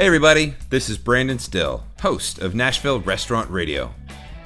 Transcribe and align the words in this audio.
Hey, 0.00 0.06
everybody, 0.06 0.54
this 0.70 0.88
is 0.88 0.96
Brandon 0.96 1.38
Still, 1.38 1.84
host 2.00 2.38
of 2.38 2.54
Nashville 2.54 3.00
Restaurant 3.00 3.50
Radio. 3.50 3.92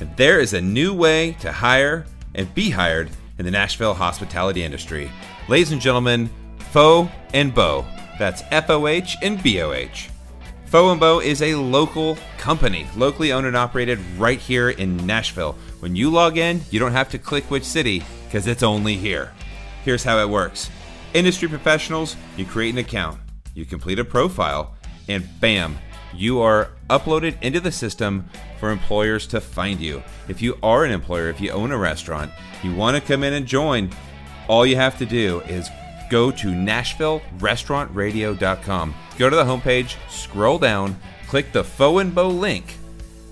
And 0.00 0.16
there 0.16 0.40
is 0.40 0.52
a 0.52 0.60
new 0.60 0.92
way 0.92 1.36
to 1.38 1.52
hire 1.52 2.06
and 2.34 2.52
be 2.56 2.70
hired 2.70 3.08
in 3.38 3.44
the 3.44 3.52
Nashville 3.52 3.94
hospitality 3.94 4.64
industry. 4.64 5.12
Ladies 5.46 5.70
and 5.70 5.80
gentlemen, 5.80 6.28
Fo 6.72 7.08
and 7.32 7.54
Bo. 7.54 7.86
That's 8.18 8.42
F 8.50 8.68
O 8.68 8.88
H 8.88 9.16
and 9.22 9.40
B 9.44 9.62
O 9.62 9.70
H. 9.70 10.10
Fo 10.64 10.90
and 10.90 10.98
Bo 10.98 11.20
is 11.20 11.40
a 11.40 11.54
local 11.54 12.18
company, 12.36 12.88
locally 12.96 13.30
owned 13.30 13.46
and 13.46 13.56
operated 13.56 14.00
right 14.18 14.40
here 14.40 14.70
in 14.70 15.06
Nashville. 15.06 15.56
When 15.78 15.94
you 15.94 16.10
log 16.10 16.36
in, 16.36 16.62
you 16.72 16.80
don't 16.80 16.90
have 16.90 17.10
to 17.10 17.18
click 17.18 17.48
which 17.48 17.62
city 17.62 18.02
because 18.24 18.48
it's 18.48 18.64
only 18.64 18.96
here. 18.96 19.30
Here's 19.84 20.02
how 20.02 20.18
it 20.18 20.28
works 20.28 20.68
industry 21.12 21.46
professionals, 21.46 22.16
you 22.36 22.44
create 22.44 22.74
an 22.74 22.78
account, 22.78 23.20
you 23.54 23.64
complete 23.64 24.00
a 24.00 24.04
profile, 24.04 24.73
and 25.08 25.28
bam, 25.40 25.78
you 26.14 26.40
are 26.40 26.70
uploaded 26.88 27.40
into 27.42 27.60
the 27.60 27.72
system 27.72 28.28
for 28.60 28.70
employers 28.70 29.26
to 29.28 29.40
find 29.40 29.80
you. 29.80 30.02
If 30.28 30.40
you 30.40 30.56
are 30.62 30.84
an 30.84 30.92
employer, 30.92 31.28
if 31.28 31.40
you 31.40 31.50
own 31.50 31.72
a 31.72 31.78
restaurant, 31.78 32.30
you 32.62 32.74
want 32.74 32.96
to 32.96 33.02
come 33.02 33.24
in 33.24 33.32
and 33.32 33.46
join, 33.46 33.90
all 34.48 34.64
you 34.64 34.76
have 34.76 34.96
to 34.98 35.06
do 35.06 35.40
is 35.42 35.68
go 36.10 36.30
to 36.30 36.48
NashvilleRestaurantRadio.com. 36.48 38.94
Go 39.18 39.30
to 39.30 39.36
the 39.36 39.44
homepage, 39.44 39.96
scroll 40.08 40.58
down, 40.58 40.98
click 41.26 41.52
the 41.52 41.64
Fo 41.64 41.98
and 41.98 42.14
Bo 42.14 42.28
link, 42.28 42.76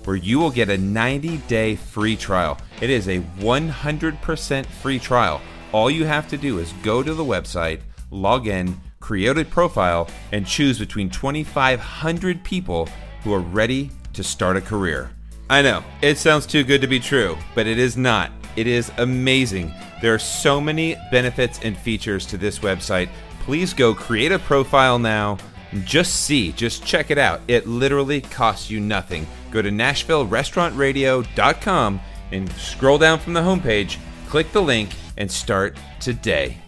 where 0.03 0.15
you 0.15 0.39
will 0.39 0.51
get 0.51 0.69
a 0.69 0.77
90 0.77 1.37
day 1.37 1.75
free 1.75 2.15
trial. 2.15 2.57
It 2.81 2.89
is 2.89 3.07
a 3.07 3.19
100% 3.39 4.65
free 4.65 4.99
trial. 4.99 5.41
All 5.71 5.89
you 5.89 6.05
have 6.05 6.27
to 6.29 6.37
do 6.37 6.59
is 6.59 6.73
go 6.83 7.01
to 7.01 7.13
the 7.13 7.23
website, 7.23 7.79
log 8.11 8.47
in, 8.47 8.79
create 9.03 9.37
a 9.37 9.43
profile, 9.43 10.07
and 10.31 10.47
choose 10.47 10.79
between 10.79 11.09
2,500 11.09 12.41
people 12.43 12.87
who 13.21 13.33
are 13.33 13.41
ready 13.41 13.91
to 14.13 14.23
start 14.23 14.55
a 14.55 14.61
career. 14.61 15.11
I 15.49 15.61
know, 15.61 15.83
it 16.01 16.17
sounds 16.17 16.45
too 16.45 16.63
good 16.63 16.79
to 16.81 16.87
be 16.87 17.01
true, 17.01 17.37
but 17.53 17.67
it 17.67 17.77
is 17.77 17.97
not. 17.97 18.31
It 18.55 18.65
is 18.65 18.93
amazing. 18.97 19.73
There 20.01 20.13
are 20.13 20.19
so 20.19 20.61
many 20.61 20.95
benefits 21.11 21.59
and 21.63 21.77
features 21.77 22.25
to 22.27 22.37
this 22.37 22.59
website. 22.59 23.09
Please 23.41 23.73
go 23.73 23.93
create 23.93 24.31
a 24.31 24.39
profile 24.39 24.97
now. 24.97 25.37
Just 25.83 26.21
see, 26.21 26.53
just 26.53 26.85
check 26.85 27.11
it 27.11 27.17
out. 27.17 27.41
It 27.49 27.67
literally 27.67 28.21
costs 28.21 28.69
you 28.69 28.79
nothing. 28.79 29.27
Go 29.51 29.61
to 29.61 29.69
NashvilleRestaurantRadio.com 29.69 31.99
and 32.31 32.49
scroll 32.53 32.97
down 32.97 33.19
from 33.19 33.33
the 33.33 33.41
homepage, 33.41 33.97
click 34.29 34.53
the 34.53 34.61
link, 34.61 34.91
and 35.17 35.29
start 35.29 35.77
today. 35.99 36.62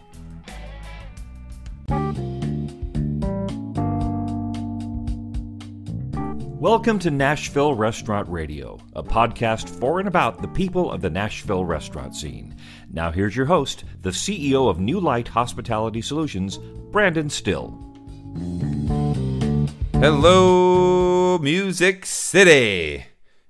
Welcome 6.66 6.97
to 7.02 7.11
Nashville 7.11 7.75
Restaurant 7.75 8.27
Radio, 8.27 8.80
a 8.95 9.03
podcast 9.03 9.69
for 9.69 9.99
and 9.99 10.08
about 10.08 10.41
the 10.41 10.47
people 10.47 10.91
of 10.91 10.99
the 10.99 11.11
Nashville 11.11 11.63
restaurant 11.63 12.16
scene. 12.16 12.55
Now, 12.91 13.11
here's 13.11 13.35
your 13.35 13.45
host, 13.45 13.83
the 14.02 14.09
CEO 14.09 14.67
of 14.67 14.80
New 14.80 14.99
Light 14.99 15.27
Hospitality 15.27 16.02
Solutions, 16.02 16.58
Brandon 16.58 17.30
Still. 17.30 17.77
Hello, 19.93 21.38
Music 21.38 22.03
City, 22.03 23.05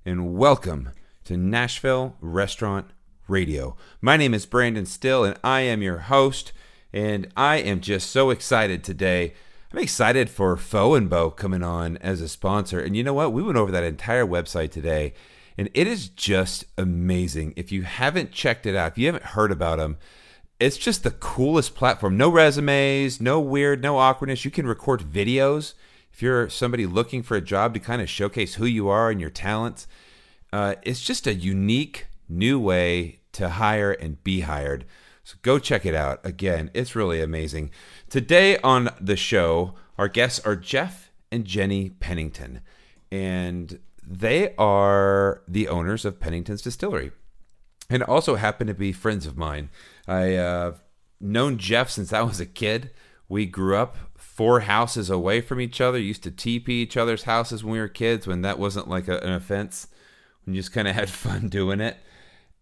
and 0.06 0.36
welcome 0.36 0.90
to 1.24 1.38
Nashville 1.38 2.18
Restaurant 2.20 2.88
Radio. 3.30 3.78
My 4.02 4.18
name 4.18 4.34
is 4.34 4.46
Brandon 4.46 4.86
Still, 4.86 5.24
and 5.24 5.40
I 5.42 5.62
am 5.62 5.82
your 5.82 6.00
host. 6.00 6.52
And 6.92 7.30
I 7.38 7.58
am 7.58 7.80
just 7.80 8.10
so 8.10 8.30
excited 8.30 8.84
today 8.84 9.36
I'm 9.76 9.84
excited 9.84 10.30
for 10.30 10.56
Fo 10.56 10.94
and 10.94 11.10
Bo 11.10 11.30
coming 11.30 11.62
on 11.62 11.98
as 11.98 12.22
a 12.22 12.30
sponsor. 12.30 12.80
And 12.80 12.96
you 12.96 13.04
know 13.04 13.14
what? 13.14 13.34
We 13.34 13.44
went 13.44 13.58
over 13.58 13.74
that 13.74 13.84
entire 13.84 14.26
website 14.26 14.72
today, 14.72 15.14
and 15.58 15.70
it 15.74 15.86
is 15.86 16.08
just 16.08 16.64
amazing. 16.78 17.52
If 17.58 17.74
you 17.74 17.84
haven't 17.84 18.32
checked 18.32 18.66
it 18.66 18.74
out, 18.74 18.94
if 18.94 18.98
you 18.98 19.08
haven't 19.08 19.26
heard 19.26 19.52
about 19.52 19.80
them, 19.80 19.98
it's 20.62 20.78
just 20.78 21.04
the 21.04 21.12
coolest 21.12 21.76
platform. 21.76 22.16
No 22.16 22.30
resumes, 22.30 23.20
no 23.20 23.42
weird, 23.42 23.84
no 23.84 23.98
awkwardness. 23.98 24.46
You 24.46 24.50
can 24.50 24.66
record 24.66 25.02
videos 25.02 25.74
if 26.14 26.22
you're 26.22 26.48
somebody 26.48 26.86
looking 26.86 27.22
for 27.22 27.36
a 27.36 27.42
job 27.42 27.74
to 27.74 27.82
kind 27.82 28.02
of 28.02 28.10
showcase 28.10 28.56
who 28.56 28.66
you 28.66 28.88
are 28.88 29.10
and 29.10 29.20
your 29.20 29.30
talents. 29.30 29.88
Uh, 30.54 30.76
it's 30.84 31.04
just 31.04 31.28
a 31.28 31.34
unique 31.34 32.08
new 32.30 32.58
way 32.62 33.20
to 33.34 33.50
hire 33.50 33.92
and 33.92 34.24
be 34.24 34.40
hired. 34.40 34.86
So 35.26 35.38
go 35.42 35.58
check 35.58 35.88
it 35.88 35.96
out. 35.96 36.24
Again, 36.24 36.70
it's 36.76 36.96
really 36.96 37.20
amazing. 37.20 37.72
Today 38.12 38.60
on 38.60 38.92
the 39.02 39.16
show, 39.16 39.74
our 39.98 40.08
guests 40.08 40.40
are 40.46 40.56
Jeff 40.56 41.12
and 41.32 41.46
Jenny 41.46 41.90
Pennington, 41.90 42.62
and 43.12 43.80
they 44.06 44.54
are 44.58 45.42
the 45.48 45.68
owners 45.68 46.06
of 46.06 46.20
Pennington's 46.20 46.62
Distillery, 46.62 47.12
and 47.90 48.04
also 48.04 48.36
happen 48.36 48.68
to 48.68 48.76
be 48.76 48.92
friends 48.92 49.26
of 49.26 49.36
mine. 49.36 49.70
I 50.08 50.36
uh, 50.36 50.76
known 51.20 51.58
Jeff 51.58 51.90
since 51.90 52.14
I 52.14 52.22
was 52.22 52.40
a 52.40 52.46
kid. 52.46 52.92
We 53.28 53.48
grew 53.48 53.78
up 53.78 53.98
four 54.16 54.60
houses 54.60 55.10
away 55.10 55.42
from 55.42 55.60
each 55.60 55.82
other. 55.82 55.98
Used 55.98 56.22
to 56.26 56.32
TP 56.32 56.70
each 56.70 56.98
other's 56.98 57.24
houses 57.24 57.64
when 57.64 57.74
we 57.74 57.80
were 57.80 57.88
kids, 57.88 58.28
when 58.28 58.44
that 58.44 58.60
wasn't 58.60 58.88
like 58.88 59.08
a, 59.08 59.18
an 59.22 59.34
offense. 59.34 59.88
We 60.46 60.54
just 60.54 60.72
kind 60.72 60.88
of 60.88 60.94
had 60.94 61.10
fun 61.26 61.50
doing 61.50 61.82
it 61.82 61.98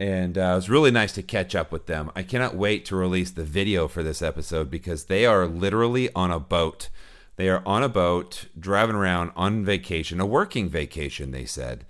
and 0.03 0.37
uh, 0.37 0.41
it 0.41 0.55
was 0.55 0.69
really 0.69 0.91
nice 0.91 1.13
to 1.13 1.23
catch 1.23 1.55
up 1.55 1.71
with 1.71 1.85
them. 1.85 2.11
I 2.13 2.23
cannot 2.23 2.57
wait 2.57 2.83
to 2.87 2.95
release 2.97 3.31
the 3.31 3.45
video 3.45 3.87
for 3.87 4.03
this 4.03 4.21
episode 4.21 4.69
because 4.69 5.05
they 5.05 5.25
are 5.25 5.47
literally 5.47 6.11
on 6.13 6.29
a 6.29 6.41
boat. 6.41 6.89
They 7.37 7.47
are 7.47 7.63
on 7.65 7.83
a 7.83 7.89
boat 7.89 8.47
driving 8.59 8.97
around 8.97 9.31
on 9.37 9.63
vacation, 9.63 10.19
a 10.19 10.25
working 10.25 10.67
vacation, 10.67 11.31
they 11.31 11.45
said. 11.45 11.85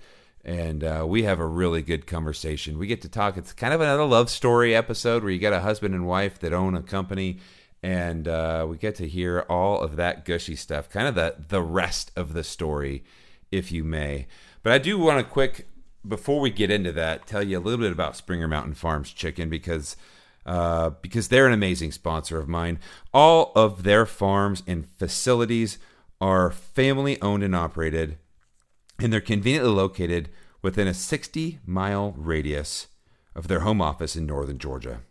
And 0.46 0.84
uh, 0.84 1.06
we 1.08 1.24
have 1.24 1.40
a 1.40 1.48
really 1.48 1.82
good 1.82 2.06
conversation. 2.06 2.78
We 2.78 2.86
get 2.86 3.02
to 3.02 3.10
talk. 3.10 3.36
It's 3.36 3.52
kind 3.52 3.74
of 3.74 3.82
another 3.82 4.06
love 4.06 4.30
story 4.30 4.76
episode 4.76 5.24
where 5.24 5.32
you 5.32 5.40
got 5.40 5.52
a 5.52 5.62
husband 5.62 5.96
and 5.96 6.06
wife 6.06 6.38
that 6.42 6.54
own 6.54 6.76
a 6.76 6.84
company, 6.84 7.40
and 7.82 8.28
uh, 8.28 8.68
we 8.70 8.78
get 8.78 8.94
to 8.98 9.08
hear 9.08 9.44
all 9.50 9.82
of 9.82 9.96
that 9.96 10.24
gushy 10.24 10.56
stuff, 10.56 10.88
kind 10.88 11.08
of 11.08 11.16
the 11.16 11.38
the 11.48 11.64
rest 11.64 12.12
of 12.16 12.34
the 12.34 12.44
story, 12.44 13.04
if 13.52 13.72
you 13.72 13.84
may. 13.84 14.28
But 14.62 14.74
I 14.74 14.78
do 14.78 15.00
want 15.00 15.18
to 15.18 15.24
quick 15.24 15.68
before 16.08 16.40
we 16.40 16.50
get 16.50 16.72
into 16.72 16.92
that, 16.94 17.28
tell 17.28 17.44
you 17.44 17.58
a 17.58 17.62
little 17.62 17.80
bit 17.80 17.92
about 17.92 18.16
Springer 18.16 18.48
Mountain 18.48 18.76
Farms 18.76 19.12
Chicken 19.12 19.50
because 19.50 19.98
uh, 20.46 20.92
because 21.02 21.30
they're 21.30 21.48
an 21.48 21.54
amazing 21.54 21.92
sponsor 21.92 22.38
of 22.38 22.50
mine. 22.50 22.78
All 23.14 23.54
of 23.56 23.84
their 23.84 24.06
farms 24.06 24.62
and 24.68 24.86
facilities 24.86 25.78
are 26.20 26.52
family 26.52 27.22
owned 27.22 27.44
and 27.44 27.56
operated, 27.56 28.18
and 29.00 29.14
they're 29.14 29.22
conveniently 29.22 29.72
located 29.72 30.30
within 30.62 30.88
a 30.88 30.94
60 30.94 31.60
mile 31.66 32.14
radius 32.18 32.88
of 33.36 33.48
their 33.48 33.62
home 33.62 33.82
office 33.82 34.16
in 34.16 34.26
northern 34.26 34.58
Georgia. 34.58 35.02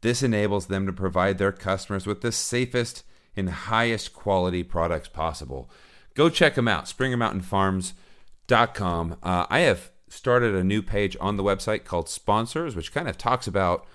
This 0.00 0.22
enables 0.22 0.66
them 0.66 0.86
to 0.86 0.92
provide 0.92 1.38
their 1.38 1.52
customers 1.52 2.06
with 2.06 2.20
the 2.20 2.30
safest 2.30 3.02
and 3.36 3.50
highest 3.50 4.12
quality 4.12 4.62
products 4.62 5.08
possible. 5.08 5.68
Go 6.14 6.28
check 6.28 6.54
them 6.54 6.68
out, 6.68 6.84
springermountainfarms.com. 6.84 9.16
Uh, 9.22 9.46
I 9.50 9.60
have 9.60 9.90
started 10.08 10.54
a 10.54 10.64
new 10.64 10.82
page 10.82 11.16
on 11.20 11.36
the 11.36 11.42
website 11.42 11.84
called 11.84 12.08
Sponsors, 12.08 12.74
which 12.74 12.92
kind 12.92 13.08
of 13.08 13.18
talks 13.18 13.46
about 13.46 13.86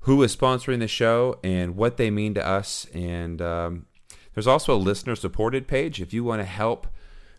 who 0.00 0.22
is 0.22 0.34
sponsoring 0.34 0.80
the 0.80 0.88
show 0.88 1.38
and 1.44 1.76
what 1.76 1.96
they 1.96 2.10
mean 2.10 2.34
to 2.34 2.46
us. 2.46 2.86
And 2.92 3.40
um, 3.40 3.86
there's 4.34 4.46
also 4.46 4.74
a 4.74 4.76
listener 4.76 5.14
supported 5.14 5.68
page 5.68 6.00
if 6.00 6.12
you 6.12 6.24
want 6.24 6.40
to 6.40 6.46
help 6.46 6.86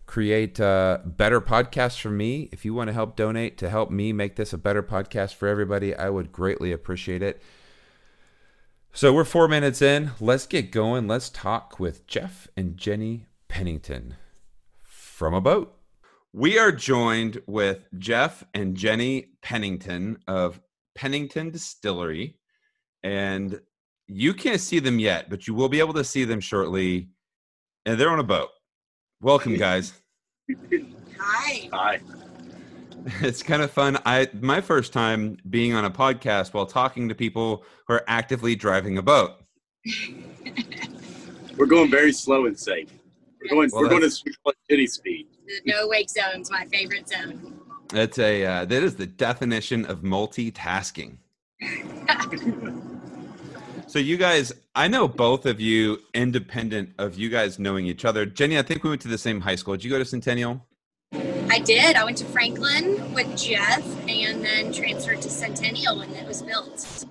create 0.05 0.59
uh, 0.59 0.99
better 1.05 1.41
podcasts 1.41 1.99
for 1.99 2.09
me. 2.09 2.49
If 2.51 2.65
you 2.65 2.73
want 2.73 2.87
to 2.87 2.93
help 2.93 3.15
donate 3.15 3.57
to 3.59 3.69
help 3.69 3.89
me 3.89 4.13
make 4.13 4.35
this 4.35 4.53
a 4.53 4.57
better 4.57 4.83
podcast 4.83 5.33
for 5.33 5.47
everybody, 5.47 5.95
I 5.95 6.09
would 6.09 6.31
greatly 6.31 6.71
appreciate 6.71 7.21
it. 7.21 7.41
So 8.93 9.11
we're 9.11 9.23
four 9.23 9.47
minutes 9.47 9.81
in. 9.81 10.11
Let's 10.19 10.45
get 10.45 10.71
going. 10.71 11.07
Let's 11.07 11.29
talk 11.29 11.79
with 11.79 12.05
Jeff 12.05 12.47
and 12.55 12.77
Jenny 12.77 13.25
Pennington 13.47 14.15
from 14.83 15.33
a 15.33 15.41
boat. 15.41 15.82
We 16.35 16.57
are 16.57 16.71
joined 16.71 17.43
with 17.45 17.85
Jeff 17.99 18.43
and 18.55 18.75
Jenny 18.75 19.27
Pennington 19.43 20.17
of 20.27 20.59
Pennington 20.95 21.51
Distillery. 21.51 22.39
And 23.03 23.61
you 24.07 24.33
can't 24.33 24.59
see 24.59 24.79
them 24.79 24.97
yet, 24.97 25.29
but 25.29 25.45
you 25.47 25.53
will 25.53 25.69
be 25.69 25.77
able 25.77 25.93
to 25.93 26.03
see 26.03 26.25
them 26.25 26.39
shortly. 26.39 27.09
And 27.85 27.99
they're 27.99 28.09
on 28.09 28.17
a 28.17 28.23
boat. 28.23 28.49
Welcome, 29.21 29.57
guys. 29.57 29.93
Hi. 31.19 31.69
Hi. 31.71 31.99
It's 33.19 33.43
kind 33.43 33.61
of 33.61 33.69
fun. 33.69 33.99
I 34.05 34.29
my 34.39 34.61
first 34.61 34.93
time 34.93 35.35
being 35.49 35.73
on 35.73 35.83
a 35.83 35.91
podcast 35.91 36.53
while 36.53 36.65
talking 36.65 37.09
to 37.09 37.15
people 37.15 37.65
who 37.85 37.95
are 37.95 38.03
actively 38.07 38.55
driving 38.55 38.97
a 38.97 39.01
boat. 39.01 39.31
We're 41.57 41.65
going 41.65 41.91
very 41.91 42.13
slow 42.13 42.45
and 42.45 42.57
safe. 42.57 42.87
We're 43.41 43.49
going. 43.49 43.69
Well, 43.73 43.81
we're 43.81 43.89
going 43.89 44.03
to 44.03 44.07
that's- 44.07 44.19
switch 44.19 44.37
like 44.45 44.55
city 44.69 44.87
speed. 44.87 45.27
The 45.45 45.61
no 45.65 45.87
wake 45.87 46.09
zone's 46.09 46.49
my 46.51 46.65
favorite 46.65 47.09
zone. 47.09 47.59
That's 47.89 48.17
a 48.19 48.45
uh, 48.45 48.65
that 48.65 48.83
is 48.83 48.95
the 48.95 49.05
definition 49.07 49.85
of 49.85 50.01
multitasking. 50.01 51.17
So 53.87 53.99
you 53.99 54.17
guys, 54.17 54.51
I 54.73 54.87
know 54.87 55.07
both 55.07 55.45
of 55.45 55.59
you, 55.61 55.99
independent 56.15 56.91
of 56.97 57.15
you 57.15 57.29
guys 57.29 57.59
knowing 57.59 57.85
each 57.85 58.05
other. 58.05 58.25
Jenny, 58.25 58.57
I 58.57 58.63
think 58.63 58.83
we 58.83 58.89
went 58.89 59.01
to 59.03 59.07
the 59.07 59.19
same 59.19 59.39
high 59.41 59.53
school. 59.55 59.75
Did 59.75 59.83
you 59.83 59.91
go 59.91 59.99
to 59.99 60.05
Centennial? 60.05 60.65
I 61.13 61.59
did. 61.59 61.95
I 61.95 62.03
went 62.03 62.17
to 62.17 62.25
Franklin 62.25 63.13
with 63.13 63.37
Jeff 63.37 63.83
and 64.09 64.43
then 64.43 64.73
transferred 64.73 65.21
to 65.21 65.29
Centennial 65.29 65.99
when 65.99 66.09
it 66.11 66.25
was 66.27 66.41
built. 66.41 67.05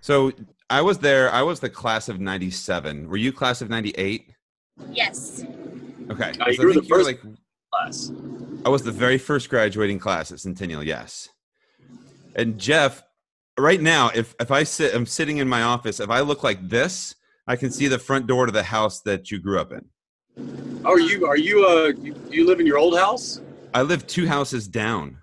So 0.00 0.32
I 0.70 0.80
was 0.80 0.98
there. 1.00 1.30
I 1.30 1.42
was 1.42 1.60
the 1.60 1.68
class 1.68 2.08
of 2.08 2.20
'97. 2.20 3.06
Were 3.10 3.18
you 3.18 3.30
class 3.30 3.60
of 3.60 3.68
'98? 3.68 4.30
Yes. 4.92 5.44
Okay. 6.10 6.32
No, 6.38 6.46
you 6.46 6.54
So 6.54 6.62
I 6.62 6.66
were 6.66 6.72
the 6.72 6.80
think 6.80 6.88
you 6.88 6.94
were 6.96 7.04
first- 7.04 7.06
like 7.06 7.20
Class. 7.78 8.12
I 8.64 8.68
was 8.68 8.82
the 8.82 8.92
very 8.92 9.18
first 9.18 9.48
graduating 9.50 9.98
class 9.98 10.32
at 10.32 10.40
Centennial, 10.40 10.82
yes. 10.82 11.28
And 12.34 12.58
Jeff, 12.58 13.02
right 13.58 13.80
now, 13.80 14.10
if 14.14 14.34
if 14.40 14.50
I 14.50 14.62
sit, 14.64 14.94
I'm 14.94 15.06
sitting 15.06 15.38
in 15.38 15.48
my 15.48 15.62
office. 15.62 16.00
If 16.00 16.10
I 16.10 16.20
look 16.20 16.42
like 16.42 16.68
this, 16.68 17.14
I 17.46 17.56
can 17.56 17.70
see 17.70 17.88
the 17.88 17.98
front 17.98 18.26
door 18.26 18.46
to 18.46 18.52
the 18.52 18.62
house 18.62 19.00
that 19.02 19.30
you 19.30 19.38
grew 19.38 19.58
up 19.60 19.72
in. 19.72 19.84
Are 20.84 20.98
you? 20.98 21.26
Are 21.26 21.36
you? 21.36 21.66
Uh, 21.66 21.92
you, 22.00 22.14
you 22.30 22.46
live 22.46 22.60
in 22.60 22.66
your 22.66 22.78
old 22.78 22.96
house? 22.98 23.40
I 23.72 23.82
live 23.82 24.06
two 24.06 24.26
houses 24.26 24.68
down, 24.68 25.18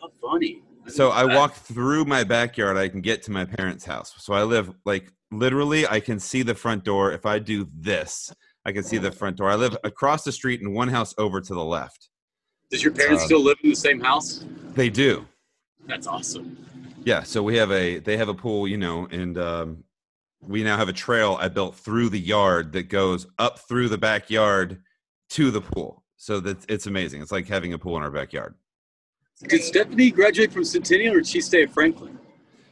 How 0.00 0.10
funny. 0.20 0.62
so 0.88 1.10
I 1.10 1.26
That- 1.26 1.36
walk 1.36 1.54
through 1.54 2.04
my 2.06 2.24
backyard. 2.24 2.76
I 2.76 2.88
can 2.88 3.00
get 3.00 3.22
to 3.24 3.30
my 3.30 3.44
parents' 3.44 3.84
house. 3.84 4.12
So 4.18 4.34
I 4.34 4.42
live 4.42 4.72
like 4.84 5.12
literally. 5.30 5.86
I 5.86 6.00
can 6.00 6.18
see 6.18 6.42
the 6.42 6.54
front 6.54 6.84
door. 6.84 7.12
If 7.12 7.24
I 7.26 7.38
do 7.38 7.68
this, 7.74 8.32
I 8.64 8.72
can 8.72 8.82
see 8.84 8.98
the 8.98 9.10
front 9.10 9.36
door. 9.36 9.50
I 9.50 9.56
live 9.56 9.76
across 9.84 10.24
the 10.24 10.32
street 10.32 10.60
and 10.60 10.72
one 10.72 10.88
house 10.88 11.14
over 11.18 11.40
to 11.40 11.54
the 11.54 11.64
left. 11.64 12.08
Does 12.70 12.82
your 12.82 12.92
parents 12.92 13.24
uh, 13.24 13.26
still 13.26 13.42
live 13.42 13.58
in 13.62 13.70
the 13.70 13.76
same 13.76 14.00
house? 14.00 14.44
They 14.74 14.88
do. 14.88 15.26
That's 15.86 16.06
awesome. 16.06 16.56
Yeah, 17.04 17.22
so 17.22 17.42
we 17.42 17.56
have 17.56 17.72
a 17.72 17.98
they 17.98 18.16
have 18.16 18.28
a 18.28 18.34
pool, 18.34 18.68
you 18.68 18.76
know, 18.76 19.08
and 19.10 19.36
um, 19.36 19.84
we 20.40 20.62
now 20.62 20.76
have 20.76 20.88
a 20.88 20.92
trail 20.92 21.36
I 21.40 21.48
built 21.48 21.74
through 21.74 22.10
the 22.10 22.20
yard 22.20 22.72
that 22.72 22.84
goes 22.84 23.26
up 23.38 23.58
through 23.58 23.88
the 23.88 23.98
backyard 23.98 24.82
to 25.30 25.50
the 25.50 25.60
pool. 25.60 26.04
So 26.16 26.38
that 26.40 26.64
it's 26.70 26.86
amazing. 26.86 27.20
It's 27.20 27.32
like 27.32 27.48
having 27.48 27.72
a 27.72 27.78
pool 27.78 27.96
in 27.96 28.02
our 28.04 28.10
backyard. 28.10 28.54
Did. 29.48 29.62
Stephanie 29.62 30.12
graduate 30.12 30.52
from 30.52 30.64
Centennial 30.64 31.14
or 31.14 31.18
did 31.18 31.26
she 31.26 31.40
stay 31.40 31.64
at 31.64 31.70
Franklin? 31.70 32.16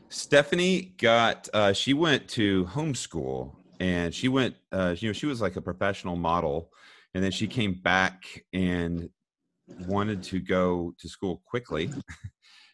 Stephanie 0.09 0.95
got 0.99 1.49
uh, 1.53 1.73
she 1.73 1.93
went 1.93 2.29
to 2.29 2.65
homeschool 2.67 3.57
and 3.81 4.15
she 4.15 4.29
went 4.29 4.55
uh, 4.71 4.95
you 4.99 5.09
know 5.09 5.13
she 5.13 5.27
was 5.27 5.41
like 5.41 5.57
a 5.57 5.61
professional 5.61 6.15
model 6.15 6.71
and 7.15 7.25
then 7.25 7.33
she 7.33 7.49
came 7.49 7.75
back 7.75 8.45
and 8.53 9.11
wanted 9.87 10.23
to 10.23 10.39
go 10.39 10.95
to 10.99 11.09
school 11.09 11.43
quickly. 11.45 11.91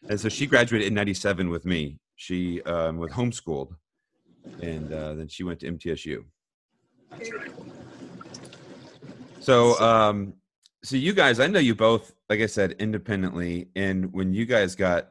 And 0.09 0.17
so 0.17 0.29
she 0.29 0.45
graduated 0.45 0.87
in 0.87 0.93
97 0.93 1.49
with 1.49 1.65
me. 1.65 1.97
She 2.15 2.61
um, 2.61 2.97
was 2.97 3.11
homeschooled 3.11 3.75
and 4.61 4.91
uh, 4.93 5.13
then 5.13 5.27
she 5.27 5.43
went 5.43 5.59
to 5.59 5.71
mtsu 5.71 6.23
so 9.39 9.79
um 9.79 10.33
so 10.83 10.95
you 10.95 11.13
guys 11.13 11.39
i 11.39 11.47
know 11.47 11.59
you 11.59 11.75
both 11.75 12.13
like 12.29 12.41
i 12.41 12.45
said 12.45 12.73
independently 12.79 13.69
and 13.75 14.11
when 14.13 14.33
you 14.33 14.45
guys 14.45 14.75
got 14.75 15.09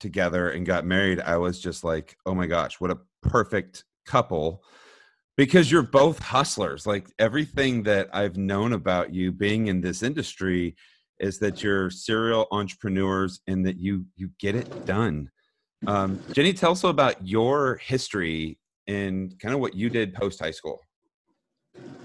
together 0.00 0.50
and 0.50 0.66
got 0.66 0.84
married 0.84 1.20
i 1.20 1.36
was 1.36 1.60
just 1.60 1.84
like 1.84 2.16
oh 2.26 2.34
my 2.34 2.46
gosh 2.46 2.80
what 2.80 2.90
a 2.90 2.98
perfect 3.22 3.84
couple 4.04 4.62
because 5.36 5.70
you're 5.70 5.82
both 5.82 6.18
hustlers 6.18 6.86
like 6.86 7.08
everything 7.18 7.82
that 7.82 8.08
i've 8.12 8.36
known 8.36 8.72
about 8.72 9.12
you 9.12 9.32
being 9.32 9.68
in 9.68 9.80
this 9.80 10.02
industry 10.02 10.74
is 11.22 11.38
that 11.38 11.62
you're 11.62 11.88
serial 11.88 12.48
entrepreneurs 12.50 13.40
and 13.46 13.64
that 13.64 13.78
you 13.78 14.04
you 14.16 14.28
get 14.38 14.54
it 14.54 14.84
done. 14.84 15.30
Um, 15.86 16.20
jenny 16.32 16.52
tell 16.52 16.72
us 16.72 16.84
about 16.84 17.26
your 17.26 17.76
history 17.76 18.58
and 18.86 19.38
kind 19.38 19.54
of 19.54 19.60
what 19.60 19.74
you 19.74 19.88
did 19.88 20.14
post 20.14 20.40
high 20.40 20.50
school. 20.50 20.80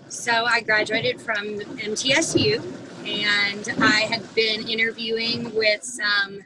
So 0.07 0.45
I 0.45 0.62
graduated 0.62 1.19
from 1.19 1.59
MTSU 1.59 2.63
and 3.06 3.83
I 3.83 4.01
had 4.01 4.23
been 4.35 4.68
interviewing 4.68 5.53
with 5.53 5.83
some 5.83 6.39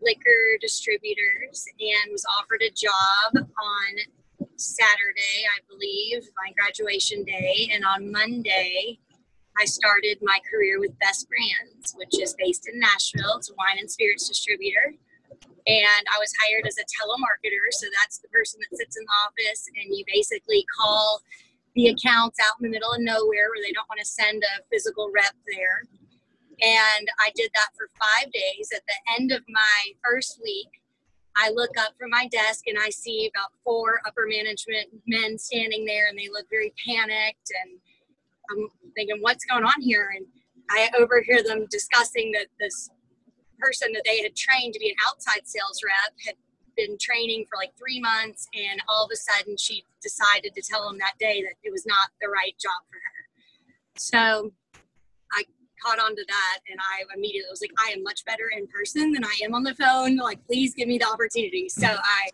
liquor 0.00 0.58
distributors 0.60 1.66
and 1.80 2.12
was 2.12 2.24
offered 2.38 2.62
a 2.62 2.70
job 2.70 3.36
on 3.36 3.98
Saturday, 4.58 5.46
I 5.46 5.62
believe, 5.70 6.28
my 6.36 6.52
graduation 6.58 7.24
day. 7.24 7.70
And 7.72 7.84
on 7.84 8.10
Monday, 8.10 8.98
I 9.56 9.64
started 9.64 10.18
my 10.20 10.38
career 10.50 10.78
with 10.78 10.98
Best 10.98 11.28
Brands, 11.28 11.94
which 11.96 12.18
is 12.20 12.34
based 12.38 12.68
in 12.68 12.78
Nashville. 12.78 13.38
It's 13.38 13.50
a 13.50 13.54
wine 13.54 13.78
and 13.78 13.90
spirits 13.90 14.28
distributor. 14.28 14.94
And 15.66 16.04
I 16.14 16.18
was 16.18 16.32
hired 16.42 16.66
as 16.66 16.78
a 16.78 16.86
telemarketer. 16.86 17.70
So 17.70 17.86
that's 18.02 18.18
the 18.18 18.28
person 18.28 18.60
that 18.60 18.76
sits 18.76 18.96
in 18.96 19.04
the 19.04 19.16
office 19.26 19.68
and 19.68 19.96
you 19.96 20.04
basically 20.06 20.64
call 20.80 21.22
the 21.74 21.88
accounts 21.88 22.38
out 22.40 22.58
in 22.60 22.64
the 22.66 22.72
middle 22.72 22.92
of 22.92 23.00
nowhere 23.00 23.50
where 23.54 23.62
they 23.62 23.72
don't 23.72 23.88
want 23.88 24.00
to 24.00 24.06
send 24.06 24.42
a 24.42 24.62
physical 24.70 25.10
rep 25.14 25.34
there. 25.46 25.86
And 26.60 27.06
I 27.22 27.30
did 27.36 27.50
that 27.54 27.70
for 27.78 27.86
five 27.94 28.32
days. 28.32 28.70
At 28.74 28.82
the 28.86 28.98
end 29.20 29.30
of 29.30 29.42
my 29.48 29.92
first 30.02 30.40
week, 30.42 30.82
I 31.36 31.50
look 31.50 31.70
up 31.78 31.92
from 31.98 32.10
my 32.10 32.26
desk 32.28 32.64
and 32.66 32.76
I 32.78 32.90
see 32.90 33.30
about 33.34 33.52
four 33.64 34.00
upper 34.06 34.26
management 34.28 34.88
men 35.06 35.38
standing 35.38 35.84
there 35.84 36.08
and 36.08 36.18
they 36.18 36.28
look 36.28 36.46
very 36.50 36.72
panicked. 36.86 37.52
And 37.62 37.78
I'm 38.50 38.68
thinking, 38.94 39.18
what's 39.20 39.44
going 39.44 39.64
on 39.64 39.80
here? 39.80 40.10
And 40.16 40.26
I 40.70 40.90
overhear 40.98 41.42
them 41.42 41.66
discussing 41.70 42.32
that 42.32 42.46
this 42.58 42.90
person 43.58 43.92
that 43.92 44.02
they 44.04 44.22
had 44.22 44.36
trained 44.36 44.74
to 44.74 44.80
be 44.80 44.88
an 44.88 44.96
outside 45.08 45.46
sales 45.46 45.80
rep 45.84 46.14
had 46.26 46.34
been 46.76 46.96
training 47.00 47.44
for 47.50 47.56
like 47.56 47.72
three 47.76 48.00
months 48.00 48.46
and 48.54 48.80
all 48.88 49.04
of 49.04 49.10
a 49.12 49.16
sudden 49.16 49.56
she 49.58 49.84
decided 50.00 50.54
to 50.54 50.62
tell 50.62 50.88
them 50.88 50.96
that 50.98 51.14
day 51.18 51.42
that 51.42 51.54
it 51.64 51.72
was 51.72 51.84
not 51.84 52.10
the 52.22 52.28
right 52.28 52.54
job 52.58 52.80
for 52.88 52.96
her 52.96 53.26
so 53.96 54.52
caught 55.84 55.98
on 55.98 56.14
to 56.14 56.24
that 56.26 56.58
and 56.70 56.78
i 56.80 57.04
immediately 57.14 57.48
was 57.50 57.60
like 57.60 57.72
i 57.86 57.90
am 57.90 58.02
much 58.02 58.24
better 58.24 58.50
in 58.56 58.66
person 58.66 59.12
than 59.12 59.24
i 59.24 59.38
am 59.44 59.54
on 59.54 59.62
the 59.62 59.74
phone 59.74 60.16
like 60.16 60.44
please 60.46 60.74
give 60.74 60.88
me 60.88 60.98
the 60.98 61.06
opportunity 61.06 61.68
so 61.68 61.86
i 61.86 62.28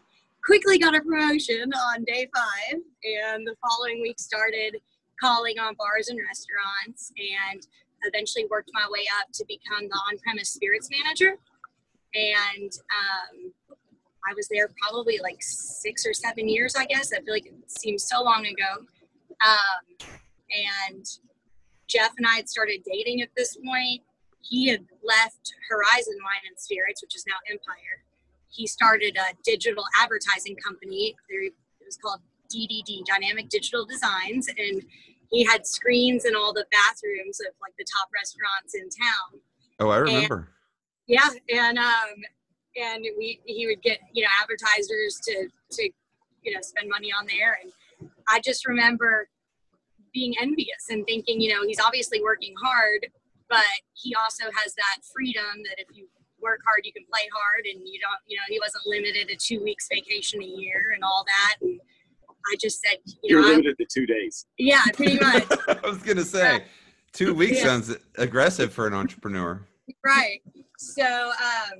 quickly 0.44 0.78
got 0.78 0.94
a 0.94 1.00
promotion 1.00 1.72
on 1.72 2.04
day 2.04 2.28
five 2.34 2.80
and 3.04 3.46
the 3.46 3.54
following 3.60 4.00
week 4.02 4.18
started 4.18 4.76
calling 5.20 5.58
on 5.58 5.74
bars 5.78 6.08
and 6.08 6.18
restaurants 6.26 7.12
and 7.16 7.66
eventually 8.02 8.44
worked 8.50 8.70
my 8.74 8.86
way 8.90 9.06
up 9.20 9.32
to 9.32 9.44
become 9.48 9.88
the 9.88 9.98
on-premise 10.10 10.50
spirits 10.50 10.88
manager 10.90 11.38
and 12.14 12.70
um, 12.94 13.52
I 14.28 14.32
was 14.34 14.48
there 14.48 14.68
probably 14.80 15.18
like 15.22 15.38
six 15.40 16.06
or 16.06 16.14
seven 16.14 16.48
years, 16.48 16.74
I 16.76 16.86
guess. 16.86 17.12
I 17.12 17.20
feel 17.20 17.34
like 17.34 17.46
it 17.46 17.54
seems 17.66 18.08
so 18.08 18.22
long 18.22 18.46
ago. 18.46 18.86
Um, 19.44 20.08
and 20.88 21.06
Jeff 21.88 22.12
and 22.16 22.26
I 22.26 22.36
had 22.36 22.48
started 22.48 22.82
dating 22.84 23.22
at 23.22 23.28
this 23.36 23.56
point. 23.56 24.02
He 24.40 24.68
had 24.68 24.84
left 25.02 25.54
Horizon 25.68 26.14
Wine 26.22 26.44
and 26.48 26.58
Spirits, 26.58 27.02
which 27.02 27.16
is 27.16 27.24
now 27.26 27.36
Empire. 27.50 28.04
He 28.48 28.66
started 28.66 29.16
a 29.16 29.34
digital 29.42 29.84
advertising 30.00 30.56
company. 30.56 31.16
It 31.28 31.52
was 31.84 31.96
called 31.96 32.20
DDD, 32.54 33.04
Dynamic 33.04 33.48
Digital 33.48 33.84
Designs, 33.84 34.48
and 34.48 34.82
he 35.30 35.44
had 35.44 35.66
screens 35.66 36.24
in 36.24 36.36
all 36.36 36.52
the 36.52 36.66
bathrooms 36.70 37.40
of 37.40 37.54
like 37.60 37.72
the 37.78 37.84
top 37.84 38.08
restaurants 38.14 38.74
in 38.74 38.88
town. 38.90 39.40
oh 39.80 39.88
i 39.90 39.96
remember 39.96 40.48
Yeah, 41.06 41.28
and 41.52 41.78
um, 41.78 42.14
and 42.76 43.04
we 43.18 43.40
he 43.44 43.66
would 43.66 43.82
get 43.82 43.98
you 44.12 44.22
know 44.22 44.28
advertisers 44.40 45.20
to 45.24 45.48
to 45.72 45.90
you 46.42 46.54
know 46.54 46.60
spend 46.60 46.88
money 46.88 47.10
on 47.12 47.26
there, 47.26 47.58
and 47.62 47.72
I 48.28 48.40
just 48.40 48.66
remember 48.66 49.28
being 50.14 50.32
envious 50.40 50.86
and 50.90 51.04
thinking 51.06 51.40
you 51.40 51.52
know 51.52 51.66
he's 51.66 51.80
obviously 51.80 52.22
working 52.22 52.54
hard, 52.62 53.06
but 53.50 53.64
he 53.94 54.14
also 54.14 54.44
has 54.62 54.74
that 54.74 54.96
freedom 55.12 55.44
that 55.68 55.78
if 55.78 55.88
you 55.92 56.06
work 56.40 56.60
hard 56.66 56.80
you 56.84 56.92
can 56.92 57.04
play 57.12 57.28
hard, 57.34 57.66
and 57.66 57.80
you 57.86 57.98
don't 58.00 58.20
you 58.26 58.36
know 58.36 58.42
he 58.48 58.58
wasn't 58.60 58.82
limited 58.86 59.28
to 59.28 59.36
two 59.36 59.62
weeks 59.62 59.88
vacation 59.92 60.40
a 60.42 60.46
year 60.46 60.92
and 60.94 61.02
all 61.04 61.24
that, 61.26 61.56
and 61.60 61.80
I 62.52 62.56
just 62.60 62.80
said 62.80 62.98
you 63.04 63.18
You're 63.24 63.40
know 63.42 63.48
I'm, 63.48 63.52
limited 63.56 63.76
to 63.78 63.86
two 63.92 64.06
days. 64.06 64.46
yeah 64.58 64.82
pretty 64.94 65.18
much. 65.18 65.44
i 65.68 65.78
was 65.86 65.98
gonna 66.02 66.24
say 66.24 66.64
two 67.12 67.34
weeks 67.34 67.58
Yeah. 67.58 67.64
sounds 67.64 67.96
aggressive 68.18 68.72
for 68.72 68.86
an 68.86 68.94
entrepreneur 68.94 69.60
right 70.04 70.40
so 70.78 71.04
um 71.04 71.78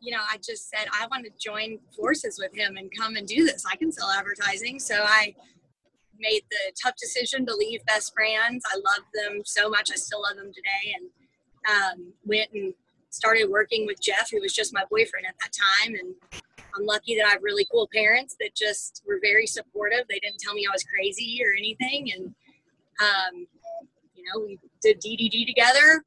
you 0.00 0.10
know 0.12 0.22
i 0.32 0.36
just 0.38 0.68
said 0.70 0.86
i 0.98 1.06
want 1.08 1.24
to 1.26 1.30
join 1.38 1.78
forces 1.96 2.38
with 2.42 2.56
him 2.56 2.76
and 2.76 2.90
come 2.96 3.16
and 3.16 3.26
do 3.26 3.44
this 3.44 3.64
i 3.70 3.76
can 3.76 3.92
sell 3.92 4.10
advertising 4.10 4.78
so 4.80 4.96
i 5.04 5.34
made 6.20 6.42
the 6.50 6.72
tough 6.82 6.94
decision 7.00 7.46
to 7.46 7.54
leave 7.54 7.84
best 7.86 8.14
brands 8.14 8.64
i 8.72 8.76
love 8.76 9.04
them 9.14 9.42
so 9.44 9.68
much. 9.68 9.90
I 9.92 9.96
still 9.96 10.22
love 10.22 10.36
them 10.36 10.52
today. 10.52 10.94
And 10.96 11.10
um, 11.68 12.12
went 12.24 12.50
and 12.52 12.74
started 13.10 13.50
working 13.50 13.86
with 13.86 14.00
jeff 14.00 14.30
who 14.30 14.40
was 14.40 14.52
just 14.52 14.74
my 14.74 14.84
boyfriend 14.90 15.26
at 15.26 15.34
that 15.40 15.52
time. 15.52 15.94
And 15.94 16.42
i'm 16.76 16.86
lucky 16.86 17.16
that 17.16 17.26
i 17.26 17.30
have 17.30 17.42
really 17.42 17.66
cool 17.70 17.88
parents 17.92 18.36
that 18.40 18.54
just 18.54 19.02
were 19.06 19.18
very 19.22 19.46
supportive. 19.46 20.06
They 20.08 20.20
didn't 20.20 20.38
tell 20.40 20.54
me 20.54 20.66
i 20.68 20.72
was 20.72 20.84
crazy 20.84 21.40
or 21.44 21.52
anything. 21.56 22.12
And 22.12 22.34
um, 23.00 23.46
you 24.14 24.24
know 24.24 24.44
we 24.46 24.58
did 24.82 25.00
ddd 25.00 25.46
together. 25.46 26.04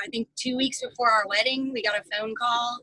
I 0.00 0.06
think 0.08 0.28
two 0.36 0.56
weeks 0.56 0.80
before 0.80 1.10
our 1.10 1.26
wedding, 1.26 1.72
we 1.72 1.82
got 1.82 1.98
a 1.98 2.04
phone 2.16 2.32
call 2.36 2.78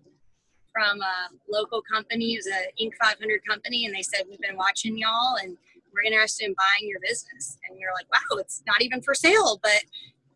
from 0.76 1.02
a 1.02 1.30
local 1.50 1.82
company, 1.82 2.34
it 2.34 2.44
was 2.44 2.48
a 2.48 2.84
Inc. 2.84 2.92
500 3.02 3.42
company, 3.48 3.86
and 3.86 3.96
they 3.96 4.02
said 4.02 4.24
we've 4.30 4.42
been 4.42 4.58
watching 4.58 4.98
y'all. 4.98 5.38
And 5.42 5.58
we're 5.96 6.04
interested 6.04 6.46
in 6.46 6.56
buying 6.58 6.90
your 6.90 7.00
business. 7.00 7.58
And 7.68 7.80
you're 7.80 7.94
like, 7.94 8.12
wow, 8.12 8.38
it's 8.38 8.62
not 8.68 8.82
even 8.82 9.02
for 9.02 9.16
sale, 9.16 9.60
but 9.64 9.84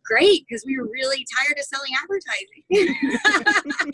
great 0.06 0.46
because 0.48 0.63
we 0.66 0.78
were 0.78 0.86
really 0.86 1.25
tired 1.38 1.60
of 1.60 1.66
selling 1.66 1.92
advertising 2.01 2.63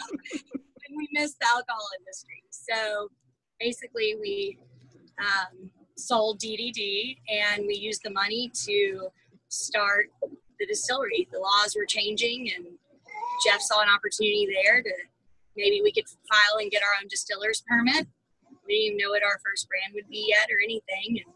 and 0.87 0.95
we 0.95 1.09
missed 1.11 1.39
the 1.39 1.47
alcohol 1.47 1.87
industry. 1.99 2.43
So 2.51 3.09
basically, 3.59 4.15
we 4.19 4.57
um, 5.19 5.69
sold 5.97 6.39
DDD 6.39 7.17
and 7.29 7.65
we 7.67 7.75
used 7.75 8.01
the 8.03 8.11
money 8.11 8.51
to 8.65 9.07
start 9.49 10.07
the 10.59 10.65
distillery. 10.65 11.27
The 11.31 11.39
laws 11.39 11.75
were 11.77 11.85
changing, 11.85 12.51
and 12.55 12.65
Jeff 13.45 13.61
saw 13.61 13.81
an 13.81 13.89
opportunity 13.89 14.47
there 14.63 14.81
to 14.81 14.91
maybe 15.57 15.81
we 15.83 15.91
could 15.91 16.05
file 16.29 16.59
and 16.59 16.71
get 16.71 16.81
our 16.81 17.01
own 17.01 17.07
distiller's 17.09 17.63
permit. 17.67 18.07
We 18.65 18.73
didn't 18.73 18.85
even 18.85 18.97
know 18.97 19.11
what 19.11 19.23
our 19.23 19.39
first 19.45 19.67
brand 19.67 19.93
would 19.93 20.09
be 20.09 20.25
yet 20.29 20.49
or 20.49 20.59
anything, 20.63 21.21
and 21.23 21.33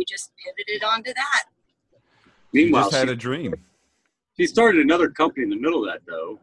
we 0.00 0.04
just 0.06 0.32
pivoted 0.42 0.82
onto 0.82 1.12
that. 1.12 1.44
Meanwhile, 2.54 2.84
you 2.84 2.90
just 2.90 2.96
had 2.96 3.08
she, 3.08 3.12
a 3.12 3.16
dream. 3.16 3.54
She 4.38 4.46
started 4.46 4.80
another 4.80 5.10
company 5.10 5.44
in 5.44 5.50
the 5.50 5.60
middle 5.60 5.86
of 5.86 5.92
that, 5.92 6.00
though. 6.08 6.40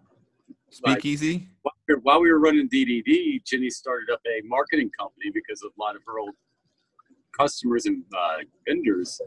Speakeasy. 0.69 1.47
Like, 1.65 1.97
while 2.03 2.21
we 2.21 2.31
were 2.31 2.39
running 2.39 2.69
DDD, 2.69 3.43
Jenny 3.43 3.71
started 3.71 4.11
up 4.13 4.21
a 4.27 4.45
marketing 4.45 4.91
company 4.97 5.31
because 5.33 5.63
of 5.63 5.71
a 5.75 5.81
lot 5.81 5.95
of 5.95 6.03
her 6.05 6.19
old 6.19 6.35
customers 7.35 7.87
and 7.87 8.03
uh, 8.15 8.37
vendors 8.67 9.19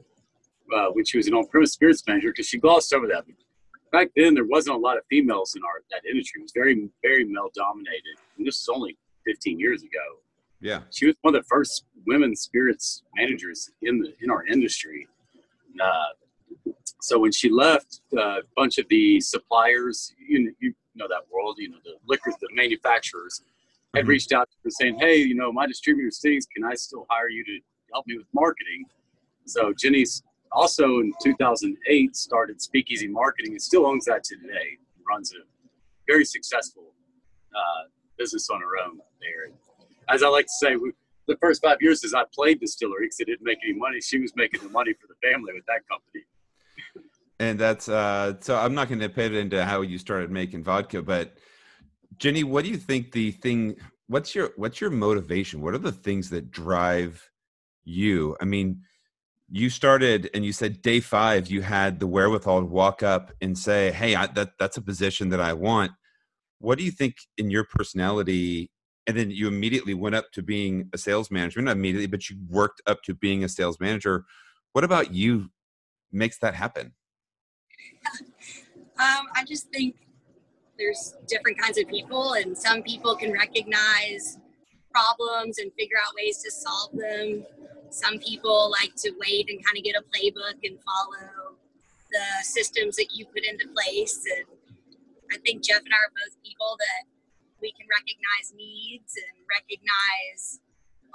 uh, 0.77 0.87
when 0.93 1.05
she 1.05 1.17
was 1.17 1.27
an 1.27 1.35
on-premise 1.35 1.73
spirits 1.73 2.05
manager 2.07 2.31
because 2.31 2.47
she 2.47 2.59
glossed 2.59 2.95
over 2.95 3.09
that. 3.09 3.25
Back 3.91 4.11
then, 4.15 4.35
there 4.35 4.47
wasn't 4.47 4.77
a 4.77 4.79
lot 4.79 4.97
of 4.97 5.03
females 5.11 5.57
in 5.57 5.63
our 5.65 5.83
that 5.91 6.09
industry. 6.09 6.41
It 6.41 6.45
was 6.45 6.53
very, 6.55 6.89
very 7.03 7.25
male-dominated, 7.25 8.17
and 8.39 8.47
this 8.47 8.61
is 8.61 8.69
only 8.73 8.97
15 9.27 9.59
years 9.59 9.83
ago. 9.83 10.21
Yeah, 10.61 10.81
she 10.91 11.07
was 11.07 11.15
one 11.23 11.35
of 11.35 11.43
the 11.43 11.49
first 11.49 11.85
women 12.07 12.37
spirits 12.37 13.03
managers 13.17 13.71
in 13.83 14.01
the 14.01 14.15
in 14.21 14.31
our 14.31 14.47
industry. 14.47 15.07
Uh, 15.81 16.73
so 17.01 17.19
when 17.19 17.33
she 17.33 17.49
left, 17.49 18.01
uh, 18.17 18.41
a 18.41 18.43
bunch 18.57 18.79
of 18.79 18.87
the 18.89 19.21
suppliers, 19.21 20.13
you, 20.19 20.55
you 20.61 20.75
know 20.95 21.07
that 21.09 21.23
world, 21.33 21.57
you 21.59 21.71
know 21.71 21.79
the 21.85 21.95
liquors, 22.07 22.35
the 22.41 22.49
manufacturers, 22.53 23.43
had 23.95 24.03
mm-hmm. 24.03 24.11
reached 24.11 24.33
out 24.33 24.49
to 24.51 24.57
her 24.65 24.71
saying, 24.71 24.99
"Hey, 24.99 25.17
you 25.17 25.35
know 25.35 25.53
my 25.53 25.67
distributor 25.67 26.11
stinks. 26.11 26.47
Can 26.47 26.65
I 26.65 26.75
still 26.75 27.07
hire 27.09 27.29
you 27.29 27.45
to 27.45 27.59
help 27.93 28.07
me 28.07 28.17
with 28.19 28.27
marketing?" 28.35 28.85
So 29.47 29.73
Jenny's 29.73 30.23
also 30.53 31.01
in 31.01 31.13
2008 31.23 32.17
started 32.17 32.61
Speakeasy 32.61 33.09
Marketing 33.09 33.53
and 33.53 33.63
still 33.63 33.87
owns 33.87 34.05
that 34.07 34.25
today. 34.25 34.79
Runs 35.09 35.33
a 35.33 35.43
very 36.07 36.25
successful 36.25 36.93
uh, 37.55 37.89
business 38.19 38.49
on 38.51 38.61
her 38.61 38.87
own 38.87 39.01
there. 39.21 39.53
As 40.13 40.23
I 40.23 40.29
like 40.29 40.47
to 40.47 40.53
say, 40.61 40.77
we, 40.77 40.93
the 41.29 41.37
first 41.37 41.63
five 41.63 41.79
years 41.81 42.05
as 42.05 42.15
I 42.15 42.25
played 42.35 42.61
distillery 42.61 43.07
because 43.07 43.21
it 43.21 43.27
didn't 43.27 43.45
make 43.45 43.59
any 43.65 43.79
money, 43.79 44.01
she 44.01 44.19
was 44.19 44.33
making 44.37 44.61
the 44.63 44.69
money 44.69 44.93
for 44.95 45.07
the 45.07 45.15
family 45.29 45.53
with 45.55 45.65
that 45.67 45.83
company. 45.89 46.25
And 47.39 47.59
that's 47.59 47.89
uh, 47.89 48.35
so. 48.41 48.57
I'm 48.57 48.75
not 48.75 48.89
going 48.89 49.01
to 49.01 49.09
pivot 49.09 49.39
into 49.39 49.65
how 49.65 49.81
you 49.81 49.97
started 49.97 50.31
making 50.31 50.63
vodka, 50.63 51.01
but 51.01 51.39
Jenny, 52.19 52.45
what 52.45 52.65
do 52.65 52.71
you 52.71 52.77
think 52.77 53.13
the 53.13 53.31
thing? 53.31 53.77
What's 54.09 54.35
your 54.35 54.51
what's 54.57 54.81
your 54.81 54.91
motivation? 54.91 55.63
What 55.63 55.73
are 55.73 55.79
the 55.79 55.93
things 55.93 56.29
that 56.31 56.51
drive 56.51 57.31
you? 57.85 58.37
I 58.43 58.45
mean, 58.45 58.83
you 59.51 59.69
started 59.69 60.31
and 60.33 60.45
you 60.45 60.53
said 60.53 60.81
day 60.81 61.01
five 61.01 61.51
you 61.51 61.61
had 61.61 61.99
the 61.99 62.07
wherewithal 62.07 62.61
to 62.61 62.67
walk 62.67 63.03
up 63.03 63.33
and 63.41 63.59
say 63.59 63.91
hey 63.91 64.15
I, 64.15 64.27
that 64.29 64.53
that's 64.59 64.77
a 64.77 64.83
position 64.83 65.31
that 65.31 65.41
i 65.41 65.53
want 65.53 65.91
what 66.61 66.79
do 66.79 66.85
you 66.85 66.93
think 66.93 67.17
in 67.37 67.51
your 67.51 67.65
personality 67.65 68.71
and 69.07 69.17
then 69.17 69.31
you 69.31 69.49
immediately 69.49 69.95
went 69.95 70.15
up 70.15 70.31
to 70.33 70.43
being 70.43 70.89
a 70.93 70.99
sales 70.99 71.31
manager 71.31 71.61
not 71.61 71.77
immediately 71.77 72.07
but 72.07 72.29
you 72.29 72.37
worked 72.49 72.81
up 72.87 73.03
to 73.03 73.15
being 73.15 73.45
a 73.45 73.49
sales 73.49 73.79
manager 73.81 74.25
what 74.73 74.85
about 74.85 75.13
you 75.13 75.51
makes 76.13 76.39
that 76.39 76.55
happen 76.55 76.93
um, 78.99 79.27
i 79.35 79.45
just 79.47 79.69
think 79.71 79.97
there's 80.79 81.15
different 81.27 81.59
kinds 81.59 81.79
of 81.79 81.87
people 81.89 82.35
and 82.35 82.57
some 82.57 82.83
people 82.83 83.15
can 83.17 83.33
recognize 83.33 84.39
problems 84.93 85.59
and 85.59 85.73
figure 85.79 85.97
out 85.97 86.15
ways 86.17 86.39
to 86.43 86.51
solve 86.51 86.91
them 86.93 87.45
some 87.91 88.19
people 88.19 88.71
like 88.71 88.95
to 88.97 89.11
wait 89.21 89.51
and 89.51 89.65
kind 89.65 89.77
of 89.77 89.85
get 89.85 89.97
a 89.97 90.03
playbook 90.03 90.59
and 90.63 90.79
follow 90.83 91.57
the 92.11 92.45
systems 92.45 92.97
that 92.97 93.09
you 93.13 93.27
put 93.27 93.45
into 93.45 93.69
place. 93.69 94.25
And 94.37 94.47
I 95.33 95.39
think 95.45 95.63
Jeff 95.63 95.81
and 95.85 95.93
I 95.93 95.99
are 95.99 96.15
both 96.15 96.43
people 96.43 96.77
that 96.79 97.03
we 97.61 97.73
can 97.73 97.87
recognize 97.89 98.53
needs 98.57 99.15
and 99.17 99.37
recognize 99.49 100.61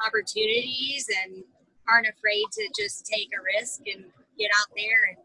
opportunities 0.06 1.10
and 1.24 1.44
aren't 1.90 2.08
afraid 2.08 2.46
to 2.54 2.64
just 2.78 3.06
take 3.06 3.30
a 3.34 3.42
risk 3.58 3.82
and 3.86 4.06
get 4.38 4.50
out 4.62 4.70
there 4.76 5.10
and 5.10 5.18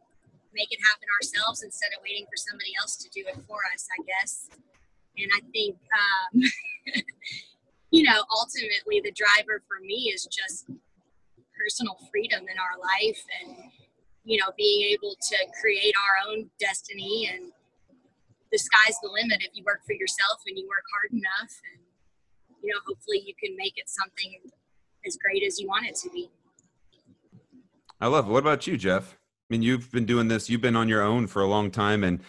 make 0.53 0.73
it 0.73 0.81
happen 0.83 1.09
ourselves 1.21 1.63
instead 1.63 1.93
of 1.97 2.03
waiting 2.03 2.27
for 2.27 2.37
somebody 2.37 2.73
else 2.81 2.97
to 2.97 3.09
do 3.11 3.23
it 3.27 3.39
for 3.47 3.61
us, 3.73 3.89
I 3.91 4.01
guess. 4.03 4.49
And 5.17 5.31
I 5.35 5.41
think, 5.53 5.77
um, 5.95 6.43
you 7.91 8.03
know, 8.05 8.25
ultimately 8.35 9.01
the 9.03 9.13
driver 9.13 9.63
for 9.67 9.81
me 9.81 10.13
is 10.15 10.27
just 10.27 10.69
personal 11.61 11.99
freedom 12.11 12.41
in 12.41 12.57
our 12.57 12.81
life 12.81 13.21
and 13.43 13.57
you 14.25 14.39
know 14.39 14.51
being 14.57 14.91
able 14.93 15.15
to 15.21 15.37
create 15.61 15.95
our 15.97 16.31
own 16.31 16.49
destiny 16.59 17.29
and 17.33 17.53
the 18.53 18.59
sky's 18.59 18.97
the 19.03 19.09
limit 19.09 19.39
if 19.41 19.51
you 19.55 19.63
work 19.65 19.81
for 19.87 19.93
yourself 19.93 20.41
and 20.47 20.59
you 20.59 20.67
work 20.69 20.85
hard 20.93 21.13
enough 21.13 21.53
and 21.73 21.83
you 22.63 22.71
know 22.71 22.79
hopefully 22.87 23.23
you 23.25 23.35
can 23.43 23.57
make 23.57 23.75
it 23.77 23.89
something 23.89 24.39
as 25.07 25.17
great 25.17 25.43
as 25.43 25.59
you 25.59 25.67
want 25.67 25.87
it 25.87 25.95
to 25.95 26.11
be 26.11 26.31
i 28.01 28.07
love 28.07 28.29
it 28.29 28.31
what 28.31 28.41
about 28.41 28.67
you 28.67 28.77
jeff 28.77 29.17
i 29.51 29.55
mean 29.55 29.63
you've 29.63 29.91
been 29.91 30.07
doing 30.07 30.29
this 30.29 30.51
you've 30.51 30.61
been 30.61 30.77
on 30.77 30.89
your 30.89 31.03
own 31.03 31.27
for 31.27 31.43
a 31.43 31.47
long 31.47 31.71
time 31.71 32.05
and 32.05 32.21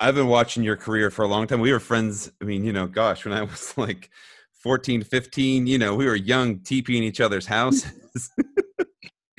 i've 0.00 0.14
been 0.14 0.28
watching 0.28 0.62
your 0.62 0.76
career 0.76 1.10
for 1.10 1.24
a 1.24 1.28
long 1.28 1.46
time 1.46 1.60
we 1.60 1.72
were 1.72 1.80
friends 1.80 2.30
i 2.40 2.44
mean 2.44 2.64
you 2.64 2.72
know 2.72 2.86
gosh 2.86 3.24
when 3.24 3.34
i 3.34 3.42
was 3.54 3.76
like 3.76 4.10
14 4.52 5.02
15 5.02 5.66
you 5.66 5.78
know 5.78 5.94
we 5.94 6.06
were 6.06 6.16
young 6.16 6.58
TPing 6.58 7.02
each 7.02 7.20
other's 7.20 7.46
houses 7.46 8.30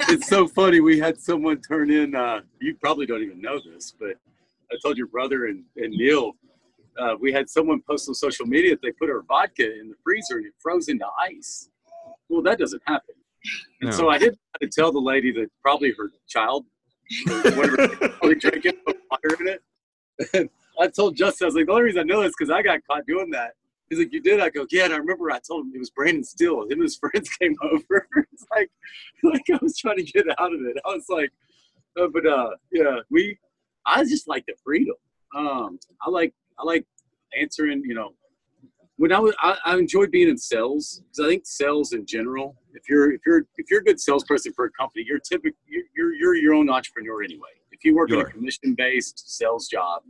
it's 0.09 0.27
so 0.27 0.47
funny. 0.47 0.79
We 0.79 0.99
had 0.99 1.19
someone 1.19 1.61
turn 1.61 1.91
in. 1.91 2.15
Uh, 2.15 2.41
you 2.59 2.75
probably 2.75 3.05
don't 3.05 3.23
even 3.23 3.41
know 3.41 3.59
this, 3.59 3.93
but 3.97 4.15
I 4.75 4.79
told 4.83 4.97
your 4.97 5.07
brother 5.07 5.45
and, 5.45 5.63
and 5.77 5.91
Neil. 5.91 6.33
Uh, 6.97 7.15
we 7.19 7.31
had 7.31 7.49
someone 7.49 7.81
post 7.87 8.07
on 8.07 8.15
social 8.15 8.45
media 8.45 8.71
that 8.71 8.81
they 8.81 8.91
put 8.91 9.09
our 9.09 9.23
vodka 9.23 9.79
in 9.79 9.89
the 9.89 9.95
freezer 10.03 10.37
and 10.37 10.45
it 10.45 10.53
froze 10.59 10.87
into 10.87 11.05
ice. 11.19 11.69
Well, 12.29 12.41
that 12.43 12.57
doesn't 12.57 12.81
happen. 12.85 13.15
And 13.81 13.91
no. 13.91 13.95
so 13.95 14.09
I 14.09 14.17
did 14.17 14.37
to 14.61 14.67
tell 14.67 14.91
the 14.91 14.99
lady 14.99 15.31
that 15.33 15.47
probably 15.61 15.93
her 15.97 16.11
child, 16.27 16.65
whatever, 17.25 17.87
probably 17.97 18.35
drinking 18.35 18.73
water 19.11 19.37
in 19.41 19.47
it. 19.47 19.61
And 20.33 20.49
I 20.79 20.87
told 20.87 21.17
Justin, 21.17 21.45
I 21.45 21.47
was 21.47 21.55
like, 21.55 21.65
the 21.65 21.71
only 21.71 21.83
reason 21.83 21.99
I 21.99 22.03
know 22.03 22.23
this 22.23 22.33
because 22.37 22.49
I 22.49 22.61
got 22.61 22.79
caught 22.87 23.05
doing 23.05 23.29
that 23.31 23.51
He's 23.89 23.99
like, 23.99 24.13
you 24.13 24.21
did? 24.21 24.39
I 24.39 24.49
go, 24.49 24.65
yeah. 24.71 24.85
And 24.85 24.93
I 24.93 24.97
remember 24.97 25.29
I 25.31 25.39
told 25.39 25.65
him 25.65 25.71
it 25.75 25.79
was 25.79 25.91
Brandon 25.91 26.23
Steele. 26.23 26.63
Him 26.63 26.71
and 26.71 26.83
his 26.83 26.95
friends 27.11 27.29
came 27.29 27.55
over. 27.61 28.07
it's 28.31 28.45
like, 28.55 28.69
like 29.23 29.43
I 29.51 29.59
was 29.61 29.77
trying 29.77 29.97
to 29.97 30.03
get 30.03 30.25
out 30.39 30.53
of 30.53 30.61
it. 30.61 30.77
I 30.85 30.89
was 30.89 31.05
like, 31.09 31.31
uh, 31.99 32.07
but 32.11 32.25
uh, 32.25 32.49
yeah, 32.71 32.97
we. 33.09 33.37
I 33.85 34.03
just 34.03 34.27
like 34.27 34.45
the 34.45 34.53
freedom. 34.63 34.95
Um, 35.35 35.79
I 36.01 36.09
like 36.09 36.33
I 36.59 36.63
like 36.63 36.85
answering. 37.39 37.83
You 37.85 37.95
know, 37.95 38.13
when 38.97 39.11
I 39.11 39.19
was 39.19 39.35
I, 39.39 39.57
I 39.65 39.77
enjoyed 39.77 40.11
being 40.11 40.29
in 40.29 40.37
sales 40.37 41.01
because 41.03 41.25
I 41.25 41.29
think 41.29 41.45
sales 41.45 41.93
in 41.93 42.05
general. 42.05 42.55
If 42.73 42.89
you're 42.89 43.11
if 43.11 43.21
you're 43.25 43.45
if 43.57 43.69
you're 43.69 43.81
a 43.81 43.83
good 43.83 43.99
salesperson 43.99 44.53
for 44.53 44.65
a 44.65 44.71
company, 44.71 45.05
you're 45.07 45.19
typically 45.19 45.57
you're 45.67 45.83
you're, 45.95 46.13
you're 46.13 46.35
your 46.35 46.53
own 46.53 46.69
entrepreneur 46.69 47.23
anyway. 47.23 47.49
If 47.71 47.83
you 47.83 47.95
work 47.95 48.11
in 48.11 48.19
a 48.19 48.25
commission 48.25 48.73
based 48.75 49.35
sales 49.37 49.67
job, 49.67 50.03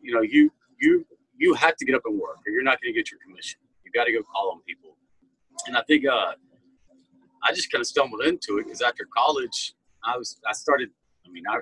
you 0.00 0.14
know 0.14 0.20
you 0.20 0.50
you 0.80 1.06
you 1.36 1.54
have 1.54 1.76
to 1.76 1.84
get 1.84 1.94
up 1.94 2.02
and 2.04 2.18
work 2.18 2.38
or 2.46 2.52
you're 2.52 2.62
not 2.62 2.80
going 2.80 2.94
to 2.94 2.98
get 2.98 3.10
your 3.10 3.20
commission. 3.20 3.60
You 3.84 3.92
got 3.92 4.04
to 4.04 4.12
go 4.12 4.22
call 4.22 4.52
on 4.52 4.60
people. 4.62 4.96
And 5.66 5.76
I 5.76 5.82
think 5.82 6.06
uh, 6.06 6.32
I 7.42 7.52
just 7.52 7.70
kind 7.70 7.80
of 7.80 7.86
stumbled 7.86 8.22
into 8.22 8.58
it 8.58 8.64
because 8.64 8.82
after 8.82 9.06
college, 9.16 9.74
I 10.04 10.16
was 10.16 10.40
I 10.46 10.52
started. 10.52 10.90
I 11.26 11.30
mean, 11.30 11.44
I 11.48 11.58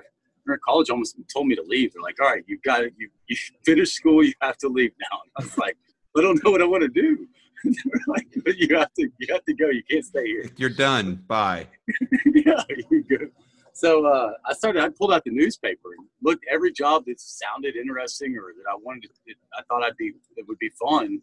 in 0.47 0.57
college 0.65 0.89
almost 0.89 1.15
told 1.31 1.47
me 1.47 1.55
to 1.55 1.63
leave. 1.63 1.93
They're 1.93 2.01
like, 2.01 2.19
"All 2.21 2.27
right, 2.27 2.43
you've 2.47 2.61
got 2.63 2.83
it. 2.83 2.93
You 2.97 3.09
you 3.27 3.37
finish 3.65 3.93
school. 3.93 4.23
You 4.23 4.33
have 4.41 4.57
to 4.57 4.67
leave 4.67 4.91
now." 4.99 5.19
And 5.23 5.31
I 5.39 5.43
was 5.43 5.57
like, 5.57 5.77
"I 6.17 6.21
don't 6.21 6.43
know 6.43 6.51
what 6.51 6.61
I 6.61 6.65
want 6.65 6.83
to 6.83 6.89
do." 6.89 7.27
They're 7.63 8.01
like, 8.07 8.27
"But 8.43 8.57
you 8.57 8.75
have 8.77 8.93
to. 8.95 9.09
You 9.19 9.27
have 9.29 9.45
to 9.45 9.53
go. 9.53 9.69
You 9.69 9.83
can't 9.89 10.05
stay 10.05 10.25
here. 10.25 10.49
You're 10.57 10.69
done. 10.69 11.23
Bye." 11.27 11.67
yeah, 12.25 12.61
you 12.89 13.03
go. 13.03 13.27
So 13.73 14.05
uh, 14.05 14.33
I 14.45 14.53
started. 14.53 14.83
I 14.83 14.89
pulled 14.89 15.13
out 15.13 15.23
the 15.23 15.31
newspaper 15.31 15.89
and 15.97 16.07
looked 16.21 16.45
every 16.51 16.71
job 16.71 17.05
that 17.07 17.19
sounded 17.19 17.75
interesting 17.75 18.37
or 18.37 18.53
that 18.57 18.69
I 18.69 18.75
wanted. 18.75 19.03
To, 19.03 19.33
I 19.57 19.61
thought 19.63 19.83
I'd 19.83 19.97
be 19.97 20.13
it 20.35 20.47
would 20.47 20.59
be 20.59 20.69
fun. 20.69 21.21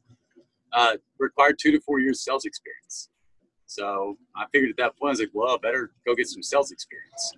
Uh, 0.73 0.97
required 1.19 1.59
two 1.59 1.73
to 1.73 1.81
four 1.81 1.99
years 1.99 2.25
sales 2.25 2.45
experience. 2.45 3.09
So 3.67 4.19
I 4.35 4.47
figured 4.53 4.71
at 4.71 4.77
that 4.79 4.99
point 4.99 5.11
I 5.11 5.13
was 5.13 5.21
like, 5.21 5.31
well, 5.33 5.55
I 5.55 5.57
better 5.63 5.93
go 6.05 6.15
get 6.17 6.27
some 6.27 6.43
sales 6.43 6.73
experience. 6.73 7.37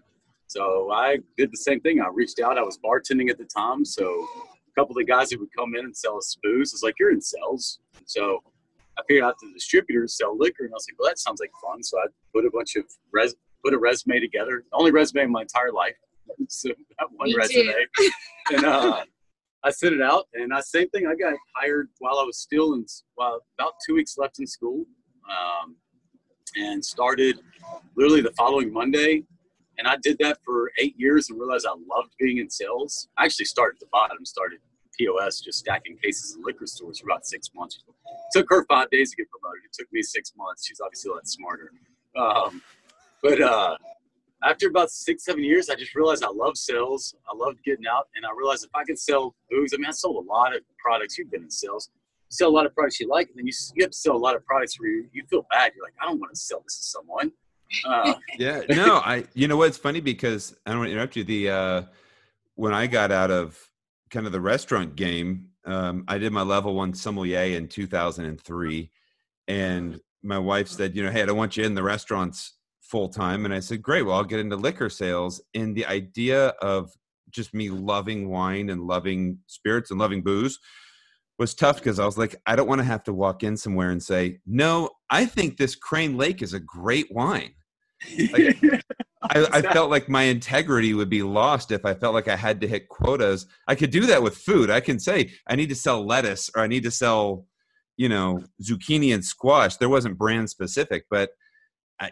So 0.53 0.91
I 0.93 1.19
did 1.39 1.51
the 1.51 1.57
same 1.57 1.81
thing. 1.81 2.01
I 2.01 2.09
reached 2.13 2.39
out. 2.41 2.59
I 2.59 2.63
was 2.63 2.79
bartending 2.79 3.31
at 3.31 3.39
the 3.39 3.45
time, 3.45 3.87
so 3.87 4.05
a 4.05 4.81
couple 4.81 4.93
of 4.93 4.99
the 4.99 5.05
guys 5.05 5.31
who 5.31 5.39
would 5.41 5.49
come 5.57 5.75
in 5.75 5.87
and 5.87 5.97
sell 5.97 6.19
us 6.19 6.37
booze 6.43 6.73
was 6.73 6.83
like, 6.83 6.95
"You're 6.99 7.11
in 7.11 7.23
sales." 7.23 7.79
So 8.05 8.43
I 8.99 9.03
figured 9.09 9.25
out 9.25 9.37
the 9.41 9.51
distributors 9.55 10.17
sell 10.17 10.37
liquor, 10.37 10.65
and 10.65 10.73
I 10.73 10.77
was 10.77 10.87
like, 10.91 10.99
well, 10.99 11.09
that 11.09 11.19
sounds 11.19 11.41
like 11.41 11.51
fun. 11.63 11.83
So 11.83 11.99
I 11.99 12.07
put 12.35 12.45
a 12.45 12.51
bunch 12.51 12.77
of 12.77 12.85
res, 13.13 13.35
put 13.65 13.73
a 13.73 13.79
resume 13.79 14.21
together. 14.21 14.65
The 14.71 14.77
only 14.77 14.91
resume 14.91 15.23
in 15.23 15.33
my 15.33 15.43
entire 15.43 15.73
life. 15.73 15.97
So 16.49 16.69
that 16.69 17.09
one 17.13 17.29
Me 17.29 17.35
resume, 17.35 17.75
and 18.53 18.65
uh, 18.65 19.05
I 19.65 19.71
sent 19.71 19.95
it 19.95 20.01
out. 20.01 20.29
And 20.35 20.53
I 20.55 20.61
same 20.61 20.89
thing. 20.91 21.07
I 21.07 21.15
got 21.15 21.35
hired 21.57 21.89
while 21.99 22.19
I 22.19 22.25
was 22.25 22.39
still 22.39 22.75
in, 22.75 22.87
well, 23.17 23.41
about 23.59 23.75
two 23.87 23.95
weeks 23.95 24.17
left 24.17 24.39
in 24.39 24.47
school, 24.47 24.87
um, 25.31 25.77
and 26.57 26.83
started 26.83 27.41
literally 27.97 28.23
the 28.23 28.33
following 28.33 28.73
Monday. 28.73 29.25
And 29.79 29.88
I 29.88 29.97
did 29.97 30.19
that 30.19 30.38
for 30.45 30.71
eight 30.79 30.95
years 30.99 31.31
and 31.31 31.38
realized 31.38 31.67
I 31.67 31.71
loved 31.71 32.14
being 32.19 32.38
in 32.38 32.50
sales. 32.50 33.09
I 33.17 33.25
actually 33.25 33.47
started 33.47 33.76
at 33.76 33.81
the 33.81 33.87
bottom, 33.93 34.25
started 34.25 34.59
POS, 34.99 35.41
just 35.41 35.59
stacking 35.59 35.97
cases 35.97 36.37
in 36.37 36.43
liquor 36.43 36.67
stores 36.67 37.00
for 37.00 37.07
about 37.07 37.26
six 37.26 37.50
months. 37.55 37.83
took 38.33 38.47
her 38.50 38.64
five 38.67 38.91
days 38.91 39.11
to 39.11 39.17
get 39.17 39.26
promoted. 39.31 39.62
It 39.64 39.73
took 39.73 39.93
me 39.93 40.02
six 40.02 40.33
months. 40.37 40.67
She's 40.67 40.81
obviously 40.81 41.11
a 41.11 41.14
lot 41.14 41.26
smarter. 41.26 41.73
Um, 42.17 42.62
but 43.23 43.41
uh, 43.41 43.76
after 44.45 44.69
about 44.69 44.91
six, 44.91 45.25
seven 45.25 45.45
years, 45.45 45.71
I 45.71 45.75
just 45.75 45.95
realized 45.95 46.25
I 46.25 46.31
love 46.31 46.57
sales. 46.57 47.14
I 47.31 47.37
loved 47.37 47.62
getting 47.64 47.87
out. 47.87 48.09
And 48.17 48.26
I 48.26 48.31
realized 48.37 48.64
if 48.64 48.71
I 48.75 48.85
could 48.85 48.99
sell 48.99 49.35
booze, 49.50 49.73
I 49.73 49.76
mean, 49.76 49.87
I 49.87 49.93
sold 49.93 50.25
a 50.25 50.29
lot 50.29 50.55
of 50.55 50.62
products. 50.79 51.17
You've 51.17 51.31
been 51.31 51.45
in 51.45 51.50
sales. 51.50 51.91
You 51.95 52.35
sell 52.35 52.49
a 52.49 52.50
lot 52.50 52.67
of 52.67 52.75
products 52.75 52.99
you 53.00 53.09
like, 53.09 53.29
and 53.29 53.38
then 53.38 53.47
you, 53.47 53.52
you 53.75 53.85
have 53.85 53.93
to 53.93 53.97
sell 53.97 54.17
a 54.17 54.19
lot 54.19 54.35
of 54.35 54.45
products 54.45 54.79
where 54.81 54.91
you, 54.91 55.09
you 55.12 55.25
feel 55.31 55.47
bad. 55.50 55.73
You're 55.75 55.85
like, 55.85 55.95
I 56.02 56.07
don't 56.07 56.19
want 56.19 56.35
to 56.35 56.41
sell 56.41 56.61
this 56.61 56.79
to 56.79 56.85
someone. 56.85 57.33
Uh, 57.85 58.14
Yeah, 58.38 58.62
no, 58.69 58.97
I. 58.97 59.25
You 59.35 59.49
know 59.49 59.57
what's 59.57 59.79
funny 59.79 60.00
because 60.00 60.55
I 60.67 60.71
don't 60.71 60.81
want 60.81 60.88
to 60.88 60.93
interrupt 60.93 61.17
you. 61.17 61.25
The 61.25 61.50
uh, 61.50 61.83
when 62.55 62.75
I 62.75 62.87
got 62.87 63.12
out 63.12 63.31
of 63.31 63.59
kind 64.11 64.26
of 64.26 64.33
the 64.33 64.41
restaurant 64.41 64.97
game, 64.97 65.49
um, 65.64 66.05
I 66.09 66.19
did 66.19 66.33
my 66.33 66.43
level 66.43 66.75
one 66.75 66.95
sommelier 66.95 67.57
in 67.57 67.69
2003, 67.69 68.91
and 69.49 70.00
my 70.23 70.38
wife 70.38 70.69
said, 70.69 70.97
you 70.97 71.02
know, 71.02 71.11
hey, 71.11 71.23
I 71.23 71.26
don't 71.26 71.37
want 71.37 71.57
you 71.57 71.64
in 71.64 71.75
the 71.75 71.83
restaurants 71.83 72.55
full 72.81 73.09
time, 73.09 73.45
and 73.45 73.55
I 73.55 73.61
said, 73.61 73.83
great, 73.83 74.02
well, 74.02 74.17
I'll 74.17 74.25
get 74.25 74.41
into 74.41 74.57
liquor 74.57 74.91
sales. 74.91 75.41
And 75.55 75.75
the 75.75 75.87
idea 75.87 76.49
of 76.61 76.91
just 77.31 77.55
me 77.55 77.71
loving 77.71 78.29
wine 78.29 78.71
and 78.71 78.87
loving 78.87 79.38
spirits 79.47 79.91
and 79.91 79.99
loving 79.99 80.23
booze 80.23 80.59
was 81.38 81.55
tough 81.55 81.76
because 81.76 81.99
I 81.99 82.05
was 82.05 82.19
like, 82.19 82.37
I 82.47 82.55
don't 82.55 82.69
want 82.69 82.81
to 82.81 82.85
have 82.85 83.02
to 83.05 83.12
walk 83.12 83.43
in 83.43 83.57
somewhere 83.57 83.91
and 83.91 84.02
say, 84.02 84.41
no, 84.47 84.91
I 85.11 85.25
think 85.25 85.57
this 85.57 85.75
Crane 85.75 86.17
Lake 86.17 86.43
is 86.43 86.52
a 86.52 86.61
great 86.61 87.07
wine. 87.11 87.55
Like, 88.33 88.63
I, 89.23 89.47
I 89.53 89.63
felt 89.63 89.91
like 89.91 90.09
my 90.09 90.25
integrity 90.25 90.95
would 90.95 91.09
be 91.09 91.23
lost 91.23 91.71
if 91.71 91.85
I 91.85 91.95
felt 91.95 92.15
like 92.15 92.29
I 92.29 92.37
had 92.37 92.61
to 92.63 92.69
hit 92.69 92.89
quotas. 92.89 93.47
I 93.69 93.75
could 93.75 93.91
do 93.91 94.07
that 94.07 94.23
with 94.23 94.37
food. 94.37 94.71
I 94.71 94.81
can 94.81 94.99
say 94.99 95.33
I 95.47 95.57
need 95.57 95.69
to 95.69 95.75
sell 95.75 96.05
lettuce 96.05 96.51
or 96.57 96.63
I 96.63 96.67
need 96.67 96.83
to 96.83 96.91
sell, 96.91 97.47
you 97.97 98.09
know, 98.09 98.43
zucchini 98.63 99.15
and 99.15 99.25
squash. 99.25 99.77
There 99.77 99.89
wasn't 99.89 100.19
brand 100.19 100.51
specific, 100.51 101.05
but 101.11 101.31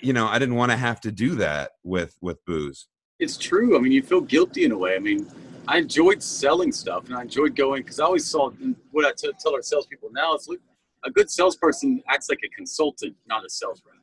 you 0.02 0.12
know, 0.12 0.28
I 0.28 0.38
didn't 0.38 0.54
want 0.54 0.70
to 0.70 0.76
have 0.76 1.00
to 1.00 1.10
do 1.10 1.34
that 1.36 1.72
with 1.82 2.16
with 2.20 2.44
booze. 2.44 2.86
it's 3.18 3.36
true. 3.36 3.76
I 3.76 3.80
mean, 3.80 3.92
you 3.92 4.02
feel 4.02 4.20
guilty 4.20 4.64
in 4.64 4.72
a 4.72 4.78
way. 4.78 4.94
I 4.94 4.98
mean, 4.98 5.26
I 5.68 5.78
enjoyed 5.78 6.22
selling 6.22 6.72
stuff 6.72 7.06
and 7.06 7.14
I 7.14 7.22
enjoyed 7.22 7.54
going 7.54 7.82
because 7.82 8.00
I 8.00 8.04
always 8.04 8.26
saw 8.26 8.50
what 8.92 9.04
I 9.04 9.12
t- 9.16 9.30
tell 9.38 9.54
our 9.54 9.62
salespeople 9.62 10.10
now 10.12 10.34
is 10.34 10.48
look, 10.48 10.60
a 11.04 11.10
good 11.10 11.30
salesperson 11.30 12.02
acts 12.08 12.28
like 12.28 12.40
a 12.44 12.48
consultant, 12.48 13.14
not 13.26 13.44
a 13.44 13.50
sales 13.50 13.82
rep. 13.86 13.99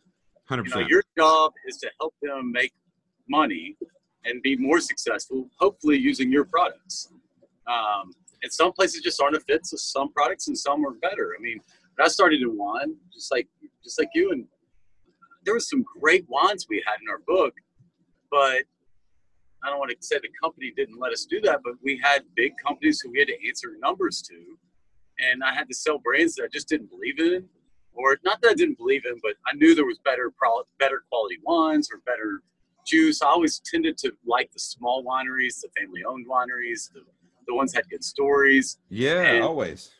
Hundred 0.48 0.68
You 0.68 0.76
know, 0.76 0.88
your 0.88 1.04
job 1.18 1.54
is 1.68 1.78
to 1.78 1.90
help 2.00 2.14
them 2.22 2.52
make 2.52 2.74
money 3.30 3.76
and 4.26 4.42
be 4.42 4.56
more 4.56 4.80
successful, 4.80 5.50
hopefully 5.60 5.98
using 5.98 6.32
your 6.32 6.46
products. 6.46 7.10
Um, 7.68 8.14
and 8.44 8.52
some 8.52 8.72
places 8.72 9.02
just 9.02 9.22
aren't 9.22 9.36
a 9.36 9.40
fit 9.42 9.64
to 9.66 9.78
some 9.78 10.12
products, 10.14 10.48
and 10.48 10.58
some 10.58 10.86
are 10.86 10.94
better. 10.94 11.36
I 11.38 11.42
mean, 11.42 11.60
I 12.00 12.08
started 12.08 12.42
in 12.42 12.58
wine, 12.58 12.96
just 13.14 13.32
like 13.32 13.48
just 13.84 14.00
like 14.00 14.10
you, 14.14 14.32
and 14.32 14.46
there 15.44 15.54
was 15.54 15.70
some 15.70 15.84
great 16.00 16.26
wines 16.30 16.68
we 16.70 16.84
had 16.86 16.96
in 17.02 17.10
our 17.10 17.20
book, 17.26 17.54
but 18.30 18.64
I 19.64 19.70
don't 19.70 19.80
want 19.80 19.92
to 19.92 19.98
say 20.00 20.18
the 20.22 20.30
company 20.42 20.72
didn't 20.76 21.00
let 21.00 21.12
us 21.12 21.26
do 21.26 21.42
that, 21.42 21.62
but 21.64 21.74
we 21.84 22.00
had 22.02 22.24
big 22.36 22.54
companies 22.64 23.02
who 23.02 23.12
we 23.12 23.20
had 23.20 23.28
to 23.30 23.48
answer 23.48 23.70
numbers 23.82 24.22
to, 24.24 24.36
and 25.20 25.44
I 25.44 25.54
had 25.54 25.68
to 25.70 25.74
sell 25.74 25.98
brands 26.00 26.36
that 26.36 26.44
I 26.44 26.48
just 26.48 26.70
didn't 26.70 26.90
believe 26.90 27.20
in, 27.20 27.48
or 27.98 28.18
not 28.24 28.42
that 28.42 28.52
I 28.52 28.54
didn't 28.54 28.78
believe 28.78 29.06
in, 29.06 29.20
but 29.24 29.34
I 29.46 29.56
knew 29.56 29.74
there 29.76 29.86
was 29.86 30.00
better, 30.06 30.32
pro- 30.38 30.64
better 30.80 31.04
quality 31.10 31.38
wines 31.44 31.90
or 31.92 32.00
better 32.06 32.42
juice. 32.86 33.22
I 33.22 33.28
always 33.28 33.60
tended 33.66 33.98
to 34.00 34.12
like 34.26 34.52
the 34.54 34.60
small 34.60 35.04
wineries, 35.04 35.62
the 35.62 35.70
family-owned 35.78 36.26
wineries, 36.28 36.92
the, 36.94 37.02
the 37.48 37.54
ones 37.56 37.72
that 37.74 37.80
had 37.86 37.90
good 37.90 38.04
stories. 38.04 38.78
Yeah, 38.90 39.22
And- 39.22 39.44
always. 39.44 39.92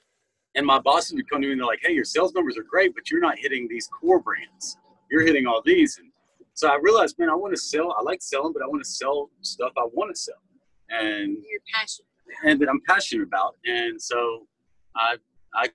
And 0.56 0.66
my 0.66 0.80
bosses 0.80 1.14
would 1.14 1.30
come 1.30 1.42
to 1.44 1.48
me 1.48 1.52
and 1.52 1.60
they're 1.62 1.68
like, 1.68 1.82
"Hey, 1.84 1.94
your 1.94 2.04
sales 2.06 2.34
numbers 2.34 2.58
are 2.58 2.64
great, 2.64 2.96
but 2.96 3.12
you're 3.12 3.20
not 3.20 3.38
hitting 3.38 3.68
these 3.70 3.88
core 3.88 4.20
brands. 4.20 4.76
You're 5.12 5.22
hitting 5.22 5.46
all 5.46 5.62
these." 5.64 6.00
And 6.00 6.12
so 6.56 6.68
I 6.68 6.80
realized, 6.82 7.20
man, 7.20 7.30
I 7.30 7.36
want 7.36 7.54
to 7.54 7.62
sell. 7.62 7.96
I 7.96 8.02
like 8.02 8.24
selling, 8.24 8.54
but 8.54 8.64
I 8.64 8.66
want 8.66 8.84
to 8.84 8.90
sell 8.90 9.30
stuff 9.42 9.72
I 9.78 9.86
want 9.94 10.16
to 10.16 10.20
sell, 10.20 10.42
and 10.90 11.34
Your 11.48 11.60
passion. 11.76 12.06
and 12.44 12.60
that 12.60 12.70
I'm 12.70 12.82
passionate 12.88 13.22
about. 13.28 13.56
And 13.66 14.02
so 14.02 14.48
I 14.96 15.18
I 15.54 15.70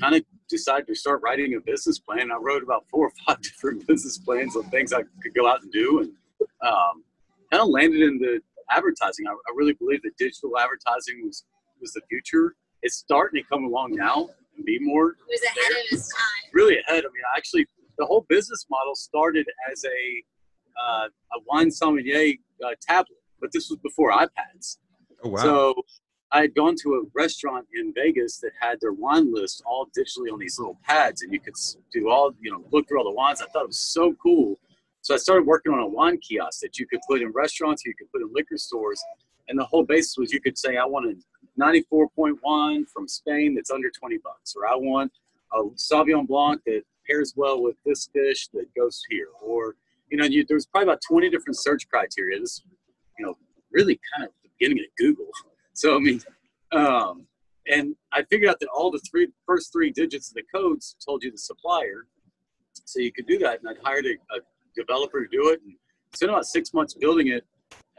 kind 0.00 0.16
of 0.16 0.24
decided 0.52 0.86
to 0.86 0.94
start 0.94 1.20
writing 1.22 1.54
a 1.54 1.60
business 1.60 1.98
plan. 1.98 2.30
I 2.30 2.36
wrote 2.36 2.62
about 2.62 2.84
four 2.90 3.06
or 3.08 3.12
five 3.26 3.40
different 3.48 3.86
business 3.86 4.18
plans 4.18 4.54
of 4.54 4.64
things 4.66 4.92
I 4.92 5.02
could 5.22 5.34
go 5.34 5.48
out 5.48 5.62
and 5.62 5.72
do, 5.72 6.00
and 6.00 6.10
um, 6.62 7.02
kind 7.50 7.62
of 7.62 7.68
landed 7.68 8.02
in 8.02 8.18
the 8.18 8.40
advertising. 8.70 9.26
I, 9.26 9.32
I 9.32 9.52
really 9.56 9.72
believe 9.72 10.02
that 10.02 10.16
digital 10.18 10.56
advertising 10.58 11.22
was 11.24 11.44
was 11.80 11.92
the 11.92 12.02
future. 12.08 12.54
It's 12.82 12.96
starting 12.96 13.42
to 13.42 13.48
come 13.48 13.64
along 13.64 13.92
now 13.96 14.28
and 14.56 14.64
be 14.64 14.78
more 14.80 15.10
It 15.10 15.16
was 15.28 15.42
ahead 15.42 15.72
of 15.72 15.86
his 15.90 16.08
time. 16.08 16.50
really 16.52 16.78
ahead. 16.78 17.04
I 17.04 17.08
mean, 17.08 17.22
actually, 17.36 17.66
the 17.98 18.06
whole 18.06 18.24
business 18.28 18.66
model 18.70 18.94
started 18.94 19.46
as 19.70 19.84
a 19.84 20.22
uh, 20.80 21.06
a 21.06 21.40
wine 21.46 21.70
sommelier 21.70 22.34
uh, 22.64 22.70
tablet, 22.80 23.18
but 23.40 23.50
this 23.52 23.68
was 23.70 23.78
before 23.80 24.12
iPads. 24.12 24.78
Oh 25.24 25.30
wow. 25.30 25.42
So 25.42 25.74
I 26.32 26.40
had 26.40 26.54
gone 26.54 26.74
to 26.82 26.94
a 26.94 27.02
restaurant 27.14 27.66
in 27.74 27.92
Vegas 27.94 28.38
that 28.38 28.52
had 28.58 28.80
their 28.80 28.94
wine 28.94 29.32
list 29.32 29.62
all 29.66 29.86
digitally 29.86 30.32
on 30.32 30.38
these 30.38 30.58
little 30.58 30.78
pads, 30.82 31.20
and 31.22 31.32
you 31.32 31.38
could 31.38 31.54
do 31.92 32.08
all, 32.08 32.32
you 32.40 32.50
know, 32.50 32.64
look 32.72 32.88
through 32.88 32.98
all 32.98 33.04
the 33.04 33.10
wines. 33.10 33.42
I 33.42 33.46
thought 33.46 33.64
it 33.64 33.68
was 33.68 33.80
so 33.80 34.14
cool. 34.14 34.58
So 35.02 35.12
I 35.14 35.18
started 35.18 35.46
working 35.46 35.72
on 35.72 35.80
a 35.80 35.86
wine 35.86 36.18
kiosk 36.18 36.60
that 36.60 36.78
you 36.78 36.86
could 36.86 37.00
put 37.06 37.20
in 37.20 37.32
restaurants, 37.32 37.84
you 37.84 37.94
could 37.94 38.10
put 38.10 38.22
in 38.22 38.30
liquor 38.32 38.56
stores, 38.56 39.02
and 39.48 39.58
the 39.58 39.64
whole 39.64 39.84
basis 39.84 40.16
was 40.16 40.32
you 40.32 40.40
could 40.40 40.56
say, 40.56 40.78
I 40.78 40.86
want 40.86 41.06
a 41.06 41.60
94.1 41.60 42.88
from 42.88 43.08
Spain 43.08 43.54
that's 43.54 43.70
under 43.70 43.90
20 43.90 44.18
bucks, 44.18 44.54
or 44.56 44.66
I 44.66 44.74
want 44.74 45.12
a 45.52 45.64
Sauvignon 45.76 46.26
Blanc 46.26 46.62
that 46.64 46.82
pairs 47.06 47.34
well 47.36 47.62
with 47.62 47.76
this 47.84 48.08
fish 48.12 48.48
that 48.54 48.72
goes 48.74 49.02
here, 49.10 49.28
or 49.42 49.76
you 50.10 50.18
know, 50.18 50.24
you, 50.24 50.44
there 50.46 50.56
was 50.56 50.66
probably 50.66 50.88
about 50.90 51.00
20 51.06 51.30
different 51.30 51.58
search 51.58 51.88
criteria. 51.88 52.38
This, 52.38 52.62
you 53.18 53.26
know, 53.26 53.36
really 53.70 53.98
kind 54.14 54.28
of 54.28 54.34
the 54.42 54.50
beginning 54.58 54.84
of 54.84 54.96
Google. 54.96 55.26
So 55.74 55.96
I 55.96 55.98
mean, 55.98 56.20
um, 56.72 57.26
and 57.66 57.94
I 58.12 58.22
figured 58.24 58.50
out 58.50 58.60
that 58.60 58.68
all 58.74 58.90
the 58.90 59.00
three 59.10 59.28
first 59.46 59.72
three 59.72 59.90
digits 59.90 60.30
of 60.30 60.34
the 60.34 60.42
codes 60.54 60.96
told 61.04 61.22
you 61.22 61.30
the 61.30 61.38
supplier, 61.38 62.06
so 62.84 63.00
you 63.00 63.12
could 63.12 63.26
do 63.26 63.38
that. 63.38 63.60
And 63.60 63.68
I'd 63.68 63.82
hired 63.82 64.06
a, 64.06 64.14
a 64.34 64.40
developer 64.76 65.24
to 65.24 65.28
do 65.30 65.50
it, 65.50 65.60
and 65.64 65.74
spent 66.14 66.30
about 66.30 66.46
six 66.46 66.74
months 66.74 66.94
building 66.94 67.28
it. 67.28 67.44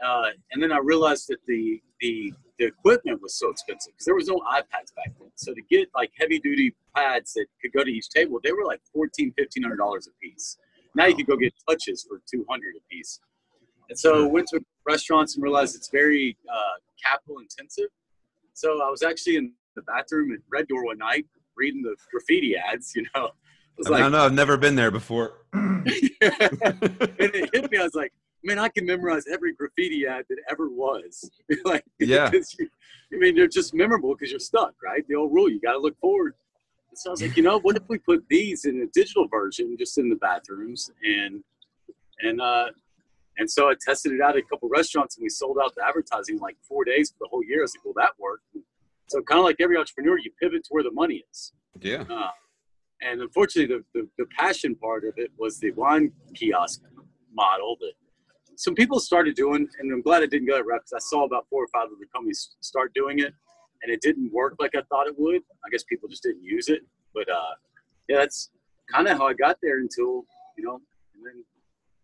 Uh, 0.04 0.30
and 0.52 0.62
then 0.62 0.72
I 0.72 0.78
realized 0.78 1.26
that 1.28 1.38
the 1.46 1.80
the 2.00 2.32
the 2.58 2.66
equipment 2.66 3.20
was 3.20 3.36
so 3.38 3.50
expensive 3.50 3.92
because 3.92 4.04
there 4.04 4.14
was 4.14 4.28
no 4.28 4.40
iPads 4.48 4.94
back 4.94 5.12
then. 5.18 5.30
So 5.34 5.52
to 5.54 5.62
get 5.68 5.88
like 5.94 6.10
heavy 6.18 6.38
duty 6.38 6.74
pads 6.94 7.32
that 7.34 7.46
could 7.60 7.72
go 7.72 7.82
to 7.82 7.90
each 7.90 8.08
table, 8.10 8.38
they 8.42 8.52
were 8.52 8.64
like 8.64 8.80
fourteen, 8.92 9.32
fifteen 9.36 9.62
hundred 9.62 9.78
dollars 9.78 10.06
a 10.06 10.14
piece. 10.24 10.56
Now 10.94 11.06
you 11.06 11.16
could 11.16 11.26
go 11.26 11.36
get 11.36 11.52
touches 11.68 12.06
for 12.08 12.20
two 12.30 12.44
hundred 12.48 12.74
a 12.76 12.82
piece. 12.88 13.18
And 13.88 13.98
so 13.98 14.26
went 14.26 14.46
to 14.48 14.60
restaurants 14.86 15.34
and 15.34 15.42
realized 15.42 15.76
it's 15.76 15.88
very 15.88 16.36
uh, 16.52 16.78
capital 17.02 17.38
intensive. 17.38 17.88
So 18.54 18.82
I 18.82 18.90
was 18.90 19.02
actually 19.02 19.36
in 19.36 19.52
the 19.76 19.82
bathroom 19.82 20.32
at 20.32 20.38
Red 20.50 20.68
Door 20.68 20.86
one 20.86 20.98
night 20.98 21.26
reading 21.56 21.82
the 21.82 21.94
graffiti 22.10 22.56
ads. 22.56 22.92
You 22.94 23.04
know, 23.14 23.30
I 23.86 23.90
like, 23.90 24.02
don't 24.02 24.12
know. 24.12 24.24
I've 24.24 24.32
never 24.32 24.56
been 24.56 24.76
there 24.76 24.90
before. 24.90 25.44
and 25.52 25.86
it 25.86 27.50
hit 27.52 27.70
me. 27.70 27.78
I 27.78 27.82
was 27.82 27.94
like, 27.94 28.12
man, 28.44 28.58
I 28.58 28.68
can 28.68 28.84
memorize 28.84 29.24
every 29.30 29.54
graffiti 29.54 30.06
ad 30.06 30.24
that 30.28 30.38
ever 30.50 30.68
was. 30.68 31.28
like, 31.64 31.84
Yeah. 31.98 32.30
you, 32.32 32.68
I 33.12 33.16
mean, 33.16 33.34
they're 33.34 33.48
just 33.48 33.74
memorable 33.74 34.14
because 34.14 34.30
you're 34.30 34.40
stuck, 34.40 34.74
right? 34.82 35.06
The 35.08 35.14
old 35.14 35.32
rule, 35.32 35.48
you 35.50 35.60
got 35.60 35.72
to 35.72 35.78
look 35.78 35.98
forward. 35.98 36.34
And 36.90 36.98
so 36.98 37.10
I 37.10 37.12
was 37.12 37.22
like, 37.22 37.36
you 37.36 37.42
know, 37.42 37.58
what 37.60 37.76
if 37.76 37.82
we 37.88 37.98
put 37.98 38.24
these 38.28 38.64
in 38.66 38.82
a 38.82 38.86
digital 38.92 39.26
version, 39.28 39.76
just 39.78 39.98
in 39.98 40.08
the 40.08 40.16
bathrooms, 40.16 40.90
and 41.02 41.42
and 42.20 42.40
uh, 42.40 42.66
and 43.38 43.50
so 43.50 43.68
I 43.68 43.74
tested 43.80 44.12
it 44.12 44.20
out 44.20 44.36
at 44.36 44.42
a 44.42 44.42
couple 44.42 44.68
restaurants, 44.68 45.16
and 45.16 45.22
we 45.22 45.28
sold 45.28 45.58
out 45.62 45.74
the 45.74 45.84
advertising 45.86 46.36
in 46.36 46.40
like 46.40 46.56
four 46.68 46.84
days 46.84 47.10
for 47.10 47.16
the 47.20 47.28
whole 47.28 47.42
year. 47.44 47.60
I 47.60 47.62
was 47.62 47.74
like, 47.76 47.84
well, 47.84 47.94
that 47.96 48.12
worked. 48.18 48.44
So 49.08 49.22
kind 49.22 49.38
of 49.38 49.44
like 49.44 49.56
every 49.60 49.76
entrepreneur, 49.76 50.18
you 50.18 50.30
pivot 50.40 50.64
to 50.64 50.68
where 50.70 50.82
the 50.82 50.92
money 50.92 51.24
is. 51.30 51.52
Yeah. 51.80 52.04
Uh, 52.08 52.30
and 53.02 53.20
unfortunately, 53.20 53.76
the, 53.76 54.00
the, 54.00 54.08
the 54.18 54.26
passion 54.38 54.74
part 54.76 55.04
of 55.04 55.14
it 55.16 55.30
was 55.36 55.58
the 55.58 55.72
wine 55.72 56.12
kiosk 56.34 56.80
model 57.32 57.76
that 57.80 57.92
some 58.56 58.74
people 58.74 59.00
started 59.00 59.34
doing. 59.34 59.68
And 59.78 59.92
I'm 59.92 60.00
glad 60.00 60.22
I 60.22 60.26
didn't 60.26 60.46
go 60.46 60.54
that 60.54 60.64
route 60.64 60.82
because 60.84 61.04
I 61.04 61.04
saw 61.10 61.24
about 61.24 61.46
four 61.50 61.64
or 61.64 61.68
five 61.68 61.92
of 61.92 61.98
the 61.98 62.06
companies 62.14 62.56
start 62.60 62.94
doing 62.94 63.18
it, 63.18 63.34
and 63.82 63.92
it 63.92 64.00
didn't 64.00 64.32
work 64.32 64.54
like 64.60 64.74
I 64.76 64.82
thought 64.88 65.06
it 65.06 65.14
would. 65.18 65.42
I 65.66 65.70
guess 65.70 65.82
people 65.84 66.08
just 66.08 66.22
didn't 66.22 66.44
use 66.44 66.68
it. 66.68 66.82
But 67.12 67.28
uh, 67.28 67.54
yeah, 68.08 68.18
that's 68.18 68.50
kind 68.92 69.08
of 69.08 69.18
how 69.18 69.26
I 69.26 69.34
got 69.34 69.58
there 69.60 69.78
until 69.78 70.24
you 70.56 70.64
know, 70.64 70.80
and 71.14 71.26
then. 71.26 71.44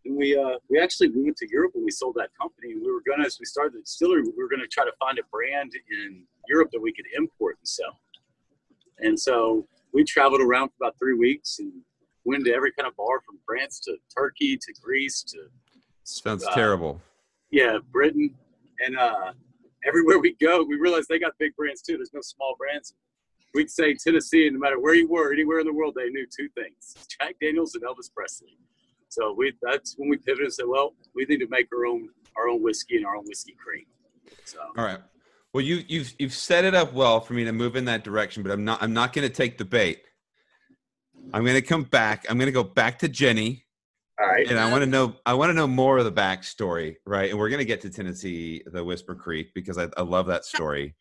And 0.05 0.17
we 0.17 0.37
uh, 0.37 0.57
we 0.69 0.79
actually 0.81 1.09
we 1.09 1.23
went 1.23 1.37
to 1.39 1.49
Europe 1.51 1.73
when 1.75 1.85
we 1.85 1.91
sold 1.91 2.15
that 2.17 2.31
company. 2.41 2.75
We 2.75 2.91
were 2.91 3.03
gonna 3.07 3.27
as 3.27 3.39
we 3.39 3.45
started 3.45 3.75
the 3.75 3.81
distillery, 3.81 4.23
we 4.23 4.33
were 4.37 4.49
gonna 4.49 4.67
try 4.67 4.85
to 4.85 4.93
find 4.99 5.19
a 5.19 5.23
brand 5.31 5.73
in 5.91 6.25
Europe 6.49 6.71
that 6.73 6.81
we 6.81 6.93
could 6.93 7.07
import 7.17 7.59
and 7.61 7.69
sell. 7.69 8.01
And 8.99 9.19
so 9.19 9.67
we 9.93 10.05
traveled 10.05 10.41
around 10.41 10.69
for 10.69 10.75
about 10.81 10.99
three 10.99 11.15
weeks 11.15 11.59
and 11.59 11.73
went 12.25 12.45
to 12.47 12.53
every 12.55 12.73
kind 12.73 12.87
of 12.87 12.97
bar 12.97 13.21
from 13.21 13.39
France 13.47 13.81
to 13.81 13.97
Turkey 14.17 14.57
to 14.57 14.73
Greece 14.83 15.23
to 15.25 15.39
Sounds 16.05 16.45
Uh, 16.47 16.55
terrible. 16.55 17.01
yeah, 17.51 17.79
Britain, 17.93 18.35
and 18.85 18.99
uh, 18.99 19.33
everywhere 19.87 20.19
we 20.19 20.35
go, 20.41 20.63
we 20.65 20.77
realized 20.77 21.09
they 21.09 21.19
got 21.19 21.33
big 21.39 21.55
brands 21.57 21.83
too. 21.83 21.97
There's 21.97 22.13
no 22.15 22.21
small 22.23 22.57
brands. 22.59 22.95
We'd 23.55 23.71
say 23.71 23.95
Tennessee, 23.95 24.47
and 24.47 24.55
no 24.55 24.61
matter 24.61 24.79
where 24.81 24.95
you 24.95 25.09
were, 25.09 25.33
anywhere 25.33 25.61
in 25.61 25.67
the 25.67 25.73
world, 25.73 25.95
they 25.97 26.09
knew 26.09 26.27
two 26.27 26.49
things: 26.51 26.97
Jack 27.21 27.37
Daniels 27.41 27.75
and 27.75 27.85
Elvis 27.85 28.11
Presley. 28.13 28.57
So 29.11 29.35
we 29.37 29.53
that's 29.61 29.97
when 29.99 30.09
we 30.09 30.17
pivoted 30.17 30.45
and 30.45 30.55
said, 30.55 30.67
well, 30.69 30.95
we 31.15 31.25
need 31.25 31.39
to 31.39 31.49
make 31.49 31.69
our 31.75 31.85
own 31.85 32.09
our 32.37 32.49
own 32.49 32.63
whiskey 32.63 32.97
and 32.97 33.07
our 33.07 33.17
own 33.17 33.25
whiskey 33.27 33.57
cream. 33.63 33.85
So 34.45 34.59
All 34.77 34.85
right. 34.85 35.01
Well, 35.53 35.65
you 35.65 35.83
you've 35.89 36.15
you've 36.19 36.33
set 36.33 36.65
it 36.65 36.75
up 36.75 36.93
well 36.93 37.21
for 37.21 37.35
me 37.35 37.45
to 37.45 37.53
move 37.53 37.75
in 37.75 37.87
that 37.87 38.05
direction, 38.05 38.45
but 38.45 38.53
I'm 38.53 38.65
not 38.65 38.81
I'm 38.83 38.93
not 38.93 39.13
going 39.13 39.27
to 39.27 39.35
take 39.35 39.59
the 39.59 39.65
bait. 39.65 40.03
I'm 41.35 41.43
going 41.43 41.57
to 41.57 41.63
come 41.63 41.83
back. 41.83 42.25
I'm 42.31 42.39
going 42.39 42.47
to 42.47 42.53
go 42.53 42.63
back 42.63 43.01
to 43.01 43.09
Jenny, 43.09 43.67
all 44.21 44.29
right, 44.29 44.49
and 44.49 44.59
I 44.59 44.71
want 44.71 44.83
to 44.83 44.87
know 44.87 45.17
I 45.27 45.35
want 45.35 45.51
to 45.51 45.55
know 45.55 45.67
more 45.67 45.99
of 45.99 46.05
the 46.05 46.13
backstory, 46.13 46.97
right? 47.05 47.31
And 47.31 47.39
we're 47.39 47.49
going 47.49 47.59
to 47.59 47.65
get 47.65 47.81
to 47.81 47.91
Tennessee, 47.91 48.63
the 48.65 48.85
Whisper 48.85 49.17
Creek, 49.17 49.53
because 49.55 49.77
I, 49.77 49.89
I 49.97 50.03
love 50.03 50.27
that 50.27 50.45
story. 50.45 50.95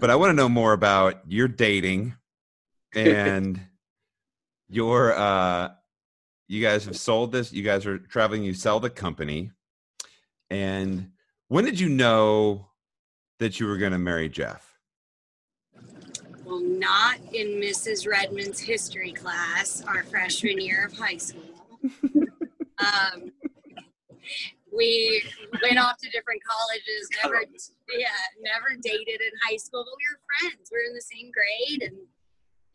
But 0.00 0.08
I 0.08 0.16
want 0.16 0.30
to 0.30 0.34
know 0.34 0.48
more 0.48 0.72
about 0.72 1.20
your 1.26 1.46
dating 1.46 2.14
and 2.94 3.60
your 4.70 5.12
uh 5.12 5.70
you 6.50 6.60
guys 6.60 6.84
have 6.84 6.96
sold 6.96 7.30
this 7.30 7.52
you 7.52 7.62
guys 7.62 7.86
are 7.86 7.98
traveling 7.98 8.42
you 8.42 8.52
sell 8.52 8.80
the 8.80 8.90
company 8.90 9.52
and 10.50 11.10
when 11.46 11.64
did 11.64 11.78
you 11.78 11.88
know 11.88 12.66
that 13.38 13.60
you 13.60 13.66
were 13.66 13.76
going 13.76 13.92
to 13.92 13.98
marry 13.98 14.28
jeff 14.28 14.76
Well, 16.44 16.60
not 16.60 17.18
in 17.32 17.60
Mrs. 17.60 18.08
Redmond's 18.08 18.58
history 18.58 19.12
class 19.12 19.84
our 19.86 20.02
freshman 20.02 20.60
year 20.60 20.86
of 20.86 20.98
high 20.98 21.18
school. 21.18 21.54
um, 22.78 23.30
we 24.76 25.22
went 25.62 25.78
off 25.78 25.96
to 25.98 26.10
different 26.10 26.42
colleges, 26.42 27.08
never 27.22 27.44
yeah, 27.96 28.08
never 28.42 28.74
dated 28.82 29.20
in 29.20 29.30
high 29.48 29.56
school, 29.56 29.84
but 29.84 29.94
we 29.96 30.04
were 30.10 30.20
friends. 30.26 30.70
We 30.72 30.78
were 30.78 30.88
in 30.88 30.94
the 30.94 31.00
same 31.00 31.30
grade 31.30 31.82
and 31.82 31.96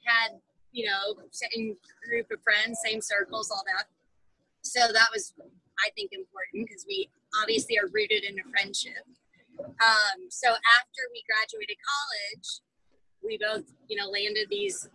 had, 0.06 0.40
you 0.76 0.86
know, 0.86 1.16
same 1.32 1.78
group 2.04 2.28
of 2.32 2.44
friends, 2.44 2.84
same 2.84 3.00
circles, 3.00 3.50
all 3.50 3.64
that. 3.64 3.88
So 4.62 4.92
that 4.92 5.08
was, 5.14 5.34
I 5.80 5.90
think, 5.96 6.12
important 6.12 6.68
because 6.68 6.84
we 6.86 7.08
obviously 7.42 7.80
are 7.80 7.88
rooted 7.88 8.28
in 8.28 8.36
a 8.36 8.46
friendship. 8.52 9.08
Um, 9.56 10.28
so 10.28 10.52
after 10.52 11.02
we 11.16 11.24
graduated 11.24 11.78
college, 11.80 12.60
we 13.24 13.40
both, 13.40 13.64
you 13.88 13.96
know, 13.96 14.12
landed 14.12 14.52
these 14.52 14.90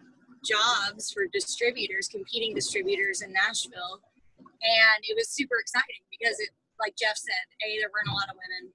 jobs 0.44 1.10
for 1.10 1.24
distributors, 1.32 2.08
competing 2.08 2.54
distributors 2.54 3.22
in 3.22 3.32
Nashville. 3.32 4.04
And 4.38 5.00
it 5.08 5.16
was 5.16 5.32
super 5.32 5.56
exciting 5.56 6.04
because 6.12 6.38
it, 6.40 6.50
like 6.78 6.92
Jeff 6.92 7.16
said, 7.16 7.44
A, 7.64 7.80
there 7.80 7.88
weren't 7.88 8.12
a 8.12 8.16
lot 8.16 8.28
of 8.28 8.36
women 8.36 8.68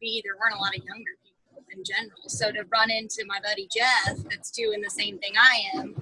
B, 0.00 0.24
there 0.24 0.40
weren't 0.40 0.56
a 0.56 0.62
lot 0.62 0.72
of 0.72 0.80
younger 0.84 1.20
people 1.20 1.64
in 1.76 1.84
general. 1.84 2.28
So 2.28 2.50
to 2.52 2.64
run 2.72 2.90
into 2.90 3.24
my 3.26 3.40
buddy 3.44 3.68
Jeff, 3.68 4.16
that's 4.24 4.50
doing 4.50 4.80
the 4.80 4.90
same 4.90 5.18
thing 5.18 5.32
I 5.36 5.76
am, 5.76 5.94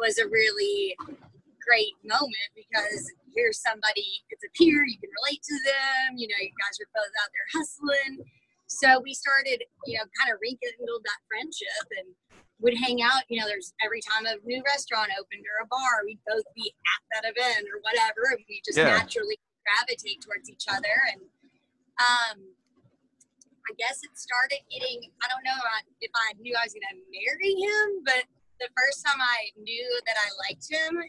was 0.00 0.16
a 0.16 0.26
really 0.26 0.96
great 1.60 1.94
moment 2.02 2.48
because 2.56 3.04
here's 3.36 3.60
somebody, 3.60 4.24
it's 4.32 4.42
a 4.42 4.50
peer, 4.56 4.82
you 4.88 4.96
can 4.98 5.12
relate 5.22 5.44
to 5.44 5.56
them, 5.68 6.16
you 6.16 6.26
know, 6.26 6.40
you 6.40 6.50
guys 6.56 6.74
are 6.80 6.90
both 6.96 7.12
out 7.20 7.30
there 7.30 7.48
hustling. 7.52 8.12
So 8.66 8.98
we 9.04 9.12
started, 9.12 9.60
you 9.86 10.00
know, 10.00 10.06
kind 10.18 10.32
of 10.32 10.40
rekindled 10.40 11.04
that 11.04 11.20
friendship 11.28 11.86
and 12.00 12.08
would 12.64 12.76
hang 12.80 13.04
out, 13.04 13.22
you 13.28 13.38
know, 13.38 13.46
there's 13.46 13.76
every 13.84 14.00
time 14.00 14.24
a 14.26 14.40
new 14.42 14.64
restaurant 14.64 15.12
opened 15.20 15.44
or 15.44 15.64
a 15.64 15.68
bar, 15.68 16.02
we'd 16.08 16.20
both 16.26 16.48
be 16.56 16.72
at 16.72 17.02
that 17.12 17.24
event 17.28 17.68
or 17.68 17.78
whatever. 17.84 18.34
And 18.34 18.42
we 18.48 18.64
just 18.64 18.80
Yeah. 18.80 18.96
naturally 18.96 19.36
gravitate 19.64 20.24
towards 20.24 20.48
each 20.48 20.64
other. 20.68 20.96
And 21.12 21.20
um, 22.00 22.36
I 23.68 23.72
guess 23.78 24.00
it 24.02 24.12
started 24.16 24.60
getting, 24.72 25.12
I 25.22 25.28
don't 25.28 25.44
know 25.44 25.56
if 26.00 26.10
I 26.14 26.32
knew 26.40 26.56
I 26.56 26.64
was 26.64 26.74
going 26.74 26.88
to 26.88 26.98
marry 27.12 27.52
him, 27.54 27.88
but 28.04 28.24
the 28.60 28.68
first 28.76 29.00
time 29.04 29.16
I 29.18 29.48
knew 29.56 29.88
that 30.06 30.16
I 30.20 30.28
liked 30.44 30.68
him, 30.68 31.00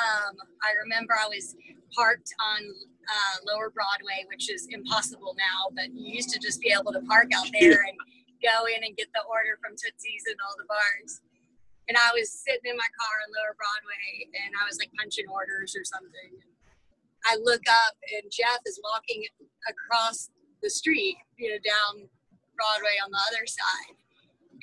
um, 0.00 0.34
I 0.64 0.72
remember 0.80 1.12
I 1.14 1.28
was 1.28 1.54
parked 1.92 2.32
on 2.40 2.60
uh, 2.64 3.36
Lower 3.46 3.70
Broadway, 3.70 4.24
which 4.32 4.50
is 4.50 4.66
impossible 4.72 5.36
now, 5.38 5.70
but 5.76 5.92
you 5.92 6.16
used 6.16 6.32
to 6.32 6.40
just 6.40 6.58
be 6.64 6.72
able 6.72 6.90
to 6.96 7.04
park 7.06 7.30
out 7.36 7.46
there 7.52 7.84
and 7.84 7.96
go 8.42 8.64
in 8.66 8.82
and 8.82 8.96
get 8.96 9.12
the 9.14 9.22
order 9.28 9.60
from 9.60 9.76
Tootsie's 9.76 10.24
and 10.26 10.40
all 10.40 10.56
the 10.58 10.66
bars. 10.66 11.20
And 11.86 12.00
I 12.00 12.16
was 12.16 12.32
sitting 12.32 12.64
in 12.64 12.80
my 12.80 12.90
car 12.96 13.14
on 13.22 13.28
Lower 13.36 13.54
Broadway 13.54 14.32
and 14.32 14.56
I 14.56 14.64
was 14.64 14.80
like 14.80 14.90
punching 14.96 15.28
orders 15.28 15.76
or 15.76 15.84
something. 15.84 16.32
I 17.28 17.36
look 17.44 17.62
up 17.68 17.94
and 18.08 18.24
Jeff 18.32 18.64
is 18.64 18.80
walking 18.80 19.24
across 19.68 20.32
the 20.64 20.72
street, 20.72 21.20
you 21.36 21.52
know, 21.52 21.60
down 21.60 22.08
Broadway 22.56 22.96
on 23.04 23.12
the 23.12 23.22
other 23.28 23.44
side. 23.44 23.96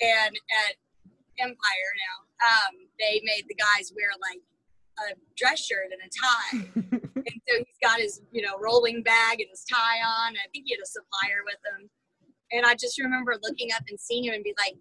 And 0.02 0.34
at 0.66 0.82
Empire 1.42 1.92
now, 1.98 2.16
um, 2.48 2.74
they 3.00 3.22
made 3.24 3.46
the 3.50 3.56
guys 3.56 3.92
wear 3.96 4.10
like 4.22 4.42
a 5.00 5.16
dress 5.36 5.60
shirt 5.66 5.90
and 5.92 6.02
a 6.02 6.10
tie. 6.10 6.58
and 7.16 7.42
so 7.48 7.58
he's 7.58 7.80
got 7.82 8.00
his, 8.00 8.22
you 8.32 8.42
know, 8.42 8.58
rolling 8.60 9.04
bag 9.04 9.40
and 9.40 9.50
his 9.50 9.66
tie 9.66 10.00
on. 10.00 10.34
I 10.34 10.48
think 10.54 10.66
he 10.66 10.74
had 10.74 10.82
a 10.82 10.86
supplier 10.86 11.44
with 11.46 11.60
him. 11.74 11.90
And 12.52 12.66
I 12.66 12.76
just 12.76 13.00
remember 13.00 13.38
looking 13.42 13.70
up 13.74 13.84
and 13.90 14.00
seeing 14.00 14.26
him 14.26 14.34
and 14.34 14.44
be 14.44 14.54
like, 14.58 14.76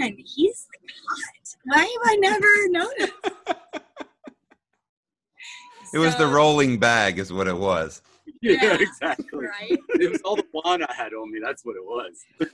man, 0.00 0.16
he's 0.18 0.66
like 0.72 0.90
hot. 1.08 1.56
Why 1.64 1.80
have 1.80 2.02
I 2.04 2.16
never 2.16 2.68
noticed? 2.68 3.12
it 5.94 5.98
was 5.98 6.16
the 6.16 6.26
rolling 6.26 6.78
bag 6.78 7.18
is 7.18 7.32
what 7.32 7.48
it 7.48 7.56
was 7.56 8.02
Yeah, 8.42 8.62
Yeah. 8.62 8.76
exactly. 8.80 9.46
Right? 9.46 9.78
It 10.00 10.10
was 10.12 10.20
all 10.24 10.36
the 10.36 10.46
wine 10.52 10.82
I 10.82 10.94
had 10.94 11.12
on 11.12 11.30
me. 11.32 11.40
That's 11.42 11.64
what 11.64 11.76
it 11.76 11.84
was. 11.84 12.24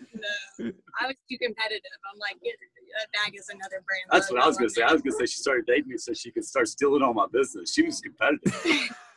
No, 0.59 0.70
I 1.01 1.07
was 1.09 1.16
too 1.31 1.37
competitive. 1.38 1.83
I'm 2.11 2.18
like, 2.18 2.37
get, 2.42 2.55
that 2.99 3.09
bag 3.12 3.35
is 3.38 3.49
another 3.51 3.83
brand. 3.87 4.05
That's 4.11 4.31
what 4.31 4.40
I 4.42 4.47
was 4.47 4.57
gonna 4.57 4.70
say. 4.70 4.83
I 4.83 4.92
was 4.92 5.03
gonna 5.03 5.16
say 5.16 5.27
she 5.27 5.38
started 5.38 5.66
dating 5.66 5.88
me 5.88 5.99
so 5.99 6.14
she 6.14 6.31
could 6.31 6.44
start 6.44 6.68
stealing 6.68 7.03
all 7.03 7.12
my 7.12 7.27
business. 7.31 7.75
She 7.75 7.83
was 7.83 8.01
competitive. 8.01 8.55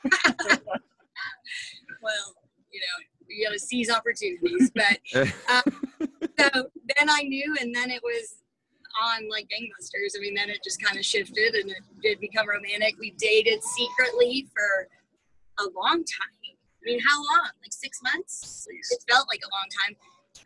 well, 2.01 2.35
you 2.71 2.81
know, 2.81 2.97
you 3.29 3.45
got 3.47 3.53
to 3.53 3.59
seize 3.59 3.89
opportunities. 3.89 4.71
But 4.71 4.99
um, 5.49 5.63
so 6.39 6.49
then 6.97 7.09
I 7.09 7.21
knew, 7.23 7.55
and 7.61 7.73
then 7.73 7.89
it 7.91 8.01
was 8.03 8.37
on 9.01 9.29
like 9.29 9.45
gangbusters. 9.45 10.17
I 10.17 10.21
mean, 10.21 10.33
then 10.33 10.49
it 10.49 10.59
just 10.63 10.81
kind 10.81 10.97
of 10.97 11.05
shifted 11.05 11.55
and 11.55 11.69
it 11.69 11.77
did 12.01 12.19
become 12.19 12.47
romantic. 12.49 12.95
We 12.99 13.11
dated 13.17 13.63
secretly 13.63 14.47
for 14.53 14.87
a 15.65 15.69
long 15.75 15.97
time. 15.97 16.36
I 16.81 16.85
mean, 16.85 16.99
how 17.07 17.17
long? 17.17 17.49
Like 17.61 17.71
six 17.71 17.99
months? 18.01 18.67
It 18.69 19.03
felt 19.09 19.27
like 19.27 19.41
a 19.43 19.49
long 19.51 19.67
time. 19.85 19.95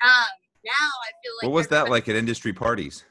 Um, 0.02 0.30
now 0.66 0.72
I 0.72 1.10
feel 1.24 1.34
like 1.42 1.44
what 1.44 1.52
was 1.56 1.68
that 1.70 1.90
like 1.90 2.08
at 2.10 2.16
industry 2.16 2.54
parties 2.54 3.04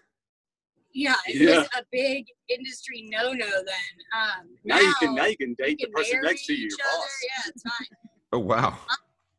Yeah, 0.93 1.15
it 1.27 1.37
Yeah. 1.37 1.59
was 1.59 1.69
a 1.79 1.85
big 1.93 2.27
industry 2.49 3.09
no-no 3.11 3.47
then. 3.47 3.95
Um, 4.17 4.49
Now 4.65 4.79
you 4.81 4.95
can 5.01 5.15
now 5.15 5.27
you 5.27 5.37
can 5.37 5.51
you 5.51 5.57
date 5.57 5.79
the 5.81 5.89
person 5.89 6.21
marry 6.21 6.27
next 6.33 6.47
to 6.47 6.53
you, 6.53 6.59
your 6.61 6.67
each 6.69 6.79
other. 6.81 6.99
boss. 6.99 7.19
Yeah, 7.23 7.51
it's 7.51 7.63
fine. 7.63 7.99
oh 8.33 8.39
wow 8.39 8.79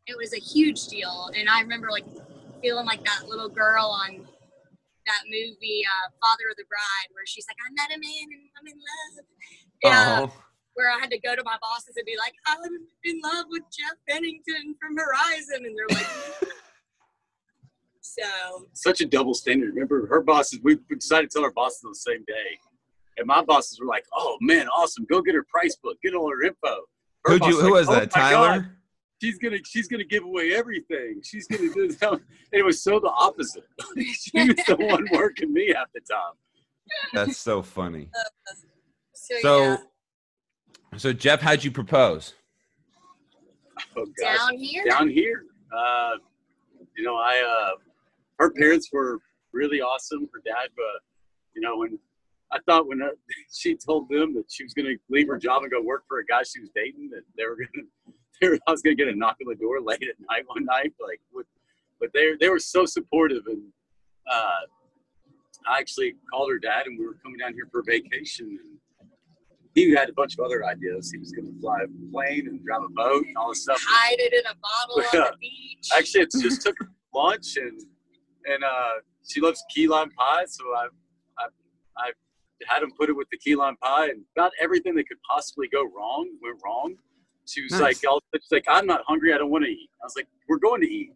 it 0.07 0.17
was 0.17 0.33
a 0.33 0.39
huge 0.39 0.87
deal 0.87 1.29
and 1.37 1.47
i 1.49 1.61
remember 1.61 1.89
like 1.89 2.05
feeling 2.61 2.85
like 2.85 3.03
that 3.05 3.25
little 3.27 3.47
girl 3.47 3.85
on 3.85 4.17
that 5.07 5.23
movie 5.25 5.83
uh, 5.87 6.09
father 6.19 6.49
of 6.49 6.57
the 6.57 6.65
bride 6.67 7.07
where 7.13 7.25
she's 7.25 7.45
like 7.47 7.55
i 7.65 7.71
met 7.71 7.95
a 7.95 7.99
man 7.99 8.27
and 8.31 8.49
i'm 8.59 8.67
in 8.67 8.73
love 8.75 9.25
yeah 9.83 10.19
oh 10.19 10.33
where 10.81 10.91
i 10.91 10.99
had 10.99 11.11
to 11.11 11.19
go 11.19 11.35
to 11.35 11.43
my 11.45 11.57
bosses 11.61 11.95
and 11.95 12.05
be 12.05 12.17
like 12.17 12.33
i'm 12.47 12.73
in 13.03 13.21
love 13.23 13.45
with 13.49 13.61
jeff 13.69 13.93
pennington 14.09 14.75
from 14.81 14.97
horizon 14.97 15.65
and 15.65 15.77
they're 15.77 15.97
like 15.97 16.07
so 18.01 18.67
Such 18.73 19.01
a 19.01 19.05
double 19.05 19.33
standard. 19.33 19.73
Remember, 19.73 20.07
her 20.07 20.21
bosses. 20.21 20.59
We 20.63 20.77
we 20.89 20.95
decided 20.97 21.29
to 21.29 21.37
tell 21.37 21.45
our 21.45 21.51
bosses 21.51 21.83
on 21.85 21.91
the 21.91 21.95
same 21.95 22.23
day, 22.27 22.57
and 23.17 23.27
my 23.27 23.43
bosses 23.43 23.79
were 23.79 23.85
like, 23.85 24.05
"Oh 24.13 24.37
man, 24.41 24.67
awesome! 24.67 25.05
Go 25.09 25.21
get 25.21 25.35
her 25.35 25.45
price 25.49 25.75
book. 25.75 25.97
Get 26.03 26.13
all 26.13 26.29
her 26.29 26.43
info." 26.43 26.81
Her 27.25 27.33
who'd 27.33 27.45
you, 27.45 27.61
who 27.61 27.63
like, 27.65 27.71
was 27.71 27.89
"Oh 27.89 27.93
that 27.93 28.15
my 28.15 28.21
tyler 28.21 28.59
God, 28.59 28.69
she's 29.21 29.37
gonna 29.37 29.59
she's 29.65 29.87
gonna 29.87 30.03
give 30.03 30.23
away 30.23 30.53
everything. 30.53 31.21
She's 31.23 31.47
gonna 31.47 31.71
do 31.73 31.87
this. 31.87 32.01
And 32.01 32.19
it 32.51 32.65
was 32.65 32.83
so 32.83 32.99
the 32.99 33.11
opposite. 33.11 33.63
she 33.97 34.31
was 34.33 34.55
the 34.67 34.75
one 34.77 35.07
working 35.13 35.53
me 35.53 35.73
half 35.73 35.87
the 35.93 36.01
time. 36.01 36.33
that's 37.13 37.37
so 37.37 37.61
funny 37.61 38.09
so, 39.13 39.35
so 39.41 39.63
yeah 39.63 39.77
so 40.97 41.13
jeff 41.13 41.41
how'd 41.41 41.63
you 41.63 41.71
propose 41.71 42.33
Oh 43.97 44.05
gosh. 44.19 44.37
down 44.37 44.57
here 44.57 44.83
down 44.85 45.09
here. 45.09 45.45
Uh, 45.75 46.15
you 46.97 47.03
know, 47.03 47.15
I 47.15 47.41
uh, 47.41 47.77
her 48.39 48.51
parents 48.51 48.89
were 48.91 49.19
really 49.53 49.81
awesome. 49.81 50.29
Her 50.33 50.41
dad, 50.45 50.69
but 50.75 51.01
you 51.55 51.61
know, 51.61 51.77
when 51.77 51.97
I 52.51 52.59
thought 52.65 52.87
when 52.87 53.01
uh, 53.01 53.07
she 53.53 53.75
told 53.75 54.09
them 54.09 54.33
that 54.35 54.45
she 54.49 54.63
was 54.63 54.73
going 54.73 54.85
to 54.87 54.97
leave 55.09 55.27
her 55.27 55.37
job 55.37 55.63
and 55.63 55.71
go 55.71 55.81
work 55.81 56.03
for 56.07 56.19
a 56.19 56.25
guy 56.25 56.43
she 56.43 56.59
was 56.59 56.69
dating, 56.75 57.09
that 57.11 57.23
they 57.37 57.45
were 57.45 57.55
going 57.55 57.87
to, 58.41 58.59
I 58.67 58.71
was 58.71 58.81
going 58.81 58.95
to 58.97 59.03
get 59.03 59.13
a 59.13 59.17
knock 59.17 59.37
on 59.41 59.49
the 59.49 59.55
door 59.55 59.81
late 59.81 60.03
at 60.03 60.15
night 60.29 60.43
one 60.47 60.65
night. 60.65 60.93
Like, 61.01 61.21
with, 61.33 61.47
but 61.99 62.09
they 62.13 62.33
they 62.39 62.49
were 62.49 62.59
so 62.59 62.85
supportive, 62.85 63.43
and 63.47 63.63
uh, 64.31 64.61
I 65.67 65.79
actually 65.79 66.15
called 66.31 66.49
her 66.49 66.59
dad, 66.59 66.87
and 66.87 66.99
we 66.99 67.05
were 67.05 67.17
coming 67.23 67.37
down 67.37 67.53
here 67.53 67.67
for 67.71 67.83
vacation, 67.85 68.59
and 68.61 68.77
he 69.75 69.91
had 69.95 70.09
a 70.09 70.13
bunch 70.13 70.33
of 70.37 70.45
other 70.45 70.65
ideas. 70.65 71.11
He 71.11 71.17
was 71.17 71.31
going 71.31 71.45
to 71.53 71.59
fly 71.61 71.79
a 71.83 72.11
plane 72.11 72.47
and 72.47 72.63
drive 72.65 72.81
a 72.83 72.89
boat 72.89 73.25
and 73.25 73.37
all 73.37 73.49
this 73.49 73.63
stuff. 73.63 73.81
Hide 73.87 74.19
it 74.19 74.33
in 74.33 74.45
a 74.45 74.55
bottle 74.61 75.03
Yeah. 75.13 75.25
on 75.27 75.31
the 75.31 75.37
beach. 75.39 75.87
Actually, 75.97 76.21
it 76.23 76.31
just 76.41 76.61
took 76.65 76.75
lunch 77.13 77.57
and 77.57 77.79
and 78.45 78.63
uh, 78.63 78.93
she 79.27 79.39
loves 79.39 79.63
key 79.73 79.87
lime 79.87 80.09
pie, 80.11 80.45
so 80.47 80.63
I 80.75 80.87
I 81.39 81.45
I 81.97 82.11
had 82.67 82.83
him 82.83 82.91
put 82.99 83.09
it 83.09 83.13
with 83.13 83.27
the 83.31 83.37
key 83.37 83.55
lime 83.55 83.77
pie, 83.77 84.09
and 84.09 84.23
about 84.35 84.51
everything 84.59 84.95
that 84.95 85.07
could 85.07 85.17
possibly 85.29 85.67
go 85.67 85.83
wrong 85.95 86.29
went 86.41 86.59
wrong. 86.65 86.95
She 87.47 87.63
was 87.63 87.71
Nice. 87.73 87.81
like, 87.81 87.97
all, 88.09 88.21
she's 88.35 88.51
like, 88.51 88.65
I'm 88.67 88.85
not 88.85 89.01
hungry. 89.07 89.33
I 89.33 89.37
don't 89.37 89.49
want 89.49 89.63
to 89.65 89.69
eat. 89.69 89.89
I 90.01 90.05
was 90.05 90.13
like, 90.15 90.27
we're 90.47 90.59
going 90.59 90.79
to 90.81 90.87
eat. 90.87 91.09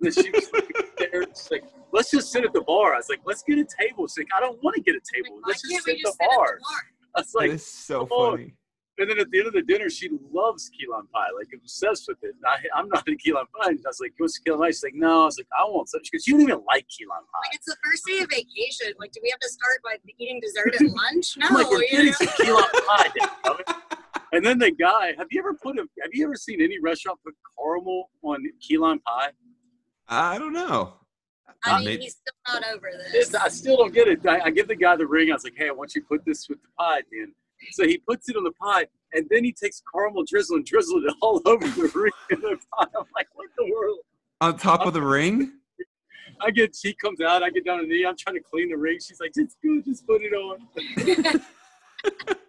And 0.00 0.12
then 0.12 0.24
she 0.24 0.30
was 0.30 0.48
like, 0.52 0.96
there, 0.98 1.24
like, 1.50 1.64
let's 1.92 2.10
just 2.10 2.30
sit 2.32 2.44
at 2.44 2.52
the 2.52 2.62
bar. 2.62 2.94
I 2.94 2.98
was 2.98 3.08
like, 3.08 3.20
let's 3.26 3.42
get 3.42 3.58
a 3.58 3.66
table. 3.78 4.06
She's 4.06 4.18
like, 4.18 4.28
I 4.34 4.40
don't 4.40 4.62
want 4.62 4.76
to 4.76 4.80
get 4.82 4.94
a 4.94 5.00
table. 5.14 5.40
Let's 5.46 5.60
just 5.68 5.84
sit 5.84 5.94
at 5.96 6.00
just 6.00 6.18
the 6.18 6.24
sit 6.24 6.30
at 6.32 6.36
bar. 6.36 6.46
the 6.56 6.62
bar? 6.62 6.80
I 7.16 7.20
was 7.20 7.34
like, 7.34 7.50
is 7.50 7.66
so 7.66 8.08
oh, 8.10 8.32
funny. 8.32 8.54
and 8.98 9.10
then 9.10 9.18
at 9.18 9.30
the 9.30 9.38
end 9.38 9.48
of 9.48 9.52
the 9.52 9.62
dinner, 9.62 9.90
she 9.90 10.08
loves 10.32 10.70
key 10.70 10.86
lime 10.90 11.06
pie, 11.12 11.26
like 11.36 11.48
obsessed 11.54 12.04
with 12.08 12.18
it. 12.22 12.34
I, 12.46 12.56
I'm 12.74 12.88
not 12.88 13.06
a 13.06 13.16
key 13.16 13.32
lime 13.32 13.46
pie. 13.60 13.70
And 13.70 13.80
I 13.84 13.88
was 13.88 14.00
like, 14.00 14.12
you 14.18 14.24
want 14.24 14.32
some 14.32 14.42
key 14.44 14.50
lime 14.52 14.60
pie? 14.60 14.68
She's 14.68 14.82
like, 14.82 14.94
no. 14.94 15.22
I 15.22 15.24
was 15.26 15.38
like, 15.38 15.48
I 15.58 15.64
want 15.64 15.88
some. 15.88 16.00
She 16.04 16.16
goes, 16.16 16.26
you 16.26 16.34
don't 16.34 16.42
even 16.42 16.62
like 16.66 16.86
key 16.88 17.04
lime 17.06 17.20
pie. 17.20 17.48
Like 17.48 17.54
it's 17.54 17.66
the 17.66 17.76
first 17.84 18.04
day 18.06 18.18
of 18.20 18.30
vacation. 18.30 18.94
Like, 18.98 19.12
do 19.12 19.20
we 19.22 19.30
have 19.30 19.40
to 19.40 19.48
start 19.48 19.80
by 19.84 19.96
eating 20.18 20.40
dessert 20.40 20.74
at 20.74 20.80
lunch? 20.86 21.36
No, 21.36 21.48
I'm 21.48 21.54
like, 21.54 21.70
we're 21.70 21.84
you 21.84 22.04
know? 22.06 22.12
some 22.12 22.28
key 22.28 22.50
lime 22.50 22.64
pie. 22.88 23.74
and 24.32 24.44
then 24.44 24.58
the 24.58 24.70
guy, 24.70 25.12
have 25.18 25.28
you 25.30 25.40
ever 25.40 25.54
put 25.54 25.76
a, 25.76 25.82
have 26.02 26.12
you 26.12 26.24
ever 26.24 26.36
seen 26.36 26.62
any 26.62 26.78
restaurant 26.80 27.18
put 27.24 27.34
caramel 27.58 28.10
on 28.22 28.42
key 28.60 28.78
lime 28.78 29.00
pie? 29.00 29.30
I 30.08 30.38
don't 30.38 30.52
know. 30.52 30.94
I 31.64 31.84
mean, 31.84 32.00
he's 32.00 32.16
still 32.16 32.60
not 32.60 32.64
over 32.74 32.90
this. 33.12 33.34
I 33.34 33.48
still 33.48 33.76
don't 33.76 33.94
get 33.94 34.08
it. 34.08 34.26
I, 34.26 34.40
I 34.46 34.50
give 34.50 34.68
the 34.68 34.76
guy 34.76 34.96
the 34.96 35.06
ring. 35.06 35.30
I 35.30 35.34
was 35.34 35.44
like, 35.44 35.54
hey, 35.56 35.68
I 35.68 35.72
want 35.72 35.94
you 35.94 36.00
to 36.00 36.06
put 36.06 36.24
this 36.24 36.48
with 36.48 36.60
the 36.62 36.68
pie 36.78 36.98
at 36.98 37.04
the 37.10 37.20
end. 37.20 37.32
So 37.70 37.86
he 37.86 37.98
puts 37.98 38.28
it 38.28 38.36
on 38.36 38.42
the 38.42 38.52
pie, 38.52 38.86
and 39.12 39.26
then 39.30 39.44
he 39.44 39.52
takes 39.52 39.82
caramel 39.94 40.24
drizzle 40.24 40.56
and 40.56 40.66
drizzles 40.66 41.04
it 41.04 41.14
all 41.20 41.40
over 41.46 41.66
the 41.66 41.90
ring 41.94 42.12
of 42.32 42.40
the 42.40 42.58
pie. 42.76 42.86
I'm 42.96 43.06
like, 43.14 43.28
what 43.34 43.48
the 43.56 43.72
world? 43.72 43.98
On 44.40 44.56
top 44.56 44.86
of 44.86 44.92
the 44.92 45.02
ring? 45.02 45.52
I 46.40 46.50
get 46.50 46.74
she 46.74 46.92
comes 46.94 47.20
out, 47.20 47.44
I 47.44 47.50
get 47.50 47.64
down 47.64 47.78
on 47.78 47.88
the 47.88 47.94
knee, 47.94 48.04
I'm 48.04 48.16
trying 48.16 48.34
to 48.34 48.42
clean 48.42 48.70
the 48.70 48.76
ring. 48.76 48.98
She's 49.00 49.20
like, 49.20 49.30
it's 49.36 49.56
good, 49.62 49.84
just 49.84 50.04
put 50.06 50.22
it 50.22 50.32
on. 50.32 50.66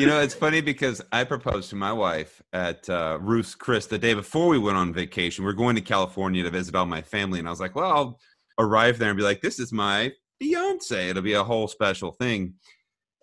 You 0.00 0.06
know, 0.06 0.22
it's 0.22 0.32
funny 0.32 0.62
because 0.62 1.02
I 1.12 1.24
proposed 1.24 1.68
to 1.70 1.76
my 1.76 1.92
wife 1.92 2.40
at 2.54 2.88
uh, 2.88 3.18
Ruth's 3.20 3.54
Chris 3.54 3.84
the 3.84 3.98
day 3.98 4.14
before 4.14 4.48
we 4.48 4.58
went 4.58 4.78
on 4.78 4.94
vacation. 4.94 5.44
We're 5.44 5.52
going 5.52 5.76
to 5.76 5.82
California 5.82 6.42
to 6.42 6.48
visit 6.48 6.74
all 6.74 6.86
my 6.86 7.02
family, 7.02 7.38
and 7.38 7.46
I 7.46 7.50
was 7.50 7.60
like, 7.60 7.74
"Well, 7.74 7.92
I'll 7.92 8.20
arrive 8.58 8.96
there 8.96 9.10
and 9.10 9.18
be 9.18 9.22
like, 9.22 9.42
this 9.42 9.58
is 9.58 9.74
my 9.74 10.10
fiance. 10.38 11.10
It'll 11.10 11.20
be 11.20 11.34
a 11.34 11.44
whole 11.44 11.68
special 11.68 12.12
thing." 12.12 12.54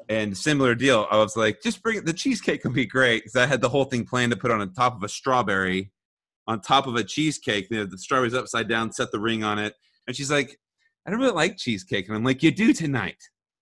And 0.07 0.37
similar 0.37 0.75
deal. 0.75 1.07
I 1.09 1.17
was 1.17 1.35
like, 1.35 1.63
"Just 1.63 1.81
bring 1.81 2.05
the 2.05 2.13
cheesecake 2.13 2.63
will 2.63 2.73
be 2.73 2.85
great," 2.85 3.23
because 3.23 3.35
I 3.35 3.47
had 3.47 3.61
the 3.61 3.69
whole 3.69 3.85
thing 3.85 4.05
planned 4.05 4.33
to 4.33 4.37
put 4.37 4.51
on 4.51 4.71
top 4.73 4.95
of 4.95 5.01
a 5.01 5.09
strawberry, 5.09 5.91
on 6.45 6.61
top 6.61 6.85
of 6.85 6.95
a 6.95 7.03
cheesecake. 7.03 7.71
You 7.71 7.77
know, 7.77 7.85
the 7.85 7.97
strawberries 7.97 8.35
upside 8.35 8.69
down, 8.69 8.91
set 8.91 9.11
the 9.11 9.19
ring 9.19 9.43
on 9.43 9.57
it, 9.57 9.73
and 10.05 10.15
she's 10.15 10.29
like, 10.29 10.59
"I 11.07 11.09
don't 11.09 11.19
really 11.19 11.31
like 11.31 11.57
cheesecake," 11.57 12.07
and 12.07 12.15
I'm 12.15 12.23
like, 12.23 12.43
"You 12.43 12.51
do 12.51 12.71
tonight. 12.71 13.17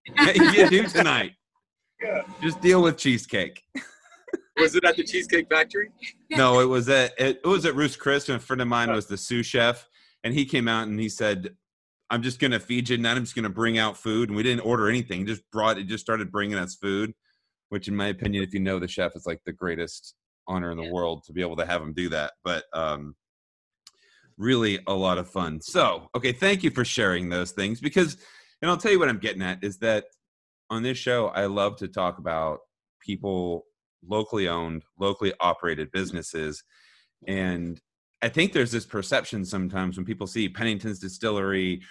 you 0.35 0.69
do 0.69 0.83
tonight." 0.89 1.31
Yeah. 2.01 2.21
Just 2.41 2.61
deal 2.61 2.81
with 2.81 2.97
cheesecake. 2.97 3.63
Was 4.57 4.75
it 4.75 4.85
at 4.85 4.95
the 4.95 5.03
Cheesecake 5.03 5.49
Factory? 5.49 5.89
No, 6.31 6.61
it 6.61 6.65
was 6.65 6.87
at 6.87 7.13
it, 7.19 7.41
it 7.43 7.47
was 7.47 7.65
at 7.65 7.75
Ruth's 7.75 7.97
Chris, 7.97 8.29
and 8.29 8.37
a 8.37 8.39
friend 8.39 8.61
of 8.61 8.69
mine 8.69 8.89
was 8.89 9.05
the 9.05 9.17
sous 9.17 9.45
chef, 9.45 9.85
and 10.23 10.33
he 10.33 10.45
came 10.45 10.69
out 10.69 10.87
and 10.87 10.97
he 10.97 11.09
said, 11.09 11.55
"I'm 12.09 12.21
just 12.21 12.39
gonna 12.39 12.59
feed 12.59 12.87
you, 12.87 12.95
and 12.95 13.03
then 13.03 13.17
I'm 13.17 13.23
just 13.23 13.35
gonna 13.35 13.49
bring 13.49 13.77
out 13.77 13.97
food." 13.97 14.29
And 14.29 14.37
we 14.37 14.43
didn't 14.43 14.61
order 14.65 14.87
anything; 14.87 15.25
just 15.25 15.41
brought 15.51 15.77
it, 15.77 15.87
just 15.87 16.05
started 16.05 16.31
bringing 16.31 16.57
us 16.57 16.75
food, 16.75 17.11
which, 17.67 17.89
in 17.89 17.97
my 17.97 18.07
opinion, 18.07 18.43
if 18.45 18.53
you 18.53 18.61
know 18.61 18.79
the 18.79 18.87
chef, 18.87 19.11
is 19.13 19.25
like 19.25 19.41
the 19.45 19.51
greatest 19.51 20.15
honor 20.47 20.71
in 20.71 20.77
the 20.77 20.83
Yeah. 20.83 20.91
world 20.91 21.23
to 21.25 21.33
be 21.33 21.41
able 21.41 21.57
to 21.57 21.65
have 21.65 21.81
him 21.81 21.93
do 21.93 22.07
that. 22.09 22.31
But 22.45 22.63
um, 22.71 23.13
really, 24.37 24.79
a 24.87 24.93
lot 24.93 25.17
of 25.17 25.29
fun. 25.29 25.59
So, 25.61 26.09
okay, 26.15 26.31
thank 26.31 26.63
you 26.63 26.71
for 26.71 26.85
sharing 26.85 27.27
those 27.27 27.51
things 27.51 27.81
because, 27.81 28.15
and 28.61 28.71
I'll 28.71 28.77
tell 28.77 28.91
you 28.91 28.99
what 28.99 29.09
I'm 29.09 29.19
getting 29.19 29.41
at 29.41 29.63
is 29.63 29.79
that 29.79 30.05
on 30.69 30.83
this 30.83 30.97
show, 30.97 31.27
I 31.27 31.45
love 31.45 31.77
to 31.77 31.87
talk 31.87 32.17
about 32.17 32.59
people 32.99 33.65
locally 34.07 34.47
owned, 34.47 34.83
locally 34.99 35.33
operated 35.39 35.91
businesses. 35.91 36.63
And 37.27 37.79
I 38.21 38.29
think 38.29 38.53
there's 38.53 38.71
this 38.71 38.85
perception 38.85 39.45
sometimes 39.45 39.97
when 39.97 40.05
people 40.05 40.27
see 40.27 40.49
Pennington's 40.49 40.99
distillery 40.99 41.81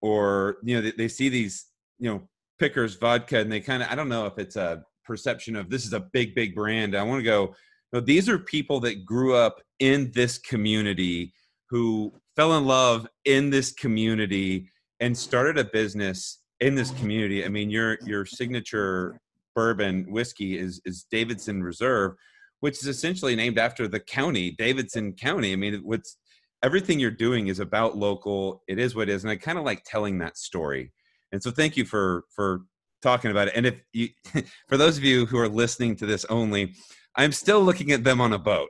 or, 0.00 0.58
you 0.62 0.76
know, 0.76 0.82
they, 0.82 0.92
they 0.92 1.08
see 1.08 1.28
these, 1.28 1.66
you 1.98 2.10
know, 2.10 2.28
Pickers 2.58 2.94
vodka 2.94 3.38
and 3.38 3.50
they 3.50 3.60
kind 3.60 3.82
of, 3.82 3.90
I 3.90 3.94
don't 3.94 4.08
know 4.08 4.26
if 4.26 4.38
it's 4.38 4.56
a 4.56 4.84
perception 5.04 5.56
of 5.56 5.70
this 5.70 5.86
is 5.86 5.92
a 5.92 6.00
big, 6.12 6.34
big 6.34 6.54
brand. 6.54 6.94
I 6.94 7.02
want 7.02 7.20
to 7.20 7.24
go, 7.24 7.54
no, 7.92 8.00
these 8.00 8.28
are 8.28 8.38
people 8.38 8.80
that 8.80 9.04
grew 9.04 9.34
up 9.34 9.60
in 9.78 10.12
this 10.14 10.38
community 10.38 11.32
who 11.70 12.12
fell 12.36 12.56
in 12.58 12.66
love 12.66 13.08
in 13.24 13.50
this 13.50 13.72
community 13.72 14.70
and 15.00 15.16
started 15.16 15.58
a 15.58 15.64
business 15.64 16.39
in 16.60 16.74
this 16.74 16.90
community. 16.92 17.44
I 17.44 17.48
mean, 17.48 17.70
your 17.70 17.98
your 18.04 18.24
signature 18.24 19.18
bourbon 19.54 20.06
whiskey 20.10 20.58
is 20.58 20.80
is 20.84 21.06
Davidson 21.10 21.62
Reserve, 21.62 22.12
which 22.60 22.78
is 22.78 22.86
essentially 22.86 23.34
named 23.34 23.58
after 23.58 23.88
the 23.88 24.00
county, 24.00 24.52
Davidson 24.52 25.14
County. 25.14 25.52
I 25.52 25.56
mean, 25.56 25.80
what's 25.82 26.16
everything 26.62 27.00
you're 27.00 27.10
doing 27.10 27.48
is 27.48 27.58
about 27.58 27.96
local. 27.96 28.62
It 28.68 28.78
is 28.78 28.94
what 28.94 29.08
it 29.08 29.12
is, 29.12 29.24
and 29.24 29.30
I 29.30 29.36
kind 29.36 29.58
of 29.58 29.64
like 29.64 29.84
telling 29.84 30.18
that 30.18 30.36
story. 30.36 30.92
And 31.32 31.42
so, 31.42 31.50
thank 31.50 31.76
you 31.76 31.84
for 31.84 32.24
for 32.34 32.62
talking 33.02 33.30
about 33.30 33.48
it. 33.48 33.54
And 33.56 33.66
if 33.66 33.80
you, 33.92 34.08
for 34.68 34.76
those 34.76 34.98
of 34.98 35.04
you 35.04 35.26
who 35.26 35.38
are 35.38 35.48
listening 35.48 35.96
to 35.96 36.06
this 36.06 36.24
only, 36.26 36.74
I'm 37.16 37.32
still 37.32 37.62
looking 37.62 37.92
at 37.92 38.04
them 38.04 38.20
on 38.20 38.32
a 38.34 38.38
boat. 38.38 38.68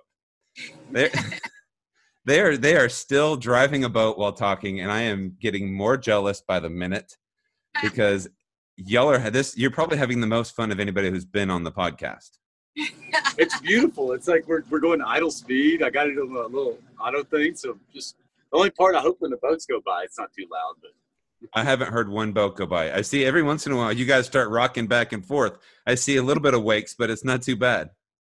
They're, 0.90 1.10
they 2.24 2.40
are 2.40 2.56
they 2.56 2.76
are 2.76 2.88
still 2.88 3.36
driving 3.36 3.84
a 3.84 3.88
boat 3.88 4.18
while 4.18 4.32
talking, 4.32 4.80
and 4.80 4.92
I 4.92 5.02
am 5.02 5.36
getting 5.40 5.72
more 5.72 5.96
jealous 5.96 6.40
by 6.40 6.60
the 6.60 6.70
minute 6.70 7.16
because 7.82 8.28
y'all 8.76 9.10
are 9.10 9.30
this. 9.30 9.56
You're 9.56 9.70
probably 9.70 9.98
having 9.98 10.20
the 10.20 10.26
most 10.26 10.54
fun 10.54 10.70
of 10.70 10.80
anybody 10.80 11.10
who's 11.10 11.24
been 11.24 11.50
on 11.50 11.64
the 11.64 11.72
podcast. 11.72 12.38
It's 13.36 13.58
beautiful. 13.60 14.12
It's 14.12 14.28
like 14.28 14.46
we're, 14.46 14.62
we're 14.70 14.80
going 14.80 15.02
idle 15.02 15.30
speed. 15.30 15.82
I 15.82 15.90
got 15.90 16.08
it 16.08 16.18
on 16.18 16.28
a 16.28 16.46
little 16.46 16.78
auto 17.00 17.24
thing. 17.24 17.54
So 17.54 17.78
just 17.92 18.16
the 18.52 18.58
only 18.58 18.70
part 18.70 18.94
I 18.94 19.00
hope 19.00 19.16
when 19.20 19.30
the 19.30 19.38
boats 19.38 19.66
go 19.66 19.80
by, 19.84 20.04
it's 20.04 20.18
not 20.18 20.30
too 20.32 20.46
loud. 20.50 20.74
But 20.80 20.90
I 21.54 21.64
haven't 21.64 21.92
heard 21.92 22.08
one 22.08 22.32
boat 22.32 22.56
go 22.56 22.66
by. 22.66 22.92
I 22.92 23.00
see 23.02 23.24
every 23.24 23.42
once 23.42 23.66
in 23.66 23.72
a 23.72 23.76
while 23.76 23.92
you 23.92 24.04
guys 24.04 24.26
start 24.26 24.50
rocking 24.50 24.86
back 24.86 25.12
and 25.12 25.24
forth. 25.24 25.58
I 25.86 25.94
see 25.94 26.16
a 26.16 26.22
little 26.22 26.42
bit 26.42 26.54
of 26.54 26.62
wakes, 26.62 26.94
but 26.94 27.10
it's 27.10 27.24
not 27.24 27.42
too 27.42 27.56
bad. 27.56 27.90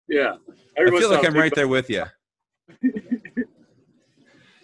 yeah. 0.08 0.36
I 0.78 0.90
feel 0.90 1.10
like 1.10 1.26
I'm 1.26 1.34
right 1.34 1.54
there 1.54 1.68
with 1.68 1.90
you. 1.90 2.06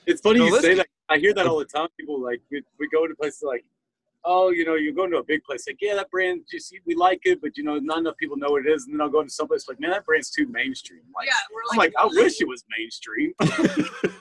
It's 0.07 0.21
funny 0.21 0.39
So 0.39 0.45
you 0.45 0.61
say 0.61 0.73
that. 0.75 0.87
I 1.09 1.17
hear 1.17 1.33
that 1.33 1.47
all 1.47 1.59
the 1.59 1.65
time. 1.65 1.89
People 1.99 2.21
like 2.21 2.41
we, 2.49 2.63
we 2.79 2.87
go 2.87 3.05
to 3.07 3.15
places 3.15 3.43
like, 3.43 3.65
oh, 4.25 4.49
you 4.49 4.65
know, 4.65 4.75
you're 4.75 4.93
going 4.93 5.11
to 5.11 5.17
a 5.17 5.23
big 5.23 5.43
place. 5.43 5.65
Like, 5.67 5.77
yeah, 5.81 5.95
that 5.95 6.11
brand 6.11 6.41
just 6.49 6.73
we 6.85 6.95
like 6.95 7.21
it, 7.25 7.41
but 7.41 7.57
you 7.57 7.63
know, 7.63 7.77
not 7.79 7.99
enough 7.99 8.17
people 8.17 8.37
know 8.37 8.49
what 8.49 8.65
it 8.65 8.69
is. 8.69 8.85
And 8.85 8.93
then 8.93 9.01
I'll 9.01 9.09
go 9.09 9.21
into 9.21 9.33
someplace 9.33 9.67
like, 9.67 9.79
man, 9.79 9.91
that 9.91 10.05
brand's 10.05 10.29
too 10.29 10.47
mainstream. 10.47 11.01
Like, 11.15 11.27
yeah, 11.27 11.33
we're 11.53 11.61
I'm 11.71 11.77
like, 11.77 11.93
like, 11.95 12.03
I 12.03 12.21
wish 12.21 12.41
it 12.41 12.47
was 12.47 12.63
mainstream. 12.77 13.33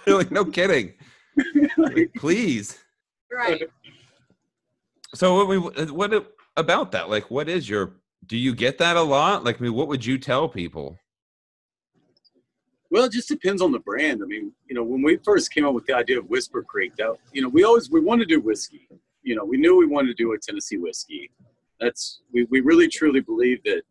You're 0.07 0.19
like, 0.19 0.31
no 0.31 0.45
kidding. 0.45 0.95
Like, 1.77 2.13
please. 2.17 2.79
right. 3.33 3.63
So 5.15 5.35
what 5.35 5.49
we 5.49 5.59
what 5.59 6.33
about 6.57 6.93
that? 6.93 7.09
Like, 7.11 7.31
what 7.31 7.49
is 7.49 7.69
your? 7.69 7.95
Do 8.27 8.37
you 8.37 8.55
get 8.55 8.79
that 8.79 8.97
a 8.97 9.03
lot? 9.03 9.45
Like, 9.45 9.61
I 9.61 9.65
mean, 9.65 9.75
what 9.75 9.89
would 9.89 10.05
you 10.05 10.19
tell 10.19 10.49
people? 10.49 10.99
Well, 12.91 13.05
it 13.05 13.13
just 13.13 13.29
depends 13.29 13.63
on 13.63 13.73
the 13.73 13.79
brand. 13.81 14.21
I 14.23 14.27
mean, 14.27 14.53
you 14.69 14.75
know, 14.75 14.83
when 14.83 15.03
we 15.03 15.17
first 15.19 15.53
came 15.53 15.65
up 15.65 15.75
with 15.75 15.87
the 15.87 15.95
idea 15.95 16.19
of 16.19 16.29
Whisper 16.31 16.63
Creek, 16.63 16.97
that 16.97 17.17
you 17.33 17.43
know, 17.43 17.49
we 17.49 17.65
always 17.65 17.91
we 17.91 18.01
wanted 18.01 18.29
to 18.29 18.37
do 18.37 18.41
whiskey. 18.41 18.89
You 19.27 19.35
know, 19.35 19.45
we 19.45 19.57
knew 19.57 19.77
we 19.77 19.87
wanted 19.87 20.17
to 20.17 20.23
do 20.23 20.33
a 20.35 20.39
Tennessee 20.39 20.77
whiskey. 20.77 21.33
That's 21.81 22.21
we, 22.33 22.47
we 22.49 22.61
really 22.61 22.87
truly 22.87 23.19
believe 23.19 23.61
that 23.65 23.83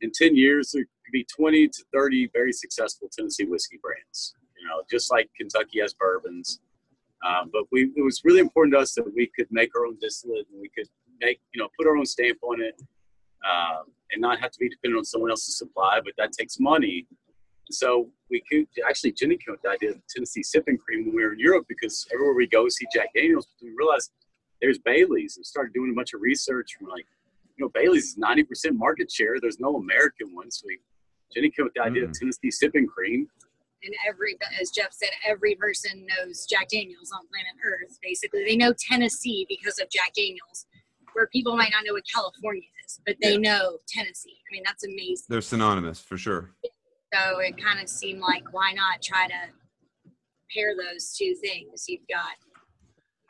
in 0.00 0.10
ten 0.12 0.34
years 0.34 0.72
there 0.72 0.82
could 0.82 1.12
be 1.12 1.24
twenty 1.24 1.68
to 1.68 1.84
thirty 1.94 2.28
very 2.32 2.52
successful 2.52 3.08
Tennessee 3.16 3.44
whiskey 3.44 3.78
brands. 3.80 4.34
You 4.58 4.66
know, 4.66 4.82
just 4.90 5.12
like 5.12 5.30
Kentucky 5.38 5.78
has 5.80 5.94
bourbons. 5.94 6.58
Um, 7.24 7.50
but 7.52 7.64
we 7.70 7.92
it 7.96 8.02
was 8.02 8.22
really 8.24 8.40
important 8.40 8.74
to 8.74 8.80
us 8.80 8.92
that 8.94 9.04
we 9.14 9.30
could 9.36 9.46
make 9.52 9.70
our 9.76 9.86
own 9.86 9.96
distillate 10.00 10.48
and 10.50 10.60
we 10.60 10.68
could 10.76 10.88
make 11.20 11.40
you 11.54 11.62
know 11.62 11.68
put 11.78 11.86
our 11.86 11.96
own 11.96 12.04
stamp 12.04 12.38
on 12.42 12.60
it 12.60 12.74
um, 13.48 13.84
and 14.10 14.20
not 14.20 14.40
have 14.40 14.50
to 14.50 14.58
be 14.58 14.68
dependent 14.68 14.98
on 14.98 15.04
someone 15.04 15.30
else's 15.30 15.56
supply. 15.56 16.00
But 16.04 16.14
that 16.18 16.32
takes 16.32 16.58
money. 16.58 17.06
So 17.70 18.08
we 18.28 18.42
could 18.50 18.66
actually 18.88 19.12
Jenny 19.12 19.36
came 19.36 19.54
up 19.54 19.58
with 19.58 19.62
the 19.62 19.70
idea 19.70 19.90
of 19.90 20.00
Tennessee 20.08 20.42
sipping 20.42 20.78
cream 20.78 21.06
when 21.06 21.14
we 21.14 21.22
were 21.22 21.34
in 21.34 21.38
Europe 21.38 21.66
because 21.68 22.08
everywhere 22.12 22.34
we 22.34 22.48
go 22.48 22.68
see 22.68 22.86
Jack 22.92 23.10
Daniels, 23.14 23.46
we 23.62 23.70
realized 23.78 24.10
there's 24.60 24.78
Bailey's 24.78 25.36
and 25.36 25.44
started 25.44 25.72
doing 25.72 25.90
a 25.90 25.94
bunch 25.94 26.14
of 26.14 26.20
research. 26.20 26.76
We're 26.80 26.90
like, 26.90 27.06
you 27.56 27.64
know, 27.64 27.70
Bailey's 27.74 28.04
is 28.04 28.16
90% 28.16 28.76
market 28.76 29.10
share. 29.10 29.36
There's 29.40 29.60
no 29.60 29.76
American 29.76 30.34
one. 30.34 30.50
So 30.50 30.64
we, 30.66 30.78
Jenny 31.34 31.50
came 31.50 31.64
with 31.64 31.74
the 31.74 31.82
idea 31.82 32.04
of 32.04 32.12
Tennessee 32.12 32.50
sipping 32.50 32.86
cream. 32.86 33.28
And 33.82 33.94
every, 34.06 34.36
as 34.60 34.70
Jeff 34.70 34.92
said, 34.92 35.08
every 35.26 35.54
person 35.54 36.06
knows 36.06 36.46
Jack 36.46 36.68
Daniels 36.68 37.12
on 37.12 37.26
planet 37.28 37.54
Earth. 37.64 37.98
Basically, 38.02 38.44
they 38.44 38.56
know 38.56 38.74
Tennessee 38.78 39.46
because 39.48 39.78
of 39.78 39.88
Jack 39.90 40.12
Daniels, 40.14 40.66
where 41.14 41.26
people 41.28 41.56
might 41.56 41.70
not 41.72 41.84
know 41.86 41.94
what 41.94 42.04
California 42.12 42.68
is, 42.84 43.00
but 43.06 43.16
they 43.22 43.32
yeah. 43.32 43.38
know 43.38 43.78
Tennessee. 43.88 44.36
I 44.50 44.52
mean, 44.52 44.62
that's 44.66 44.84
amazing. 44.84 45.26
They're 45.30 45.40
synonymous 45.40 46.00
for 46.00 46.18
sure. 46.18 46.50
So 47.14 47.38
it 47.38 47.62
kind 47.62 47.80
of 47.80 47.88
seemed 47.88 48.20
like 48.20 48.44
why 48.52 48.72
not 48.72 49.02
try 49.02 49.26
to 49.26 49.34
pair 50.54 50.74
those 50.76 51.16
two 51.16 51.34
things? 51.42 51.86
You've 51.88 52.06
got, 52.08 52.36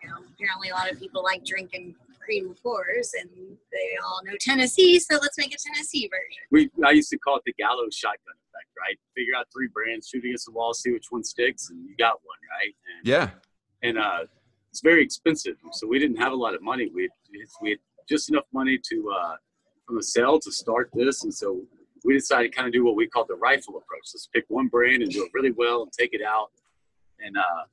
you 0.02 0.08
know, 0.08 0.16
apparently 0.34 0.70
a 0.70 0.74
lot 0.74 0.90
of 0.90 0.98
people 0.98 1.22
like 1.22 1.44
drinking 1.44 1.94
cream 2.24 2.48
liqueurs, 2.48 3.12
and 3.18 3.30
they 3.72 3.96
all 4.04 4.20
know 4.24 4.32
Tennessee, 4.40 4.98
so 4.98 5.18
let's 5.20 5.38
make 5.38 5.54
a 5.54 5.58
Tennessee 5.58 6.08
version. 6.08 6.42
We 6.50 6.70
I 6.84 6.92
used 6.92 7.10
to 7.10 7.18
call 7.18 7.36
it 7.36 7.42
the 7.46 7.52
gallows 7.54 7.94
shotgun 7.94 8.34
effect, 8.48 8.70
right? 8.78 8.98
Figure 9.16 9.34
out 9.36 9.46
three 9.52 9.68
brands, 9.68 10.08
shoot 10.08 10.24
against 10.24 10.46
the 10.46 10.52
wall, 10.52 10.74
see 10.74 10.92
which 10.92 11.06
one 11.10 11.24
sticks, 11.24 11.70
and 11.70 11.82
you 11.88 11.96
got 11.96 12.20
one, 12.24 12.38
right? 12.58 12.74
And, 12.96 13.06
yeah. 13.06 13.30
And 13.82 13.98
uh, 13.98 14.26
it's 14.70 14.82
very 14.82 15.02
expensive, 15.02 15.56
so 15.72 15.86
we 15.86 15.98
didn't 15.98 16.18
have 16.18 16.32
a 16.32 16.36
lot 16.36 16.54
of 16.54 16.62
money. 16.62 16.90
We 16.94 17.02
had, 17.02 17.10
we 17.62 17.70
had 17.70 17.78
just 18.08 18.28
enough 18.28 18.44
money 18.52 18.78
to 18.90 19.14
uh, 19.18 19.36
from 19.86 19.96
the 19.96 20.02
sale 20.02 20.38
to 20.40 20.52
start 20.52 20.90
this, 20.92 21.24
and 21.24 21.32
so 21.32 21.62
we 22.04 22.14
decided 22.14 22.52
to 22.52 22.56
kind 22.56 22.66
of 22.66 22.72
do 22.72 22.84
what 22.84 22.96
we 22.96 23.06
call 23.06 23.24
the 23.24 23.34
rifle 23.36 23.76
approach. 23.76 24.06
Let's 24.14 24.28
pick 24.32 24.44
one 24.48 24.68
brand 24.68 25.02
and 25.02 25.10
do 25.10 25.24
it 25.24 25.30
really 25.34 25.50
well 25.50 25.82
and 25.82 25.92
take 25.92 26.12
it 26.12 26.22
out. 26.22 26.50
And 27.18 27.36
uh, 27.36 27.64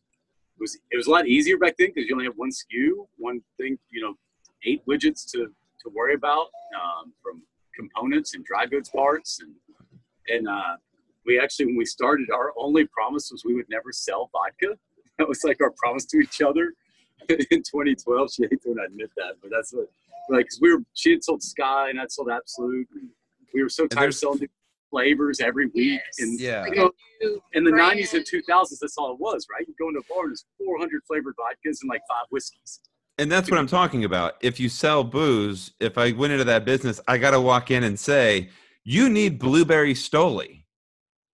it 0.58 0.62
was 0.62 0.78
it 0.92 0.98
was 0.98 1.08
a 1.08 1.12
lot 1.12 1.28
easier 1.28 1.58
back 1.58 1.76
then 1.78 1.90
because 1.94 2.10
you 2.10 2.16
only 2.16 2.26
have 2.26 2.36
one 2.36 2.50
SKU, 2.50 3.08
one 3.18 3.42
thing, 3.58 3.78
you 3.92 4.02
know, 4.02 4.16
eight 4.66 4.82
widgets 4.88 5.30
to 5.32 5.48
to 5.48 5.90
worry 5.94 6.16
about 6.16 6.48
um, 6.76 7.14
from 7.22 7.42
components 7.76 8.34
and 8.34 8.44
dry 8.44 8.66
goods 8.66 8.90
parts 8.90 9.40
and 9.42 9.54
and 10.30 10.48
uh, 10.48 10.76
we 11.26 11.40
actually 11.40 11.68
when 11.68 11.78
we 11.78 11.86
started 11.86 12.30
our 12.32 12.54
only 12.58 12.86
promise 12.88 13.30
was 13.32 13.44
we 13.46 13.54
would 13.54 13.70
never 13.70 13.92
sell 13.92 14.30
vodka. 14.32 14.78
That 15.18 15.28
was 15.28 15.44
like 15.44 15.60
our 15.62 15.74
promise 15.76 16.06
to 16.06 16.20
each 16.20 16.44
other 16.44 16.74
in 17.30 17.64
2012 17.64 18.32
she 18.32 18.44
hates 18.44 18.66
when 18.66 18.80
i 18.80 18.86
admit 18.86 19.10
that 19.18 19.34
but 19.42 19.50
that's 19.50 19.74
what 19.74 19.88
like 20.30 20.46
cause 20.46 20.60
we 20.62 20.72
were 20.72 20.84
she 20.94 21.12
had 21.12 21.24
sold 21.24 21.42
SKYY 21.42 21.90
and 21.90 22.00
i 22.00 22.06
sold 22.08 22.30
absolut 22.30 22.86
we 23.54 23.64
were 23.64 23.70
so 23.70 23.88
tired 23.88 24.10
of 24.10 24.16
selling 24.16 24.48
flavors 24.90 25.40
every 25.40 25.68
week 25.68 26.00
yes. 26.06 26.20
and 26.20 26.40
yeah 26.40 26.62
like 26.62 26.76
you 26.76 26.92
know, 27.22 27.40
in 27.54 27.64
the 27.64 27.72
brand. 27.72 28.00
90s 28.00 28.14
and 28.14 28.26
2000s 28.26 28.78
that's 28.80 28.98
all 28.98 29.14
it 29.14 29.20
was 29.20 29.46
right 29.52 29.68
you 29.68 29.74
go 29.80 29.88
into 29.88 30.00
a 30.00 30.14
bar 30.14 30.24
and 30.24 30.32
there's 30.32 30.46
400 30.58 31.02
flavored 31.08 31.36
vodkas 31.36 31.78
and 31.82 31.90
like 31.90 32.02
five 32.10 32.26
whiskeys 32.30 32.80
and 33.18 33.32
that's 33.32 33.50
what 33.50 33.60
I'm 33.60 33.68
talking 33.68 34.04
about. 34.04 34.36
If 34.42 34.60
you 34.60 34.70
sell 34.70 35.04
booze, 35.04 35.72
if 35.80 35.98
I 35.98 36.12
went 36.12 36.34
into 36.34 36.46
that 36.46 36.66
business, 36.66 37.02
I 37.08 37.18
got 37.18 37.32
to 37.32 37.42
walk 37.42 37.72
in 37.72 37.84
and 37.84 38.00
say, 38.00 38.50
"You 38.84 39.10
need 39.10 39.40
blueberry 39.40 39.94
Stoli." 39.94 40.64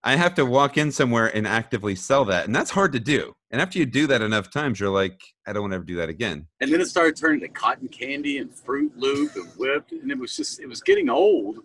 I 0.05 0.15
have 0.17 0.33
to 0.35 0.45
walk 0.45 0.77
in 0.77 0.91
somewhere 0.91 1.33
and 1.35 1.47
actively 1.47 1.95
sell 1.95 2.25
that, 2.25 2.45
and 2.45 2.55
that's 2.55 2.71
hard 2.71 2.91
to 2.93 2.99
do. 2.99 3.33
And 3.51 3.61
after 3.61 3.79
you 3.79 3.85
do 3.85 4.07
that 4.07 4.21
enough 4.21 4.49
times, 4.49 4.79
you're 4.79 4.89
like, 4.89 5.19
"I 5.45 5.53
don't 5.53 5.63
want 5.63 5.71
to 5.71 5.75
ever 5.75 5.83
do 5.83 5.95
that 5.97 6.09
again." 6.09 6.47
And 6.61 6.71
then 6.71 6.79
it 6.79 6.87
started 6.87 7.17
turning 7.17 7.41
to 7.41 7.49
cotton 7.49 7.89
candy 7.89 8.37
and 8.37 8.53
Fruit 8.53 8.93
Loop 8.95 9.35
and 9.35 9.47
whipped, 9.57 9.91
and 9.91 10.09
it 10.09 10.17
was 10.17 10.35
just 10.37 10.61
it 10.61 10.67
was 10.67 10.81
getting 10.81 11.09
old. 11.09 11.59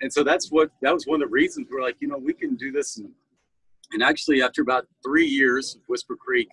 And 0.00 0.12
so 0.12 0.22
that's 0.22 0.50
what 0.50 0.70
that 0.82 0.94
was 0.94 1.06
one 1.06 1.22
of 1.22 1.28
the 1.28 1.32
reasons 1.32 1.68
we're 1.70 1.82
like, 1.82 1.96
you 2.00 2.08
know, 2.08 2.18
we 2.18 2.32
can 2.32 2.56
do 2.56 2.72
this. 2.72 2.96
And, 2.96 3.10
and 3.92 4.02
actually, 4.02 4.42
after 4.42 4.62
about 4.62 4.86
three 5.04 5.26
years 5.26 5.74
of 5.74 5.82
Whisper 5.88 6.16
Creek, 6.16 6.48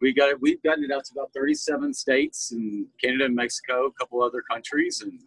we 0.00 0.12
got 0.12 0.30
it. 0.30 0.40
We've 0.40 0.62
gotten 0.62 0.84
it 0.84 0.92
out 0.92 1.04
to 1.06 1.12
about 1.12 1.30
37 1.34 1.94
states 1.94 2.52
and 2.52 2.86
Canada 3.02 3.24
and 3.24 3.34
Mexico, 3.34 3.86
a 3.86 3.92
couple 3.92 4.22
other 4.22 4.42
countries, 4.42 5.00
and 5.02 5.20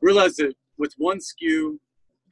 realized 0.00 0.38
that 0.38 0.54
with 0.78 0.94
one 0.98 1.18
SKU 1.18 1.78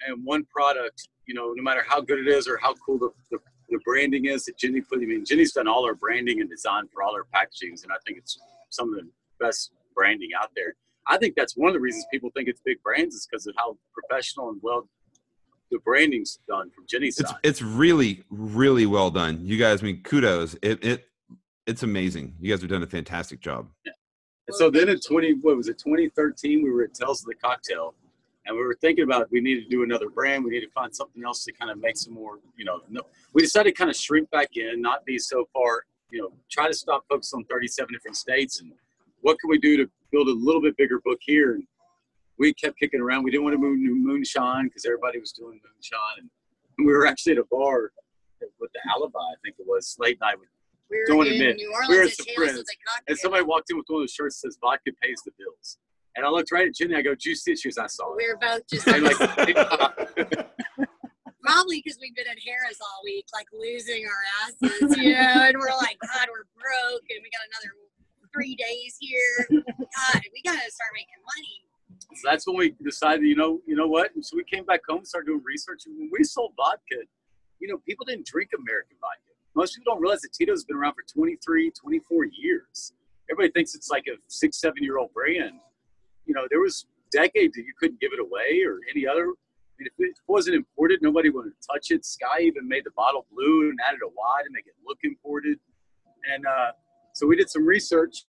and 0.07 0.25
one 0.25 0.45
product, 0.45 1.09
you 1.27 1.35
know, 1.35 1.53
no 1.55 1.63
matter 1.63 1.85
how 1.87 2.01
good 2.01 2.19
it 2.19 2.29
is 2.29 2.47
or 2.49 2.59
how 2.59 2.75
cool 2.75 2.99
the, 2.99 3.11
the, 3.31 3.39
the 3.71 3.79
branding 3.85 4.27
is 4.27 4.45
that 4.45 4.59
Jenny 4.59 4.81
put. 4.81 4.99
I 4.99 5.07
mean, 5.07 5.25
Jenny's 5.25 5.53
done 5.53 5.69
all 5.69 5.85
our 5.85 5.95
branding 5.95 6.41
and 6.41 6.51
design 6.51 6.89
for 6.93 7.03
all 7.03 7.15
our 7.15 7.27
packagings, 7.35 7.83
and 7.83 7.93
I 7.93 7.97
think 8.07 8.19
it's 8.19 8.39
some 8.71 8.89
of 8.89 8.95
the 8.97 9.09
best 9.41 9.73
branding 9.95 10.31
out 10.41 10.51
there. 10.55 10.75
I 11.07 11.19
think 11.19 11.35
that's 11.37 11.57
one 11.57 11.69
of 11.69 11.75
the 11.75 11.81
reasons 11.81 12.07
people 12.11 12.31
think 12.35 12.49
it's 12.49 12.61
big 12.65 12.83
brands 12.83 13.15
is 13.15 13.27
because 13.31 13.47
of 13.47 13.55
how 13.57 13.77
professional 13.93 14.49
and 14.51 14.61
well 14.63 14.89
the 15.71 15.79
branding's 15.81 16.39
done 16.47 16.71
from 16.71 16.85
Jenny's 16.89 17.19
It's 17.19 17.31
side. 17.31 17.39
it's 17.43 17.63
really 17.63 18.25
really 18.31 18.87
well 18.87 19.11
done. 19.11 19.41
You 19.43 19.57
guys, 19.59 19.83
I 19.83 19.87
mean, 19.87 20.03
kudos. 20.03 20.55
It 20.63 20.85
it 20.85 21.09
it's 21.67 21.83
amazing. 21.83 22.35
You 22.41 22.51
guys 22.51 22.61
have 22.61 22.71
done 22.71 22.83
a 22.83 22.87
fantastic 22.87 23.41
job. 23.41 23.69
And 24.47 24.55
so 24.55 24.69
then 24.71 24.91
in 24.91 25.01
20, 25.01 25.37
what 25.41 25.57
was 25.57 25.69
it, 25.69 25.79
2013, 25.79 26.63
we 26.63 26.71
were 26.71 26.85
at 26.85 26.93
Tales 26.93 27.23
of 27.23 27.27
the 27.27 27.35
Cocktail. 27.35 27.95
And 28.45 28.55
we 28.55 28.63
were 28.63 28.77
thinking 28.83 29.05
about 29.05 29.31
we 29.33 29.41
need 29.41 29.63
to 29.63 29.69
do 29.71 29.85
another 29.85 30.11
brand. 30.11 30.45
We 30.45 30.51
need 30.51 30.61
to 30.61 30.71
find 30.73 30.95
something 30.95 31.25
else 31.25 31.45
to 31.45 31.53
kind 31.53 31.71
of 31.71 31.79
make 31.79 31.97
some 31.97 32.13
more, 32.13 32.41
you 32.59 32.67
know. 32.67 32.81
No, 32.91 33.01
we 33.33 33.41
decided 33.41 33.71
to 33.71 33.75
kind 33.75 33.89
of 33.89 33.97
shrink 33.97 34.31
back 34.31 34.51
in, 34.57 34.83
not 34.83 35.07
be 35.07 35.17
so 35.19 35.49
far, 35.55 35.85
you 36.11 36.21
know, 36.21 36.31
try 36.51 36.69
to 36.69 36.75
stop 36.75 37.07
focus 37.09 37.33
on 37.33 37.45
37 37.45 37.91
different 37.91 38.19
states 38.19 38.61
and 38.61 38.73
what 39.25 39.41
can 39.41 39.49
we 39.49 39.59
do 39.59 39.79
to 39.79 39.91
build 40.13 40.29
a 40.29 40.33
little 40.33 40.61
bit 40.61 40.77
bigger 40.77 41.01
book 41.01 41.19
here. 41.21 41.55
And 41.55 41.65
we 42.39 42.53
kept 42.55 42.79
kicking 42.79 43.01
around. 43.01 43.25
We 43.25 43.31
didn't 43.31 43.45
want 43.45 43.55
to 43.55 43.59
move 43.59 43.79
to 43.79 43.95
moonshine 43.95 44.67
because 44.69 44.85
everybody 44.85 45.19
was 45.19 45.33
doing 45.33 45.59
moonshine. 45.65 46.29
And 46.79 46.87
we 46.87 46.93
were 46.93 47.07
actually 47.07 47.33
at 47.33 47.39
a 47.39 47.45
bar 47.51 47.91
with 48.61 48.71
the 48.75 48.81
Alibi, 48.95 49.19
I 49.19 49.35
think 49.43 49.57
it 49.59 49.67
was, 49.67 49.97
late 49.99 50.19
night 50.21 50.37
We 50.91 50.99
were 51.01 51.07
Don't 51.07 51.27
in 51.27 51.33
admit, 51.35 51.57
New 51.57 51.73
Orleans 51.73 51.89
we're 51.89 52.03
at 52.05 52.11
at 52.11 52.19
the 52.19 52.27
Prince, 52.37 52.59
of 52.59 52.67
the 52.67 52.77
Cocktail. 52.87 53.05
and 53.09 53.19
somebody 53.19 53.45
walked 53.45 53.71
in 53.71 53.79
with 53.79 53.87
one 53.89 54.03
of 54.03 54.03
those 54.03 54.13
shirts 54.13 54.41
that 54.43 54.49
says 54.53 54.59
vodka 54.61 54.93
pays 55.03 55.17
the 55.25 55.33
bills. 55.39 55.79
And 56.17 56.27
I 56.27 56.29
looked 56.29 56.53
right 56.53 56.69
at 56.69 56.75
Jenny. 56.75 56.95
I 56.95 57.03
go, 57.03 57.11
"Did 57.15 57.25
you 57.25 57.35
see 57.35 57.53
it?" 57.53 57.59
She 57.59 57.69
goes, 57.71 57.79
"I 57.79 57.87
saw 57.89 58.13
it." 58.13 58.17
we 58.19 58.29
were 58.29 58.37
both 58.37 58.63
just 58.69 58.87
like, 58.87 59.03
probably 61.43 61.81
because 61.83 61.99
we've 62.01 62.15
been 62.15 62.29
at 62.31 62.39
Harris 62.47 62.79
all 62.81 63.01
week, 63.03 63.27
like 63.33 63.47
losing 63.53 64.05
our 64.07 64.23
asses, 64.47 64.97
you 64.99 65.13
know, 65.15 65.43
and 65.49 65.57
we're 65.59 65.75
like, 65.81 65.97
God, 66.07 66.29
we're 66.31 66.47
broke, 66.55 67.03
and 67.11 67.19
we 67.19 67.31
got 67.35 67.43
another 67.51 67.73
three 68.35 68.55
days 68.67 68.97
here. 69.01 69.47
God, 69.51 70.23
we 70.33 70.43
gotta 70.45 70.71
start 70.71 70.91
making 70.95 71.23
money. 71.37 71.65
so 72.15 72.29
that's 72.29 72.47
when 72.47 72.57
we 72.57 72.75
decided, 72.83 73.25
you 73.25 73.37
know, 73.37 73.61
you 73.67 73.77
know 73.77 73.87
what? 73.87 74.15
And 74.15 74.25
so 74.25 74.37
we 74.37 74.45
came 74.45 74.65
back 74.65 74.81
home 74.89 74.99
and 74.99 75.07
started 75.07 75.27
doing 75.27 75.43
research. 75.45 75.83
And 75.87 75.97
when 75.99 76.11
we 76.13 76.25
sold 76.25 76.53
vodka, 76.57 77.07
you 77.61 77.69
know, 77.69 77.79
people 77.87 78.05
didn't 78.05 78.27
drink 78.27 78.51
American 78.59 78.97
vodka. 79.01 79.33
Most 79.55 79.77
people 79.77 79.95
don't 79.95 80.03
realize 80.03 80.21
that 80.23 80.33
Tito's 80.33 80.65
been 80.65 80.77
around 80.77 80.95
for 80.95 81.05
23, 81.15 81.71
24 81.71 82.25
years. 82.27 82.93
Everybody 83.31 83.53
thinks 83.53 83.75
it's 83.75 83.89
like 83.89 84.05
a 84.09 84.17
six, 84.29 84.61
seven 84.61 84.83
year 84.83 84.99
old 84.99 85.13
brand. 85.15 85.61
You 86.27 86.35
know, 86.35 86.47
there 86.51 86.61
was 86.61 86.87
decades 87.13 87.55
that 87.55 87.63
you 87.63 87.73
couldn't 87.79 88.01
give 88.01 88.13
it 88.13 88.21
away 88.21 88.63
or 88.67 88.81
any 88.91 89.07
other. 89.07 89.23
I 89.23 89.75
mean, 89.79 89.89
if 89.89 89.93
it 89.99 90.17
wasn't 90.27 90.57
imported, 90.57 91.01
nobody 91.03 91.31
wanted 91.31 91.53
to 91.61 91.67
touch 91.67 91.91
it. 91.91 92.03
SKYY 92.03 92.43
even 92.43 92.69
made 92.69 92.85
the 92.85 92.91
bottle 92.91 93.27
blue 93.33 93.71
and 93.71 93.79
added 93.87 94.01
a 94.05 94.09
Y 94.09 94.43
to 94.45 94.51
make 94.53 94.67
it 94.67 94.75
look 94.87 94.99
imported. 95.03 95.59
And 96.33 96.47
uh, 96.47 96.73
so 97.15 97.27
we 97.27 97.37
did 97.37 97.49
some 97.49 97.65
research. 97.65 98.25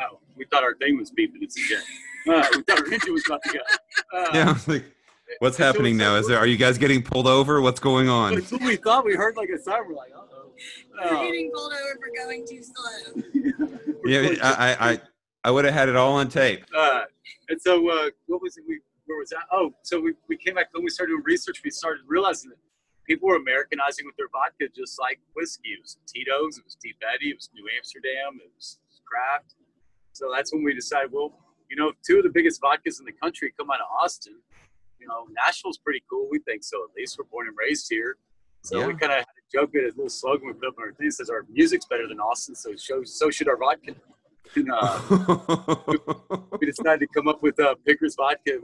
Oh, 0.00 0.18
we 0.36 0.44
thought 0.50 0.62
our 0.62 0.74
thing 0.76 0.96
was 0.96 1.10
beeping. 1.10 1.40
It's 1.42 1.56
again. 1.56 1.82
Uh, 2.28 2.46
we 2.56 2.62
thought 2.62 2.78
our 2.80 2.92
engine 2.92 3.12
was 3.12 3.24
about 3.26 3.42
to 3.44 3.52
go. 3.52 4.18
Uh, 4.18 4.30
Yeah, 4.34 4.44
I 4.48 4.52
was 4.52 4.68
like, 4.68 4.84
what's 5.40 5.56
happening 5.56 5.94
it's 5.94 5.98
now? 6.00 6.12
like- 6.14 6.20
Is 6.22 6.28
there? 6.28 6.38
Are 6.38 6.46
you 6.46 6.56
guys 6.56 6.78
getting 6.78 7.02
pulled 7.02 7.26
over? 7.26 7.60
What's 7.60 7.80
going 7.80 8.08
on? 8.08 8.34
That's 8.34 8.52
what 8.52 8.62
we 8.62 8.76
thought. 8.76 9.04
We 9.04 9.14
heard 9.14 9.36
like 9.36 9.48
a 9.50 9.58
sound. 9.58 9.88
We're 9.88 9.94
like, 9.96 10.12
uh 10.14 10.20
oh. 10.32 10.52
We're 11.04 11.24
getting 11.26 11.50
pulled 11.52 11.72
over 11.72 11.98
for 12.00 12.26
going 12.26 12.46
too 12.48 12.62
slow. 12.62 13.22
Yeah, 14.04 14.36
I 14.42 14.52
I 14.72 14.90
I, 14.92 15.00
I 15.44 15.50
would 15.50 15.66
have 15.66 15.74
had 15.74 15.90
it 15.90 15.96
all 15.96 16.14
on 16.14 16.28
tape. 16.30 16.64
Uh, 16.74 17.02
and 17.50 17.60
so, 17.60 17.86
uh, 17.90 18.08
what 18.26 18.40
was 18.40 18.56
it? 18.56 18.64
We 18.66 18.80
where 19.04 19.18
was 19.18 19.28
that? 19.30 19.42
Oh, 19.52 19.74
so 19.82 20.00
we, 20.00 20.14
we 20.28 20.36
came 20.38 20.54
back 20.54 20.68
home. 20.74 20.82
We 20.82 20.88
started 20.88 21.12
doing 21.12 21.24
research. 21.26 21.60
We 21.62 21.70
started 21.70 22.02
realizing 22.06 22.48
that 22.50 22.56
people 23.08 23.28
were 23.28 23.36
Americanizing 23.36 24.06
with 24.06 24.16
their 24.16 24.28
vodka, 24.30 24.68
just 24.74 25.00
like 25.00 25.18
whiskey. 25.34 25.70
It 25.70 25.80
was 25.82 25.96
Tito's, 26.06 26.58
it 26.58 26.64
was 26.64 26.76
Deep 26.76 26.96
Eddy, 27.02 27.30
it 27.30 27.36
was 27.36 27.50
New 27.54 27.66
Amsterdam, 27.76 28.38
it 28.44 28.52
was 28.54 28.78
Kraft. 29.04 29.54
So 30.12 30.30
that's 30.34 30.52
when 30.52 30.62
we 30.62 30.74
decided, 30.74 31.10
well, 31.10 31.32
you 31.70 31.76
know, 31.76 31.92
two 32.06 32.18
of 32.18 32.24
the 32.24 32.30
biggest 32.30 32.60
vodkas 32.60 33.00
in 33.00 33.06
the 33.06 33.12
country 33.12 33.52
come 33.58 33.70
out 33.70 33.80
of 33.80 33.86
Austin. 34.02 34.36
You 35.00 35.08
know, 35.08 35.26
Nashville's 35.32 35.78
pretty 35.78 36.02
cool. 36.10 36.28
We 36.30 36.38
think 36.40 36.62
so. 36.62 36.84
At 36.84 36.96
least 36.96 37.16
we're 37.18 37.24
born 37.24 37.48
and 37.48 37.56
raised 37.58 37.86
here. 37.88 38.16
So 38.62 38.86
we 38.86 38.94
kind 38.94 39.12
of 39.12 39.18
had 39.18 39.22
a 39.22 39.56
joke 39.56 39.74
at 39.76 39.84
a 39.84 39.86
little 39.86 40.08
slogan 40.08 40.48
we 40.48 40.52
put 40.52 40.68
up 40.68 40.74
on 40.78 40.84
our 40.84 40.92
thing. 40.92 41.06
It 41.06 41.14
says 41.14 41.30
our 41.30 41.46
music's 41.48 41.86
better 41.86 42.06
than 42.08 42.18
Austin, 42.20 42.54
so 42.54 42.74
so, 42.76 43.02
so 43.04 43.30
should 43.30 43.48
our 43.48 43.56
vodka. 43.56 43.94
And, 44.56 44.70
uh, 44.70 45.76
we 46.60 46.66
decided 46.66 47.00
to 47.00 47.06
come 47.06 47.28
up 47.28 47.42
with 47.42 47.58
uh, 47.60 47.76
Pickers 47.86 48.16
vodka. 48.16 48.60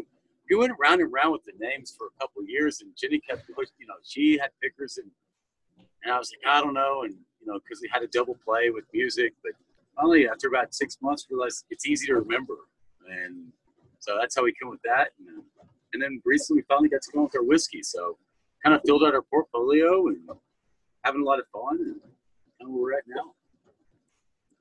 We 0.51 0.57
went 0.57 0.73
around 0.79 1.01
and 1.01 1.13
around 1.13 1.33
with 1.33 1.45
the 1.45 1.53
names 1.59 1.95
for 1.97 2.09
a 2.09 2.21
couple 2.21 2.45
years, 2.45 2.81
and 2.81 2.91
Jenny 2.97 3.19
kept 3.19 3.47
pushing. 3.55 3.75
You 3.79 3.87
know, 3.87 3.95
she 4.03 4.39
had 4.39 4.51
Pickers, 4.63 4.99
and 4.99 5.11
and 6.03 6.13
I 6.13 6.19
was 6.19 6.31
like, 6.31 6.55
I 6.55 6.61
don't 6.61 6.75
know, 6.75 7.03
and 7.05 7.15
you 7.41 7.47
know, 7.47 7.59
because 7.59 7.81
we 7.81 7.89
had 7.93 8.03
a 8.03 8.07
double 8.09 8.37
play 8.45 8.71
with 8.71 8.85
music, 8.93 9.33
but 9.43 9.53
finally, 9.97 10.29
after 10.29 10.49
about 10.49 10.75
six 10.75 10.99
months, 11.01 11.27
realized 11.31 11.65
it's 11.71 11.87
easy 11.87 12.07
to 12.07 12.15
remember, 12.17 12.57
and 13.09 13.53
so 13.99 14.17
that's 14.21 14.37
how 14.37 14.45
we 14.45 14.53
came 14.61 14.71
with 14.71 14.83
that. 14.83 15.09
And, 15.19 15.43
and 15.95 16.03
then 16.03 16.21
recently, 16.25 16.61
we 16.61 16.65
finally 16.69 16.89
got 16.89 17.03
to 17.03 17.13
go 17.13 17.23
with 17.23 17.37
our 17.37 17.43
whiskey, 17.43 17.83
so 17.83 18.19
kind 18.63 18.75
of 18.75 18.83
filled 18.85 19.05
out 19.05 19.15
our 19.15 19.23
portfolio 19.23 20.09
and 20.09 20.19
having 21.05 21.23
a 21.23 21.25
lot 21.25 21.39
of 21.39 21.47
fun, 21.53 21.79
and 21.79 22.01
kind 22.01 22.63
of 22.63 22.69
where 22.69 22.83
we're 22.83 22.93
at 22.95 23.05
now. 23.07 23.33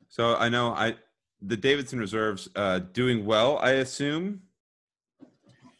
So 0.07 0.35
I 0.35 0.47
know 0.47 0.69
I 0.69 0.95
the 1.41 1.57
Davidson 1.57 1.99
Reserves 1.99 2.47
uh, 2.55 2.79
doing 2.79 3.25
well. 3.25 3.57
I 3.57 3.71
assume 3.71 4.43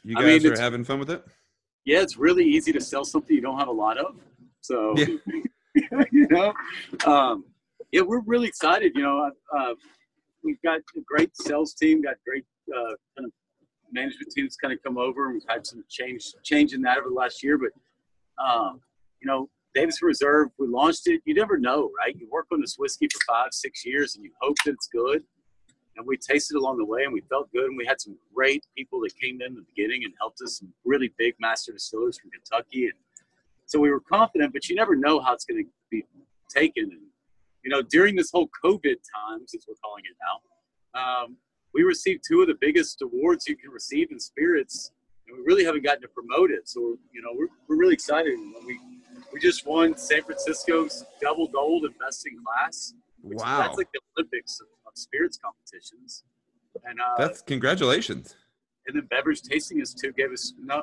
you 0.04 0.18
I 0.18 0.22
guys 0.22 0.44
mean, 0.44 0.54
are 0.54 0.60
having 0.60 0.84
fun 0.84 1.00
with 1.00 1.10
it. 1.10 1.24
Yeah, 1.86 2.02
it's 2.02 2.18
really 2.18 2.46
easy 2.46 2.72
to 2.74 2.82
sell 2.82 3.04
something 3.04 3.36
you 3.36 3.42
don't 3.42 3.60
have 3.60 3.68
a 3.68 3.72
lot 3.72 3.98
of. 3.98 4.16
So, 4.62 4.96
Yeah. 5.76 6.04
you 6.12 6.28
know, 6.30 6.54
um, 7.06 7.46
yeah, 7.92 8.02
we're 8.02 8.22
really 8.22 8.48
excited. 8.48 8.92
You 8.96 9.02
know, 9.04 9.32
uh, 9.58 9.74
we've 10.44 10.62
got 10.64 10.80
a 10.80 11.02
great 11.06 11.36
sales 11.36 11.74
team, 11.74 12.02
got 12.02 12.16
great 12.26 12.46
uh, 12.74 12.94
kind 13.18 13.26
of 13.26 13.32
management 13.92 14.32
team 14.32 14.46
that's 14.46 14.56
kind 14.56 14.74
of 14.74 14.82
come 14.84 14.98
over, 14.98 15.26
and 15.26 15.34
we've 15.34 15.44
had 15.48 15.66
some 15.66 15.84
change 15.90 16.26
change 16.44 16.74
in 16.74 16.82
that 16.84 16.98
over 16.98 17.10
the 17.10 17.16
last 17.16 17.44
year. 17.44 17.58
But 17.58 17.72
um, 18.44 18.82
you 19.22 19.28
know, 19.28 19.50
Davis 19.74 20.02
Reserve, 20.02 20.50
we 20.60 20.68
launched 20.68 21.08
it. 21.08 21.22
You 21.26 21.34
never 21.34 21.58
know, 21.58 21.90
right? 22.00 22.16
You 22.16 22.28
work 22.32 22.48
on 22.52 22.62
this 22.62 22.76
whiskey 22.78 23.08
for 23.12 23.20
five, 23.28 23.50
six 23.52 23.86
years, 23.86 24.16
and 24.16 24.24
you 24.24 24.32
hope 24.42 24.56
that 24.66 24.72
it's 24.72 24.88
good. 24.88 25.24
And 25.96 26.06
we 26.08 26.18
tasted 26.18 26.56
along 26.58 26.78
the 26.78 26.86
way, 26.86 27.04
and 27.04 27.14
we 27.14 27.22
felt 27.22 27.52
good. 27.54 27.66
And 27.66 27.78
we 27.78 27.86
had 27.86 28.02
some 28.02 28.18
great 28.34 28.66
people 28.76 29.00
that 29.02 29.16
came 29.20 29.42
in 29.42 29.54
the 29.56 29.62
beginning 29.62 30.04
and 30.06 30.14
helped 30.20 30.42
us. 30.42 30.60
Some 30.60 30.74
really 30.86 31.14
big 31.18 31.36
master 31.40 31.72
distillers 31.72 32.18
from 32.20 32.32
Kentucky, 32.32 32.86
and 32.86 32.94
so 33.66 33.80
we 33.80 33.90
were 33.92 34.00
confident. 34.00 34.54
But 34.54 34.68
you 34.70 34.76
never 34.76 34.96
know 34.96 35.20
how 35.20 35.34
it's 35.34 35.46
going 35.46 35.64
to 35.64 35.70
be 35.92 36.04
taken. 36.50 36.86
And 36.86 37.02
you 37.64 37.70
know, 37.70 37.82
during 37.82 38.16
this 38.16 38.32
whole 38.32 38.50
COVID 38.64 38.96
times, 39.16 39.52
since 39.52 39.66
we're 39.68 39.76
calling 39.84 40.04
it 40.10 40.18
now, 40.28 41.24
um, 41.24 41.38
we 41.74 41.84
received 41.84 42.24
two 42.28 42.42
of 42.42 42.48
the 42.48 42.56
biggest 42.60 43.02
awards 43.02 43.48
you 43.48 43.56
can 43.56 43.70
receive 43.72 44.12
in 44.12 44.20
spirits, 44.20 44.92
and 45.28 45.38
we 45.38 45.44
really 45.44 45.64
haven't 45.64 45.84
gotten 45.84 46.02
to 46.02 46.08
promote 46.08 46.50
it. 46.52 46.68
So 46.68 46.82
we're, 46.82 46.96
you 47.14 47.22
know, 47.22 47.30
we're, 47.36 47.48
we're 47.68 47.78
really 47.78 47.94
excited. 47.94 48.34
We 48.66 48.80
we 49.32 49.40
just 49.40 49.66
won 49.68 49.96
San 49.98 50.24
Francisco's 50.24 51.06
double 51.22 51.48
gold 51.48 51.86
and 51.86 51.94
best 52.00 52.26
in 52.28 52.34
class. 52.44 52.94
which 53.22 53.36
is- 53.38 53.42
Wow, 53.44 53.60
that's 53.62 53.78
like 53.78 53.90
the 53.94 54.00
Olympics 54.18 54.60
spirits 54.98 55.38
competitions. 55.38 56.24
And 56.84 57.00
uh, 57.00 57.16
that's 57.18 57.42
congratulations. 57.42 58.36
and 58.88 58.96
then 58.98 59.06
Beverage 59.10 59.42
Tasting 59.42 59.80
Institute 59.80 60.16
gave 60.16 60.32
us 60.32 60.54
uh, 60.70 60.80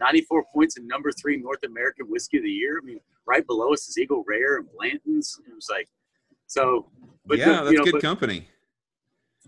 94 0.00 0.44
points 0.52 0.76
in 0.76 0.86
number 0.86 1.10
three 1.12 1.36
North 1.36 1.62
American 1.64 2.06
Whiskey 2.06 2.38
of 2.38 2.42
the 2.44 2.50
Year. 2.50 2.80
I 2.82 2.84
mean, 2.84 3.00
right 3.26 3.46
below 3.46 3.72
us 3.72 3.88
is 3.88 3.96
Eagle 3.98 4.24
Rare 4.26 4.56
and 4.56 4.66
Blanton's. 4.76 5.40
It 5.48 5.54
was 5.54 5.68
like, 5.70 5.88
so, 6.46 6.90
but 7.26 7.38
yeah, 7.38 7.46
the- 7.46 7.52
that's 7.64 7.70
you 7.72 7.78
know, 7.78 7.84
good 7.84 7.92
but- 7.92 8.02
company. 8.02 8.48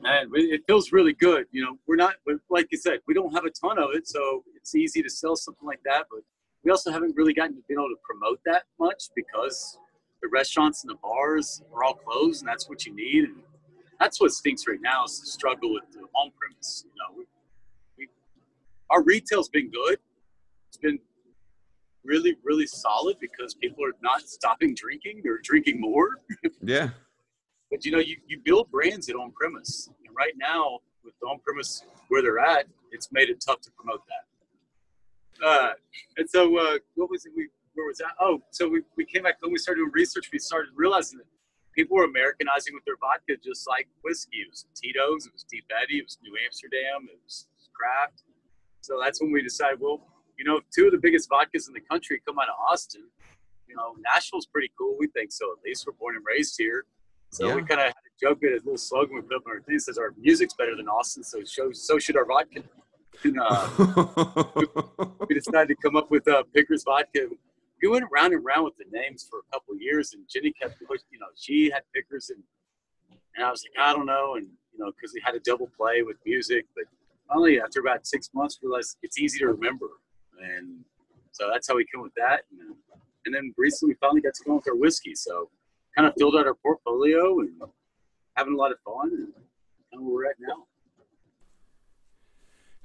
and 0.04 0.30
it 0.34 0.44
it 0.54 0.60
feels 0.66 0.92
really 0.92 1.12
good. 1.14 1.46
You 1.50 1.64
know, 1.64 1.78
we're 1.86 1.96
not, 1.96 2.14
like 2.50 2.68
you 2.70 2.78
said, 2.78 3.00
we 3.08 3.14
don't 3.14 3.32
have 3.34 3.44
a 3.44 3.50
ton 3.50 3.78
of 3.78 3.90
it, 3.94 4.06
so 4.08 4.44
it's 4.54 4.74
easy 4.74 5.02
to 5.02 5.10
sell 5.10 5.36
something 5.36 5.66
like 5.66 5.80
that. 5.84 6.04
But 6.10 6.20
we 6.62 6.70
also 6.70 6.90
haven't 6.92 7.14
really 7.16 7.34
gotten 7.34 7.56
to 7.56 7.62
be 7.68 7.74
able 7.74 7.88
to 7.88 7.96
promote 8.02 8.40
that 8.46 8.64
much 8.78 9.04
because 9.14 9.78
the 10.22 10.28
restaurants 10.32 10.82
and 10.84 10.90
the 10.90 10.98
bars 11.02 11.62
are 11.74 11.84
all 11.84 11.94
closed, 11.94 12.42
and 12.42 12.48
that's 12.48 12.68
what 12.68 12.84
you 12.86 12.94
need. 12.94 13.24
And 13.24 13.36
that's 13.98 14.20
what 14.20 14.32
stinks 14.32 14.64
right 14.68 14.80
now 14.80 15.04
is 15.04 15.20
the 15.20 15.26
struggle 15.26 15.74
with 15.74 15.84
the 15.92 16.00
on 16.00 16.30
premise. 16.38 16.84
You 16.84 16.90
know, 16.96 17.18
we, 17.18 17.24
we, 17.98 18.08
our 18.90 19.02
retail's 19.02 19.48
been 19.48 19.70
good. 19.70 19.98
It's 20.68 20.76
been 20.76 20.98
really, 22.04 22.36
really 22.44 22.66
solid 22.66 23.16
because 23.20 23.54
people 23.54 23.84
are 23.84 23.96
not 24.02 24.22
stopping 24.28 24.74
drinking; 24.74 25.20
they're 25.24 25.40
drinking 25.42 25.80
more. 25.80 26.20
Yeah, 26.62 26.90
but 27.70 27.84
you 27.84 27.92
know 27.92 27.98
you, 27.98 28.16
you 28.26 28.40
build 28.44 28.70
brands 28.70 29.08
at 29.08 29.16
on 29.16 29.30
premise 29.32 29.88
and 30.04 30.14
right 30.16 30.32
now 30.36 30.78
with 31.04 31.14
the 31.20 31.26
on 31.26 31.38
premise 31.40 31.84
where 32.08 32.22
they're 32.22 32.38
at 32.38 32.66
it's 32.92 33.08
made 33.12 33.28
it 33.28 33.42
tough 33.46 33.60
to 33.62 33.70
promote 33.72 34.02
that. 34.08 35.46
Uh, 35.46 35.72
and 36.16 36.28
so 36.28 36.56
uh, 36.58 36.78
what 36.94 37.10
was 37.10 37.26
it 37.26 37.32
we 37.36 37.48
where 37.74 37.86
was 37.86 37.98
that? 37.98 38.12
Oh 38.20 38.42
so 38.50 38.68
we, 38.68 38.82
we 38.96 39.04
came 39.04 39.24
back 39.24 39.36
home 39.42 39.52
we 39.52 39.58
started 39.58 39.80
doing 39.80 39.92
research. 39.92 40.30
We 40.32 40.38
started 40.38 40.70
realizing 40.74 41.18
that 41.18 41.26
people 41.76 41.96
were 41.96 42.04
americanizing 42.04 42.74
with 42.74 42.84
their 42.84 42.96
vodka 43.00 43.36
just 43.42 43.68
like 43.68 43.86
whiskey. 44.02 44.38
It 44.38 44.48
was 44.50 44.66
tito's 44.74 45.26
it 45.26 45.32
was 45.32 45.44
deep 45.44 45.64
eddy 45.70 45.98
it 45.98 46.04
was 46.04 46.18
new 46.22 46.34
amsterdam 46.44 47.06
it 47.12 47.20
was 47.22 47.46
craft 47.72 48.22
so 48.80 48.98
that's 49.02 49.20
when 49.20 49.30
we 49.30 49.42
decided 49.42 49.78
well 49.80 50.00
you 50.38 50.44
know 50.44 50.60
two 50.74 50.86
of 50.86 50.92
the 50.92 50.98
biggest 50.98 51.28
vodkas 51.28 51.68
in 51.68 51.74
the 51.74 51.80
country 51.80 52.20
come 52.26 52.38
out 52.38 52.48
of 52.48 52.56
austin. 52.70 53.04
You 53.68 53.76
know 53.76 53.94
nashville's 54.02 54.46
pretty 54.46 54.72
cool 54.78 54.96
we 54.98 55.06
think 55.08 55.32
so 55.32 55.52
at 55.52 55.58
least. 55.64 55.86
We're 55.86 55.92
born 55.94 56.16
and 56.16 56.24
raised 56.26 56.56
here. 56.58 56.86
So 57.30 57.54
we 57.54 57.62
kind 57.62 57.80
of 57.80 57.86
had 57.88 57.90
a 57.90 58.14
joke 58.20 58.42
at 58.44 58.52
a 58.52 58.54
little 58.64 58.78
slogan 58.78 59.16
we 59.16 59.22
put 59.22 59.36
up 59.36 59.42
on 59.46 59.52
our 59.52 59.60
thing 59.60 59.78
says 59.78 59.98
our 59.98 60.14
music's 60.16 60.54
better 60.54 60.76
than 60.76 60.88
Austin, 60.88 61.22
so 61.22 61.42
so, 61.44 61.70
so 61.72 61.98
should 61.98 62.16
our 62.16 62.24
vodka. 62.24 62.62
And, 63.24 63.38
uh, 63.40 64.44
we 65.28 65.34
decided 65.34 65.68
to 65.68 65.76
come 65.82 65.96
up 65.96 66.10
with 66.10 66.26
uh, 66.28 66.44
Pickers 66.54 66.84
vodka. 66.84 67.28
We 67.82 67.88
went 67.88 68.04
around 68.10 68.32
and 68.32 68.44
around 68.44 68.64
with 68.64 68.76
the 68.76 68.84
names 68.90 69.26
for 69.28 69.40
a 69.40 69.52
couple 69.52 69.76
years, 69.76 70.14
and 70.14 70.24
Jenny 70.28 70.52
kept 70.52 70.78
pushing. 70.86 71.06
You 71.10 71.18
know, 71.18 71.26
she 71.36 71.70
had 71.70 71.82
Pickers, 71.94 72.30
and 72.30 72.42
and 73.36 73.44
I 73.44 73.50
was 73.50 73.62
like, 73.64 73.86
I 73.86 73.92
don't 73.92 74.06
know, 74.06 74.36
and 74.36 74.46
you 74.72 74.78
know, 74.78 74.90
because 74.92 75.12
we 75.14 75.22
had 75.24 75.34
a 75.34 75.40
double 75.40 75.68
play 75.76 76.02
with 76.02 76.16
music, 76.24 76.66
but 76.74 76.84
finally 77.28 77.60
after 77.60 77.80
about 77.80 78.06
six 78.06 78.30
months, 78.34 78.58
realized 78.62 78.96
it's 79.02 79.18
easy 79.18 79.38
to 79.40 79.48
remember, 79.48 79.88
and 80.40 80.84
so 81.32 81.50
that's 81.52 81.68
how 81.68 81.76
we 81.76 81.84
came 81.92 82.02
with 82.02 82.14
that. 82.14 82.44
And, 82.50 82.74
and 83.26 83.34
then 83.34 83.52
recently, 83.56 83.92
we 83.92 83.98
finally 84.00 84.20
got 84.20 84.34
to 84.34 84.44
go 84.44 84.56
with 84.56 84.68
our 84.68 84.76
whiskey, 84.76 85.14
so 85.14 85.50
kind 85.94 86.08
of 86.08 86.14
filled 86.18 86.36
out 86.36 86.46
our 86.46 86.54
portfolio 86.54 87.40
and 87.40 87.50
having 88.34 88.54
a 88.54 88.56
lot 88.56 88.72
of 88.72 88.78
fun, 88.84 89.10
and 89.10 89.32
kind 89.34 89.44
of 89.94 90.02
where 90.02 90.14
we're 90.14 90.26
at 90.26 90.36
now. 90.40 90.64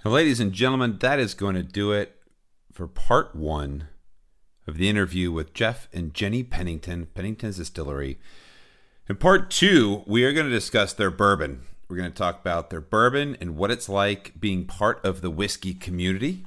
Now, 0.04 0.12
ladies 0.12 0.40
and 0.40 0.52
gentlemen, 0.52 0.98
that 1.00 1.20
is 1.20 1.34
going 1.34 1.56
to 1.56 1.64
do 1.64 1.92
it 1.92 2.16
for 2.74 2.88
part 2.88 3.36
one 3.36 3.88
of 4.68 4.78
the 4.78 4.90
interview 4.90 5.32
with 5.32 5.54
Jeff 5.54 5.88
and 5.94 6.14
Jenny 6.14 6.44
Pennington, 6.44 7.08
Pennington's 7.14 7.58
Distillery. 7.58 8.20
In 9.10 9.16
part 9.16 9.50
two, 9.50 10.04
we 10.06 10.24
are 10.24 10.34
going 10.34 10.46
to 10.46 10.52
discuss 10.52 10.94
their 10.94 11.12
bourbon. 11.12 11.64
We're 11.90 11.98
going 11.98 12.12
to 12.12 12.18
talk 12.18 12.40
about 12.40 12.70
their 12.70 12.82
bourbon 12.82 13.36
and 13.42 13.58
what 13.58 13.72
it's 13.72 13.90
like 13.90 14.40
being 14.40 14.66
part 14.66 15.04
of 15.04 15.22
the 15.22 15.30
whiskey 15.30 15.74
community, 15.74 16.46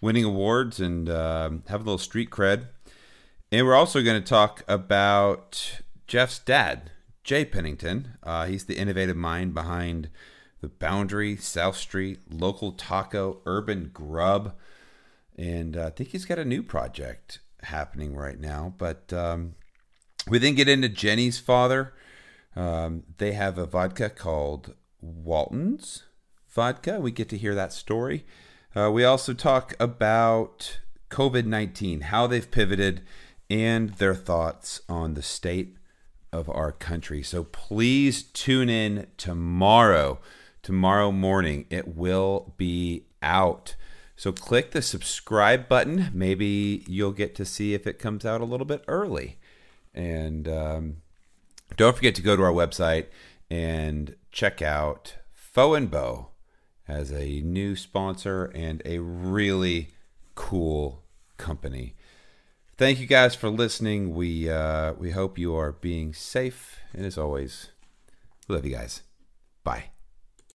winning 0.00 0.24
awards, 0.24 0.80
and 0.80 1.10
um, 1.10 1.64
having 1.68 1.86
a 1.86 1.90
little 1.90 1.98
street 1.98 2.30
cred. 2.30 2.68
And 3.52 3.66
we're 3.66 3.74
also 3.74 4.02
going 4.02 4.22
to 4.22 4.26
talk 4.26 4.62
about 4.68 5.82
Jeff's 6.06 6.38
dad, 6.38 6.90
Jay 7.24 7.44
Pennington. 7.44 8.14
Uh, 8.22 8.46
he's 8.46 8.64
the 8.64 8.78
innovative 8.78 9.16
mind 9.16 9.52
behind 9.52 10.08
the 10.60 10.68
Boundary, 10.68 11.36
South 11.36 11.76
Street, 11.76 12.20
Local 12.30 12.72
Taco, 12.72 13.40
Urban 13.44 13.90
Grub. 13.92 14.54
And 15.36 15.76
uh, 15.76 15.86
I 15.86 15.90
think 15.90 16.10
he's 16.10 16.24
got 16.24 16.38
a 16.38 16.44
new 16.44 16.62
project 16.62 17.40
happening 17.62 18.14
right 18.14 18.38
now. 18.38 18.74
But 18.78 19.12
um, 19.12 19.54
we 20.28 20.38
then 20.38 20.54
get 20.54 20.68
into 20.68 20.88
Jenny's 20.88 21.38
father. 21.38 21.94
Um, 22.56 23.04
they 23.18 23.32
have 23.32 23.58
a 23.58 23.66
vodka 23.66 24.10
called 24.10 24.74
Walton's 25.00 26.04
Vodka. 26.48 26.98
We 27.00 27.10
get 27.10 27.28
to 27.30 27.38
hear 27.38 27.54
that 27.54 27.72
story. 27.72 28.26
Uh, 28.74 28.90
we 28.90 29.04
also 29.04 29.32
talk 29.32 29.74
about 29.80 30.80
COVID 31.10 31.46
19, 31.46 32.02
how 32.02 32.26
they've 32.26 32.50
pivoted, 32.50 33.02
and 33.48 33.90
their 33.94 34.14
thoughts 34.14 34.82
on 34.88 35.14
the 35.14 35.22
state 35.22 35.76
of 36.32 36.48
our 36.50 36.72
country. 36.72 37.22
So 37.22 37.44
please 37.44 38.22
tune 38.22 38.68
in 38.68 39.06
tomorrow. 39.16 40.20
Tomorrow 40.62 41.12
morning, 41.12 41.66
it 41.70 41.96
will 41.96 42.54
be 42.56 43.06
out. 43.22 43.76
So 44.18 44.32
click 44.32 44.72
the 44.72 44.82
subscribe 44.82 45.68
button. 45.68 46.10
Maybe 46.12 46.84
you'll 46.88 47.12
get 47.12 47.36
to 47.36 47.44
see 47.44 47.72
if 47.72 47.86
it 47.86 48.00
comes 48.00 48.26
out 48.26 48.40
a 48.40 48.44
little 48.44 48.66
bit 48.66 48.82
early. 48.88 49.38
And 49.94 50.48
um, 50.48 50.96
don't 51.76 51.94
forget 51.94 52.16
to 52.16 52.22
go 52.22 52.34
to 52.34 52.42
our 52.42 52.52
website 52.52 53.06
and 53.48 54.16
check 54.32 54.60
out 54.60 55.14
Faux 55.32 55.78
and 55.78 55.88
Bow 55.88 56.30
as 56.88 57.12
a 57.12 57.42
new 57.42 57.76
sponsor 57.76 58.46
and 58.56 58.82
a 58.84 58.98
really 58.98 59.90
cool 60.34 61.04
company. 61.36 61.94
Thank 62.76 62.98
you 62.98 63.06
guys 63.06 63.36
for 63.36 63.50
listening. 63.50 64.16
We 64.16 64.50
uh, 64.50 64.94
we 64.94 65.12
hope 65.12 65.38
you 65.38 65.54
are 65.54 65.72
being 65.72 66.12
safe, 66.12 66.80
and 66.92 67.06
as 67.06 67.18
always, 67.18 67.68
we 68.48 68.56
love 68.56 68.64
you 68.64 68.74
guys. 68.74 69.02
Bye. 69.62 69.90